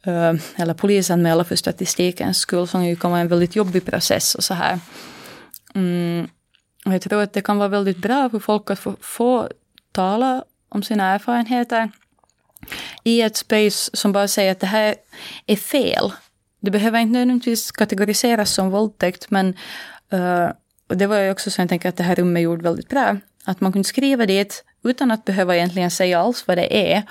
Eh, 0.03 0.33
eller 0.55 0.73
polisanmäla 0.73 1.43
för 1.43 1.55
statistikens 1.55 2.37
skull, 2.37 2.67
som 2.67 2.85
ju 2.85 2.95
kan 2.95 3.11
vara 3.11 3.21
en 3.21 3.27
väldigt 3.27 3.55
jobbig 3.55 3.85
process 3.85 4.35
och 4.35 4.43
så 4.43 4.53
här. 4.53 4.79
Mm, 5.75 6.27
och 6.85 6.93
jag 6.93 7.01
tror 7.01 7.21
att 7.21 7.33
det 7.33 7.41
kan 7.41 7.57
vara 7.57 7.69
väldigt 7.69 7.97
bra 7.97 8.29
för 8.29 8.39
folk 8.39 8.71
att 8.71 8.79
få, 8.79 8.95
få 9.01 9.49
tala 9.91 10.43
om 10.69 10.83
sina 10.83 11.03
erfarenheter 11.03 11.91
i 13.03 13.21
ett 13.21 13.37
space 13.37 13.89
som 13.93 14.11
bara 14.11 14.27
säger 14.27 14.51
att 14.51 14.59
det 14.59 14.67
här 14.67 14.95
är 15.45 15.55
fel. 15.55 16.11
Det 16.59 16.71
behöver 16.71 16.99
inte 16.99 17.13
nödvändigtvis 17.13 17.71
kategoriseras 17.71 18.51
som 18.51 18.69
våldtäkt, 18.69 19.29
men 19.29 19.55
uh, 20.13 20.49
och 20.89 20.97
det 20.97 21.07
var 21.07 21.19
ju 21.19 21.31
också 21.31 21.51
så 21.51 21.61
jag 21.61 21.69
tänker 21.69 21.89
att 21.89 21.97
det 21.97 22.03
här 22.03 22.15
rummet 22.15 22.43
gjorde 22.43 22.63
väldigt 22.63 22.89
bra. 22.89 23.17
Att 23.43 23.61
man 23.61 23.71
kunde 23.71 23.87
skriva 23.87 24.25
dit 24.25 24.63
utan 24.89 25.11
att 25.11 25.25
behöva 25.25 25.55
egentligen 25.55 25.91
säga 25.91 26.19
alls 26.19 26.47
vad 26.47 26.57
det 26.57 26.93
är. 26.93 27.03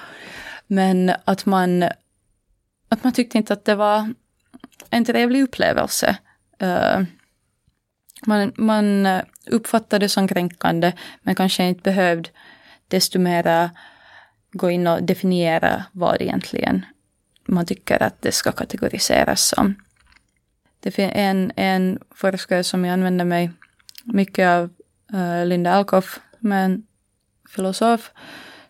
Men 0.67 1.13
att 1.25 1.47
man, 1.47 1.83
att 2.89 3.05
man 3.05 3.13
tyckte 3.13 3.39
inte 3.39 3.53
att 3.53 3.65
det 3.65 3.75
var 3.75 4.15
en 4.91 5.05
trevlig 5.05 5.43
upplevelse. 5.43 6.17
Uh, 6.63 7.03
man, 8.27 8.53
man 8.57 9.07
eh, 9.07 9.23
uppfattade 9.47 10.05
det 10.05 10.09
som 10.09 10.29
kränkande 10.29 10.93
men 11.23 11.35
kanske 11.35 11.65
inte 11.65 11.83
behövde 11.83 12.31
desto 12.89 13.19
mera 13.19 13.71
gå 14.53 14.71
in 14.71 14.87
och 14.87 15.03
definiera 15.03 15.85
vad 15.93 16.23
egentligen 16.23 16.87
man 17.49 17.67
tycker 17.67 18.03
att 18.03 18.23
det 18.23 18.33
ska 18.33 18.53
kategoriseras 18.53 19.49
som. 19.49 19.75
Det 20.81 20.91
finns 20.91 21.13
en, 21.15 21.53
en 21.57 21.99
forskare 22.15 22.65
som 22.65 22.85
jag 22.85 22.93
använder 22.93 23.25
mig 23.25 23.51
mycket 24.05 24.49
av, 24.49 24.71
uh, 25.15 25.47
Linda 25.47 25.73
Alkoff, 25.73 26.21
men 26.39 26.87
filosof. 27.49 28.11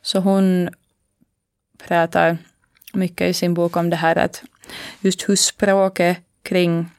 Så 0.03 0.19
hon 0.19 0.69
pratar 1.79 2.39
mycket 2.93 3.31
i 3.31 3.35
sin 3.35 3.55
bok 3.55 3.77
om 3.77 3.91
det 3.91 3.97
här 3.97 4.17
att 4.19 4.43
just 5.01 5.29
hur 5.29 5.37
språket 5.37 6.19
kring 6.43 6.91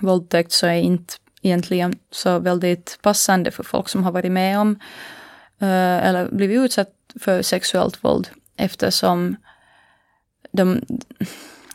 våldtäkt 0.00 0.52
så 0.52 0.66
är 0.66 0.80
inte 0.80 1.14
egentligen 1.42 1.98
så 2.10 2.38
väldigt 2.38 2.98
passande 3.02 3.50
för 3.50 3.62
folk 3.62 3.88
som 3.88 4.04
har 4.04 4.12
varit 4.12 4.32
med 4.32 4.58
om 4.58 4.80
eh, 5.58 6.06
eller 6.06 6.28
blivit 6.30 6.58
utsatt 6.58 6.92
för 7.20 7.42
sexuellt 7.42 8.04
våld 8.04 8.28
eftersom 8.56 9.36
de, 10.52 10.80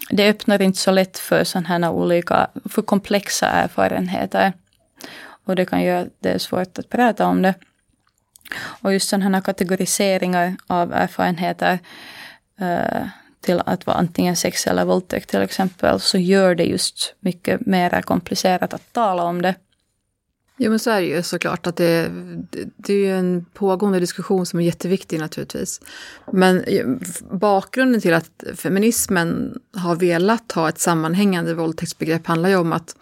det 0.10 0.30
öppnar 0.30 0.62
inte 0.62 0.80
så 0.80 0.92
lätt 0.92 1.20
för 1.20 1.44
sådana 1.44 1.68
här 1.68 1.92
olika, 1.92 2.48
för 2.66 2.82
komplexa 2.82 3.48
erfarenheter. 3.48 4.54
Och 5.46 5.56
det 5.56 5.66
kan 5.66 5.84
göra 5.84 6.02
att 6.02 6.14
det 6.20 6.30
är 6.30 6.38
svårt 6.38 6.80
att 6.80 6.90
prata 6.90 7.28
om 7.28 7.42
det. 7.42 7.54
Och 8.56 8.94
just 8.94 9.10
sådana 9.10 9.38
här 9.38 9.42
kategoriseringar 9.42 10.56
av 10.68 10.94
erfarenheter 10.94 11.80
uh, 12.62 13.08
till 13.42 13.62
att 13.66 13.86
vara 13.86 13.98
antingen 13.98 14.36
sex 14.36 14.68
eller 14.68 14.86
våldtäkt 14.86 15.30
till 15.30 15.42
exempel, 15.42 16.00
så 16.00 16.18
gör 16.18 16.56
det 16.56 16.64
just 16.64 17.16
mycket 17.20 17.66
mer 17.66 18.02
komplicerat 18.02 18.74
att 18.74 18.94
tala 18.94 19.24
om 19.24 19.42
det. 19.42 19.56
Jo 20.58 20.70
men 20.70 20.80
så 20.80 20.92
är 20.92 21.02
det 21.02 21.08
ju 21.08 21.24
såklart 21.24 21.68
att 21.68 21.76
det, 21.76 22.12
det 22.78 22.94
är 22.94 22.98
ju 22.98 23.18
en 23.18 23.46
pågående 23.54 24.00
diskussion 24.00 24.46
som 24.46 24.60
är 24.60 24.64
jätteviktig 24.64 25.20
naturligtvis. 25.20 25.82
Men 26.32 26.64
bakgrunden 27.32 28.02
till 28.02 28.14
att 28.14 28.44
feminismen 28.56 29.60
har 29.76 29.96
velat 29.96 30.52
ha 30.52 30.70
ett 30.70 30.80
sammanhängande 30.80 31.54
våldtäktsbegrepp 31.54 32.28
handlar 32.28 32.50
ju 32.50 32.56
om 32.56 32.74
att 32.74 32.96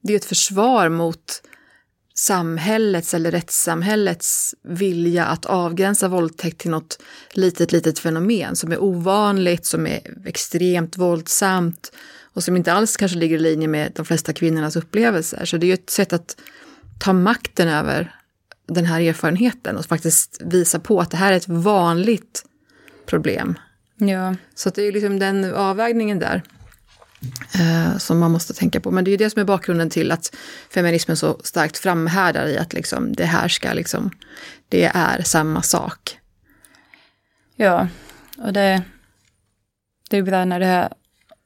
det 0.00 0.12
är 0.12 0.16
ett 0.16 0.24
försvar 0.24 0.88
mot 0.88 1.42
samhällets 2.14 3.14
eller 3.14 3.30
rättssamhällets 3.30 4.54
vilja 4.62 5.24
att 5.24 5.46
avgränsa 5.46 6.08
våldtäkt 6.08 6.58
till 6.58 6.70
något 6.70 7.02
litet, 7.32 7.72
litet 7.72 7.98
fenomen 7.98 8.56
som 8.56 8.72
är 8.72 8.82
ovanligt, 8.82 9.66
som 9.66 9.86
är 9.86 10.00
extremt 10.26 10.96
våldsamt 10.96 11.92
och 12.34 12.44
som 12.44 12.56
inte 12.56 12.72
alls 12.72 12.96
kanske 12.96 13.18
ligger 13.18 13.36
i 13.36 13.40
linje 13.40 13.68
med 13.68 13.92
de 13.94 14.06
flesta 14.06 14.32
kvinnornas 14.32 14.76
upplevelser. 14.76 15.44
Så 15.44 15.56
det 15.56 15.66
är 15.66 15.68
ju 15.68 15.74
ett 15.74 15.90
sätt 15.90 16.12
att 16.12 16.36
ta 17.00 17.12
makten 17.12 17.68
över 17.68 18.14
den 18.66 18.84
här 18.84 19.00
erfarenheten 19.00 19.76
och 19.76 19.84
faktiskt 19.84 20.40
visa 20.44 20.78
på 20.78 21.00
att 21.00 21.10
det 21.10 21.16
här 21.16 21.32
är 21.32 21.36
ett 21.36 21.48
vanligt 21.48 22.44
problem. 23.06 23.58
Ja. 23.96 24.34
Så 24.54 24.70
det 24.70 24.82
är 24.82 24.92
liksom 24.92 25.18
den 25.18 25.54
avvägningen 25.54 26.18
där 26.18 26.42
Eh, 27.54 27.98
som 27.98 28.18
man 28.18 28.30
måste 28.30 28.54
tänka 28.54 28.80
på. 28.80 28.90
Men 28.90 29.04
det 29.04 29.08
är 29.08 29.12
ju 29.12 29.16
det 29.16 29.30
som 29.30 29.40
är 29.40 29.44
bakgrunden 29.44 29.90
till 29.90 30.12
att 30.12 30.34
feminismen 30.70 31.16
så 31.16 31.40
starkt 31.44 31.78
framhärdar 31.78 32.46
i 32.46 32.58
att 32.58 32.72
liksom, 32.72 33.12
det 33.12 33.24
här 33.24 33.48
ska 33.48 33.72
liksom, 33.72 34.10
det 34.68 34.84
är 34.94 35.22
samma 35.22 35.62
sak. 35.62 36.18
Ja, 37.56 37.88
och 38.38 38.52
det, 38.52 38.82
det 40.10 40.16
är 40.16 40.22
bra 40.22 40.44
när 40.44 40.60
det 40.60 40.66
här 40.66 40.92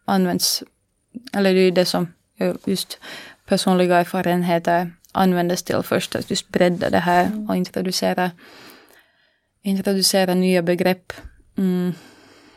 används, 0.04 0.62
eller 1.32 1.54
det 1.54 1.60
är 1.60 1.72
det 1.72 1.84
som 1.84 2.12
just 2.64 2.98
personliga 3.46 3.96
erfarenheter 3.96 4.92
användes 5.12 5.62
till 5.62 5.82
först, 5.82 6.16
att 6.16 6.30
just 6.30 6.48
bredda 6.48 6.90
det 6.90 6.98
här 6.98 7.48
och 7.48 7.56
introducera, 7.56 8.30
introducera 9.62 10.34
nya 10.34 10.62
begrepp. 10.62 11.12
Mm. 11.58 11.94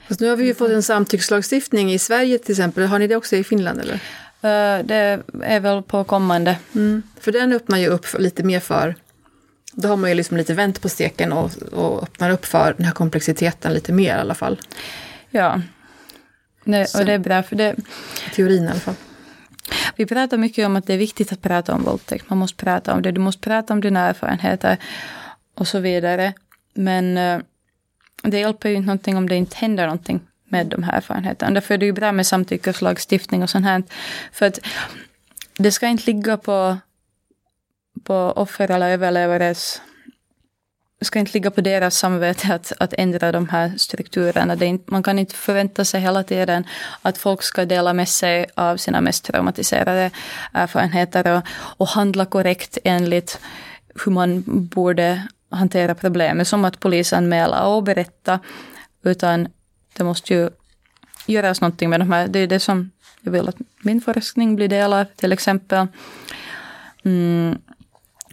Fast 0.10 0.22
nu 0.22 0.30
har 0.30 0.36
vi 0.36 0.46
ju 0.46 0.56
fått 0.56 0.72
en 0.72 0.84
samtyckslagstiftning 0.84 1.94
i 1.94 2.00
Sverige 2.00 2.38
till 2.38 2.52
exempel. 2.52 2.84
Har 2.84 3.00
ni 3.00 3.08
det 3.08 3.16
också 3.16 3.36
i 3.36 3.44
Finland 3.44 3.80
eller? 3.80 3.94
Uh, 3.94 4.86
det 4.86 5.22
är 5.44 5.60
väl 5.60 5.84
på 5.84 6.04
kommande. 6.04 6.58
Mm. 6.76 7.04
För 7.20 7.32
den 7.32 7.54
öppnar 7.54 7.78
ju 7.78 7.88
upp 7.88 8.06
lite 8.20 8.44
mer 8.44 8.60
för, 8.60 8.96
då 9.74 9.88
har 9.88 9.98
man 9.98 10.10
ju 10.10 10.16
liksom 10.16 10.38
lite 10.38 10.54
vänt 10.54 10.82
på 10.82 10.90
steken 10.90 11.34
och, 11.34 11.52
och 11.72 12.04
öppnar 12.04 12.30
upp 12.30 12.46
för 12.46 12.74
den 12.78 12.86
här 12.86 12.94
komplexiteten 12.94 13.74
lite 13.74 13.94
mer 13.94 14.16
i 14.16 14.20
alla 14.20 14.36
fall. 14.36 14.62
Ja, 15.30 15.62
det, 16.64 16.96
och 16.96 17.06
det 17.06 17.14
är 17.14 17.20
bra 17.20 17.44
för 17.44 17.56
det. 17.56 17.76
Teorin 18.36 18.64
i 18.64 18.68
alla 18.68 18.80
fall. 18.80 18.96
Vi 19.96 20.06
pratar 20.06 20.38
mycket 20.38 20.66
om 20.66 20.76
att 20.76 20.88
det 20.88 20.94
är 20.94 20.98
viktigt 20.98 21.32
att 21.32 21.42
prata 21.42 21.74
om 21.74 21.84
våldtäkt. 21.84 22.30
Man 22.30 22.38
måste 22.38 22.64
prata 22.64 22.94
om 22.94 23.02
det, 23.02 23.12
du 23.12 23.20
måste 23.20 23.42
prata 23.42 23.74
om 23.74 23.82
dina 23.82 24.08
erfarenheter 24.08 24.78
och 25.56 25.68
så 25.68 25.80
vidare. 25.80 26.34
Men 26.74 27.18
uh, 27.18 27.42
det 28.22 28.40
hjälper 28.40 28.70
ju 28.70 28.76
inte 28.76 28.86
någonting 28.86 29.18
om 29.18 29.30
det 29.30 29.36
inte 29.36 29.58
händer 29.58 29.86
någonting 29.86 30.22
med 30.46 30.68
de 30.68 30.84
här 30.84 30.94
erfarenheterna. 30.94 31.52
Därför 31.52 31.74
är 31.74 31.78
det 31.78 31.86
ju 31.86 31.94
bra 31.94 32.12
med 32.12 32.28
samtyckeslagstiftning 32.28 33.44
och 33.44 33.50
sånt 33.50 33.66
här. 33.66 33.84
För 34.32 34.46
att 34.46 34.60
det 35.58 35.72
ska 35.72 35.88
inte 35.88 36.12
ligga 36.12 36.38
på, 36.38 36.78
på 38.04 38.34
offer 38.36 38.72
eller 38.72 38.90
överlevares 38.90 39.82
det 41.00 41.06
ska 41.06 41.20
inte 41.20 41.34
ligga 41.34 41.52
på 41.52 41.62
deras 41.62 41.98
samvete 41.98 42.54
att, 42.54 42.74
att 42.78 42.94
ändra 42.94 43.32
de 43.32 43.50
här 43.50 43.72
strukturerna. 43.78 44.56
Det 44.56 44.66
inte, 44.66 44.92
man 44.92 45.04
kan 45.04 45.20
inte 45.20 45.36
förvänta 45.36 45.86
sig 45.86 46.02
hela 46.02 46.24
tiden 46.24 46.64
att 47.02 47.18
folk 47.18 47.44
ska 47.44 47.66
dela 47.66 47.94
med 47.94 48.10
sig 48.10 48.46
av 48.56 48.78
sina 48.78 49.02
mest 49.02 49.26
traumatiserade 49.26 50.12
erfarenheter 50.54 51.38
och, 51.38 51.44
och 51.78 51.88
handla 51.88 52.26
korrekt 52.26 52.78
enligt 52.84 53.40
hur 54.06 54.12
man 54.12 54.44
borde 54.46 55.28
hantera 55.50 55.96
problemet. 55.96 56.48
Som 56.48 56.66
att 56.66 56.80
polisanmäla 56.80 57.68
och 57.68 57.84
berätta. 57.84 58.40
Utan 59.04 59.48
det 59.98 60.04
måste 60.04 60.34
ju 60.34 60.50
göras 61.26 61.62
någonting 61.62 61.90
med 61.90 62.00
de 62.00 62.12
här. 62.12 62.28
Det 62.28 62.40
är 62.40 62.48
det 62.48 62.60
som 62.60 62.92
jag 63.22 63.32
vill 63.32 63.50
att 63.50 63.58
min 63.84 64.02
forskning 64.02 64.56
blir 64.56 64.68
del 64.68 64.94
av 64.94 65.06
till 65.16 65.32
exempel. 65.32 65.88
Mm. 67.04 67.58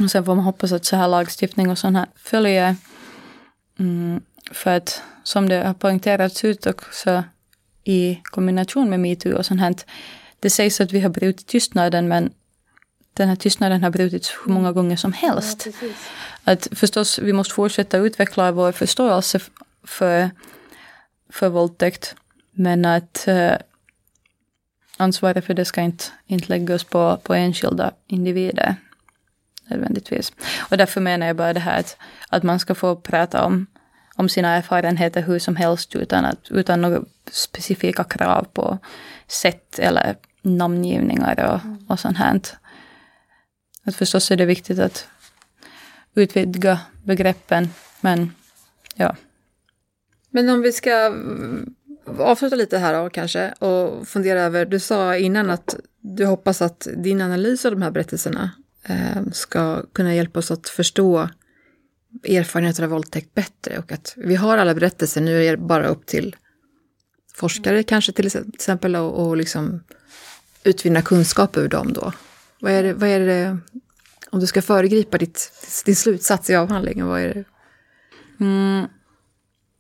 Och 0.01 0.11
sen 0.11 0.25
får 0.25 0.35
man 0.35 0.45
hoppas 0.45 0.73
att 0.73 0.85
så 0.85 0.97
här 0.97 1.09
lagstiftning 1.09 1.71
och 1.71 1.79
sånt 1.79 1.97
här 1.97 2.07
följer. 2.17 2.77
Mm. 3.79 4.21
För 4.53 4.77
att 4.77 5.03
som 5.23 5.49
det 5.49 5.67
har 5.67 5.75
poängterats 5.75 6.45
ut 6.45 6.67
också 6.67 7.25
i 7.85 8.21
kombination 8.23 8.91
med 8.91 9.01
metoo 9.01 9.37
och 9.37 9.47
sånt 9.47 9.61
här. 9.61 9.75
Det 10.41 10.51
sägs 10.51 10.81
att 10.81 10.93
vi 10.93 11.01
har 11.01 11.11
brutit 11.11 11.47
tystnaden 11.47 12.09
men 12.09 12.31
den 13.13 13.29
här 13.29 13.37
tystnaden 13.37 13.83
har 13.83 13.91
brutits 13.91 14.35
hur 14.45 14.53
många 14.53 14.73
gånger 14.73 14.97
som 14.97 15.13
helst. 15.13 15.67
Ja, 15.67 15.89
att 16.47 16.69
förstås, 16.73 17.19
vi 17.19 17.33
måste 17.33 17.55
fortsätta 17.55 17.99
utveckla 17.99 18.53
vår 18.53 18.73
förståelse 18.73 19.41
för 19.85 20.31
för 21.29 21.49
våldtäkt. 21.49 22.15
Men 22.53 22.85
att 22.85 23.29
eh, 23.29 23.53
ansvaret 24.97 25.45
för 25.45 25.55
det 25.55 25.65
ska 25.65 25.81
inte, 25.81 26.05
inte 26.27 26.49
läggas 26.49 26.85
på, 26.85 27.17
på 27.23 27.35
enskilda 27.35 27.93
individer 28.07 28.77
nödvändigtvis. 29.71 30.33
Och 30.71 30.77
därför 30.77 31.01
menar 31.01 31.27
jag 31.27 31.37
bara 31.37 31.53
det 31.53 31.61
här 31.61 31.81
att, 31.81 31.97
att 32.29 32.43
man 32.43 32.59
ska 32.59 32.75
få 32.75 32.97
prata 32.97 33.45
om, 33.45 33.67
om 34.15 34.29
sina 34.29 34.57
erfarenheter 34.57 35.23
hur 35.23 35.39
som 35.39 35.57
helst 35.57 35.97
utan, 35.97 36.25
att, 36.25 36.51
utan 36.51 36.81
några 36.81 37.01
specifika 37.31 38.05
krav 38.05 38.47
på 38.53 38.79
sätt 39.27 39.79
eller 39.79 40.17
namngivningar 40.43 41.45
och, 41.53 41.65
mm. 41.65 41.87
och 41.89 42.01
sånt 42.01 42.19
här. 42.19 42.41
Att 43.85 43.97
förstås 43.97 44.31
är 44.31 44.37
det 44.37 44.47
viktigt 44.47 44.79
att 44.79 45.09
utvidga 46.21 46.81
begreppen, 47.05 47.69
men 48.01 48.33
ja. 48.95 49.17
Men 50.31 50.49
om 50.49 50.63
vi 50.63 50.73
ska 50.73 50.91
mm, 50.91 51.75
avsluta 52.19 52.57
lite 52.57 52.79
här 52.79 53.03
då 53.03 53.11
kanske 53.11 53.53
och 53.53 54.09
fundera 54.09 54.43
över, 54.43 54.67
du 54.67 54.81
sa 54.81 55.17
innan 55.17 55.51
att 55.51 55.77
du 56.01 56.27
hoppas 56.27 56.63
att 56.63 56.89
din 56.97 57.21
analys 57.21 57.65
av 57.65 57.73
de 57.73 57.83
här 57.83 57.91
berättelserna 57.91 58.51
eh, 58.83 59.23
ska 59.33 59.83
kunna 59.93 60.15
hjälpa 60.15 60.39
oss 60.39 60.51
att 60.51 60.69
förstå 60.69 61.29
erfarenheter 62.25 62.83
av 62.83 62.91
våldtäkt 62.91 63.35
bättre 63.35 63.79
och 63.79 63.93
att 63.93 64.15
vi 64.17 64.35
har 64.35 64.59
alla 64.59 64.75
berättelser, 64.75 65.21
nu 65.21 65.45
är 65.45 65.51
det 65.51 65.63
bara 65.63 65.87
upp 65.87 66.07
till 66.07 66.37
forskare 67.35 67.83
kanske 67.83 68.13
till 68.13 68.27
exempel 68.55 68.97
och, 68.97 69.27
och 69.27 69.37
liksom 69.37 69.83
utvinna 70.65 71.03
kunskap 71.03 71.57
ur 71.57 71.69
dem 71.69 71.93
då. 71.93 72.13
Vad 72.61 72.73
är 72.73 72.83
det, 72.83 72.95
vad 72.95 73.09
är 73.09 73.21
det 73.21 73.59
om 74.31 74.41
du 74.41 74.47
ska 74.47 74.63
föregripa 74.63 75.19
ditt, 75.19 75.53
din 75.85 75.97
slutsats 75.97 76.51
i 76.51 76.55
avhandlingen, 76.55 77.07
vad 77.07 77.21
är 77.21 77.35
det? 77.35 77.45
Mm, 78.41 78.87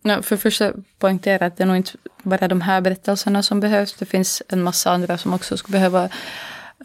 Ja, 0.09 0.23
för 0.23 0.37
först 0.37 0.63
poängtera 0.99 1.47
att 1.47 1.57
det 1.57 1.65
är 1.65 1.67
nog 1.67 1.77
inte 1.77 1.93
bara 2.23 2.49
de 2.49 2.61
här 2.61 2.81
berättelserna 2.81 3.43
som 3.43 3.61
behövs. 3.61 3.95
Det 3.95 4.07
finns 4.07 4.43
en 4.49 4.63
massa 4.63 4.91
andra 4.91 5.19
som 5.19 5.35
också 5.35 5.57
skulle 5.57 5.79
behöva 5.79 6.05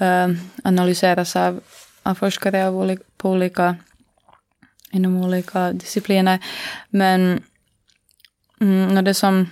uh, 0.02 0.38
analyseras 0.64 1.36
av, 1.36 1.62
av 2.04 2.16
forskare 2.16 2.68
av 2.68 2.78
olika, 2.78 3.04
på 3.18 3.30
olika, 3.30 3.76
inom 4.92 5.18
olika 5.24 5.72
discipliner. 5.74 6.40
Men 6.90 7.44
mm, 8.62 9.04
det 9.04 9.14
som 9.14 9.50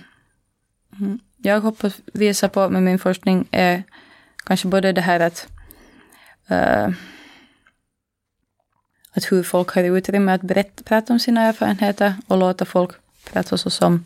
mm, 1.00 1.18
jag 1.36 1.60
hoppas 1.60 2.00
visa 2.12 2.48
på 2.48 2.68
med 2.68 2.82
min 2.82 2.98
forskning 2.98 3.48
är 3.50 3.82
kanske 4.44 4.68
både 4.68 4.92
det 4.92 5.00
här 5.00 5.20
att 5.20 5.48
uh, 6.50 6.94
att 9.12 9.32
hur 9.32 9.42
folk 9.42 9.70
har 9.70 9.82
utrymme 9.82 10.32
att 10.32 10.42
berätta, 10.42 10.82
prata 10.82 11.12
om 11.12 11.18
sina 11.18 11.42
erfarenheter 11.42 12.14
och 12.26 12.38
låta 12.38 12.64
folk 12.64 12.90
prata 13.32 13.58
så 13.58 13.70
som, 13.70 14.04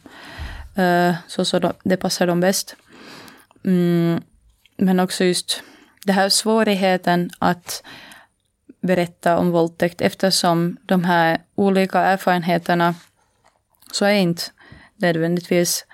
uh, 0.79 1.15
så 1.29 1.45
som 1.45 1.73
det 1.85 1.97
passar 1.97 2.27
dem 2.27 2.41
bäst. 2.41 2.77
Mm, 3.65 4.23
men 4.77 5.01
också 5.01 5.25
just 5.25 5.63
den 6.05 6.15
här 6.15 6.29
svårigheten 6.29 7.31
att 7.39 7.83
berätta 8.81 9.39
om 9.39 9.51
våldtäkt 9.51 10.01
eftersom 10.01 10.77
de 10.87 11.05
här 11.05 11.39
olika 11.55 12.01
erfarenheterna 12.01 12.95
så 13.93 14.05
är 14.05 14.13
inte 14.13 14.43
nödvändigtvis 14.97 15.87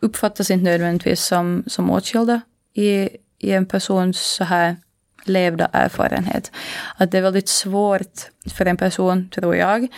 uppfattas 0.00 0.50
inte 0.50 0.64
nödvändigtvis 0.64 1.24
som, 1.24 1.64
som 1.66 1.90
åtskilda 1.90 2.40
i, 2.74 3.08
i 3.38 3.52
en 3.52 3.66
persons 3.66 4.20
så 4.20 4.44
här 4.44 4.76
levda 5.24 5.70
erfarenhet. 5.72 6.52
Att 6.96 7.10
det 7.10 7.18
är 7.18 7.22
väldigt 7.22 7.48
svårt 7.48 8.30
för 8.54 8.66
en 8.66 8.76
person, 8.76 9.28
tror 9.28 9.56
jag, 9.56 9.88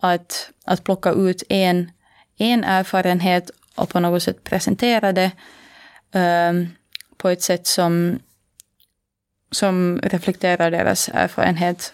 att, 0.00 0.50
att 0.64 0.84
plocka 0.84 1.10
ut 1.10 1.42
en, 1.48 1.90
en 2.38 2.64
erfarenhet 2.64 3.50
och 3.74 3.88
på 3.88 4.00
något 4.00 4.22
sätt 4.22 4.44
presentera 4.44 5.12
det 5.12 5.30
um, 6.12 6.68
på 7.16 7.28
ett 7.28 7.42
sätt 7.42 7.66
som, 7.66 8.18
som 9.50 10.00
reflekterar 10.02 10.70
deras 10.70 11.08
erfarenhet 11.08 11.92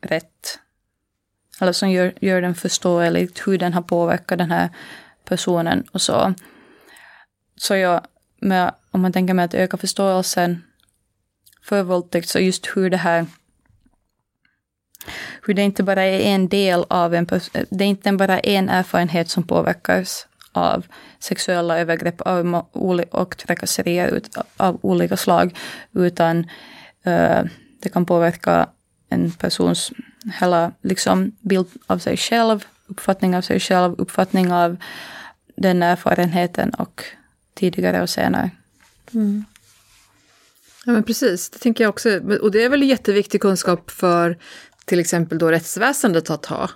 rätt. 0.00 0.58
Eller 1.60 1.72
som 1.72 1.90
gör, 1.90 2.12
gör 2.20 2.42
den 2.42 2.54
förståelig, 2.54 3.30
hur 3.46 3.58
den 3.58 3.72
har 3.72 3.82
påverkat 3.82 4.38
den 4.38 4.50
här 4.50 4.68
personen 5.24 5.84
och 5.92 6.02
så. 6.02 6.34
Så 7.56 7.76
jag, 7.76 8.00
med, 8.40 8.74
om 8.90 9.00
man 9.00 9.12
tänker 9.12 9.34
med 9.34 9.44
att 9.44 9.54
öka 9.54 9.76
förståelsen 9.76 10.62
för 11.62 11.82
våldtäkt, 11.82 12.28
så 12.28 12.38
just 12.38 12.66
hur 12.74 12.90
det 12.90 12.96
här 12.96 13.26
hur 15.42 15.54
det 15.54 15.62
inte 15.62 15.82
bara 15.82 16.02
är 16.02 16.20
en 16.20 16.48
del 16.48 16.84
av 16.88 17.14
en 17.14 17.26
det 17.70 17.84
är 17.84 17.88
inte 17.88 18.12
bara 18.12 18.38
en 18.38 18.68
erfarenhet 18.68 19.30
som 19.30 19.42
påverkas 19.42 20.26
av 20.52 20.86
sexuella 21.18 21.78
övergrepp 21.78 22.20
av, 22.20 22.64
och 23.10 23.36
trakasserier 23.36 24.22
av 24.56 24.78
olika 24.82 25.16
slag, 25.16 25.58
utan 25.92 26.38
uh, 27.06 27.42
det 27.82 27.88
kan 27.92 28.06
påverka 28.06 28.68
en 29.08 29.30
persons 29.30 29.92
hela 30.40 30.72
liksom, 30.82 31.32
bild 31.40 31.66
av 31.86 31.98
sig 31.98 32.16
själv, 32.16 32.64
uppfattning 32.86 33.36
av 33.36 33.42
sig 33.42 33.60
själv, 33.60 33.94
uppfattning 33.98 34.52
av 34.52 34.76
den 35.56 35.82
erfarenheten 35.82 36.70
och 36.70 37.04
tidigare 37.54 38.02
och 38.02 38.10
senare. 38.10 38.50
Mm. 39.14 39.44
Ja 40.84 40.92
men 40.92 41.02
precis, 41.02 41.50
det 41.50 41.58
tänker 41.58 41.84
jag 41.84 41.88
också. 41.88 42.20
Och 42.40 42.50
det 42.50 42.64
är 42.64 42.68
väl 42.68 42.82
jätteviktig 42.82 43.40
kunskap 43.40 43.90
för 43.90 44.38
till 44.84 45.00
exempel 45.00 45.38
då 45.38 45.50
rättsväsendet 45.50 46.30
att 46.30 46.46
ha. 46.46 46.70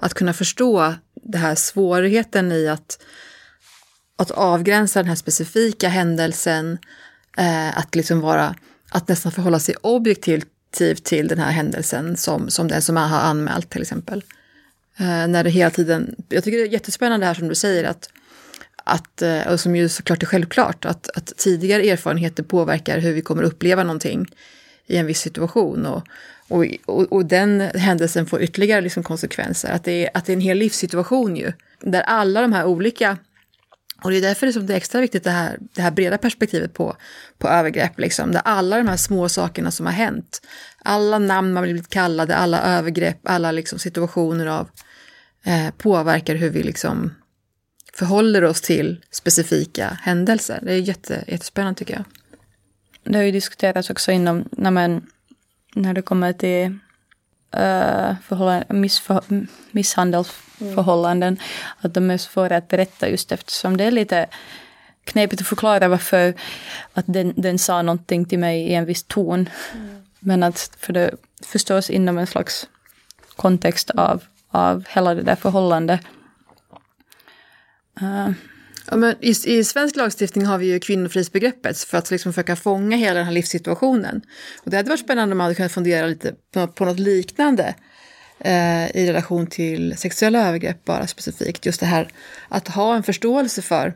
Att 0.00 0.14
kunna 0.14 0.32
förstå 0.32 0.94
den 1.14 1.40
här 1.40 1.54
svårigheten 1.54 2.52
i 2.52 2.68
att, 2.68 3.02
att 4.16 4.30
avgränsa 4.30 4.98
den 4.98 5.08
här 5.08 5.16
specifika 5.16 5.88
händelsen, 5.88 6.78
eh, 7.36 7.78
att 7.78 7.94
liksom 7.94 8.20
vara, 8.20 8.54
att 8.90 9.08
nästan 9.08 9.32
förhålla 9.32 9.58
sig 9.58 9.74
objektivt 9.80 11.04
till 11.04 11.28
den 11.28 11.38
här 11.38 11.50
händelsen 11.50 12.16
som, 12.16 12.50
som 12.50 12.68
den 12.68 12.82
som 12.82 12.96
har 12.96 13.20
anmält 13.20 13.70
till 13.70 13.82
exempel. 13.82 14.24
Eh, 14.96 15.28
när 15.28 15.44
det 15.44 15.50
hela 15.50 15.70
tiden, 15.70 16.14
jag 16.28 16.44
tycker 16.44 16.58
det 16.58 16.64
är 16.64 16.72
jättespännande 16.72 17.26
här 17.26 17.34
som 17.34 17.48
du 17.48 17.54
säger 17.54 17.84
att, 17.84 18.10
att 18.90 19.22
eh, 19.22 19.52
och 19.52 19.60
som 19.60 19.76
ju 19.76 19.88
såklart 19.88 20.22
är 20.22 20.26
självklart, 20.26 20.84
att, 20.84 21.10
att 21.16 21.26
tidigare 21.36 21.82
erfarenheter 21.82 22.42
påverkar 22.42 22.98
hur 22.98 23.12
vi 23.12 23.22
kommer 23.22 23.42
uppleva 23.42 23.84
någonting 23.84 24.26
i 24.86 24.96
en 24.96 25.06
viss 25.06 25.20
situation. 25.20 25.86
Och, 25.86 26.02
och, 26.48 26.66
och, 26.86 27.12
och, 27.12 27.26
den 27.26 27.60
händelsen 27.60 28.26
får 28.26 28.42
ytterligare 28.42 28.80
liksom 28.80 29.02
konsekvenser. 29.02 29.72
Att 29.72 29.84
det, 29.84 30.06
är, 30.06 30.10
att 30.14 30.26
det 30.26 30.32
är 30.32 30.34
en 30.34 30.40
hel 30.40 30.58
livssituation 30.58 31.36
ju. 31.36 31.52
Där 31.80 32.02
alla 32.02 32.40
de 32.40 32.52
här 32.52 32.64
olika 32.64 33.18
Och 34.02 34.10
det 34.10 34.16
är 34.16 34.22
därför 34.22 34.46
det 34.46 34.50
är, 34.50 34.52
som 34.52 34.66
det 34.66 34.72
är 34.74 34.76
extra 34.76 35.00
viktigt 35.00 35.24
det 35.24 35.30
här, 35.30 35.58
det 35.74 35.82
här 35.82 35.90
breda 35.90 36.18
perspektivet 36.18 36.74
på, 36.74 36.96
på 37.38 37.48
övergrepp. 37.48 37.98
Liksom, 37.98 38.32
där 38.32 38.42
alla 38.44 38.76
de 38.76 38.88
här 38.88 38.96
små 38.96 39.28
sakerna 39.28 39.70
som 39.70 39.86
har 39.86 39.92
hänt, 39.92 40.42
alla 40.84 41.18
namn 41.18 41.52
man 41.52 41.62
blivit 41.62 41.88
kallade, 41.88 42.36
alla 42.36 42.62
övergrepp, 42.62 43.18
alla 43.22 43.52
liksom 43.52 43.78
situationer 43.78 44.46
av 44.46 44.68
eh, 45.44 45.70
påverkar 45.78 46.34
hur 46.34 46.50
vi 46.50 46.62
liksom 46.62 47.14
förhåller 47.92 48.44
oss 48.44 48.60
till 48.60 49.04
specifika 49.10 49.98
händelser. 50.02 50.58
Det 50.62 50.72
är 50.72 50.78
jätte, 50.78 51.24
jättespännande 51.26 51.78
tycker 51.78 51.94
jag. 51.94 52.04
Det 53.04 53.18
har 53.18 53.24
ju 53.24 53.32
diskuterats 53.32 53.90
också 53.90 54.12
inom, 54.12 54.48
när, 54.52 54.70
man, 54.70 55.06
när 55.74 55.94
det 55.94 56.02
kommer 56.02 56.32
till 56.32 56.78
uh, 57.56 58.62
missför, 58.68 59.22
misshandelsförhållanden, 59.70 61.28
mm. 61.28 61.44
att 61.80 61.94
de 61.94 62.10
är 62.10 62.18
svåra 62.18 62.56
att 62.56 62.68
berätta 62.68 63.08
just 63.08 63.32
eftersom 63.32 63.76
det 63.76 63.84
är 63.84 63.90
lite 63.90 64.26
knepigt 65.04 65.42
att 65.42 65.48
förklara 65.48 65.88
varför 65.88 66.34
att 66.94 67.04
den, 67.08 67.32
den 67.36 67.58
sa 67.58 67.82
någonting 67.82 68.24
till 68.24 68.38
mig 68.38 68.60
i 68.60 68.74
en 68.74 68.84
viss 68.84 69.02
ton. 69.02 69.48
Mm. 69.74 70.02
Men 70.18 70.42
att 70.42 70.76
för 70.78 70.92
det 70.92 71.14
förstås 71.42 71.90
inom 71.90 72.18
en 72.18 72.26
slags 72.26 72.68
kontext 73.36 73.90
av, 73.90 74.22
av 74.48 74.84
hela 74.88 75.14
det 75.14 75.22
där 75.22 75.36
förhållandet. 75.36 76.00
Uh, 78.02 78.30
Ja, 78.90 78.96
men 78.96 79.16
i, 79.20 79.34
I 79.44 79.64
svensk 79.64 79.96
lagstiftning 79.96 80.46
har 80.46 80.58
vi 80.58 80.66
ju 80.66 80.80
kvinnofridsbegreppet 80.80 81.78
för 81.78 81.98
att 81.98 82.10
liksom 82.10 82.32
försöka 82.32 82.56
fånga 82.56 82.96
hela 82.96 83.14
den 83.14 83.24
här 83.24 83.32
livssituationen. 83.32 84.22
Och 84.62 84.70
det 84.70 84.76
hade 84.76 84.88
varit 84.88 85.00
spännande 85.00 85.32
om 85.32 85.38
man 85.38 85.44
hade 85.44 85.54
kunnat 85.54 85.72
fundera 85.72 86.06
lite 86.06 86.34
på, 86.54 86.66
på 86.66 86.84
något 86.84 86.98
liknande 86.98 87.74
eh, 88.38 88.96
i 88.96 89.06
relation 89.08 89.46
till 89.46 89.96
sexuella 89.96 90.48
övergrepp 90.48 90.84
bara 90.84 91.06
specifikt. 91.06 91.66
Just 91.66 91.80
det 91.80 91.86
här 91.86 92.08
att 92.48 92.68
ha 92.68 92.96
en 92.96 93.02
förståelse 93.02 93.62
för, 93.62 93.94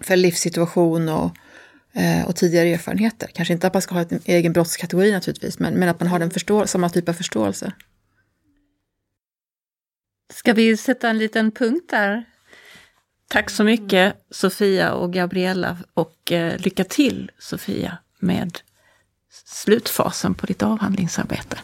för 0.00 0.16
livssituation 0.16 1.08
och, 1.08 1.36
eh, 1.92 2.26
och 2.26 2.36
tidigare 2.36 2.68
erfarenheter. 2.68 3.30
Kanske 3.34 3.54
inte 3.54 3.66
att 3.66 3.74
man 3.74 3.82
ska 3.82 3.94
ha 3.94 4.04
en 4.08 4.20
egen 4.24 4.52
brottskategori 4.52 5.12
naturligtvis, 5.12 5.58
men, 5.58 5.74
men 5.74 5.88
att 5.88 6.00
man 6.00 6.08
har 6.08 6.18
den 6.18 6.30
förstå 6.30 6.66
samma 6.66 6.88
typ 6.88 7.08
av 7.08 7.12
förståelse. 7.12 7.72
Ska 10.32 10.52
vi 10.52 10.76
sätta 10.76 11.08
en 11.08 11.18
liten 11.18 11.50
punkt 11.50 11.90
där? 11.90 12.29
Tack 13.32 13.50
så 13.50 13.64
mycket 13.64 14.16
Sofia 14.30 14.92
och 14.92 15.12
Gabriella 15.12 15.76
och 15.94 16.32
eh, 16.32 16.58
lycka 16.58 16.84
till 16.84 17.30
Sofia 17.38 17.98
med 18.18 18.58
slutfasen 19.44 20.34
på 20.34 20.46
ditt 20.46 20.62
avhandlingsarbete. 20.62 21.58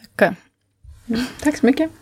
Tackar. 0.00 0.36
Mm, 1.08 1.24
tack 1.40 1.56
så 1.56 1.66
mycket. 1.66 1.92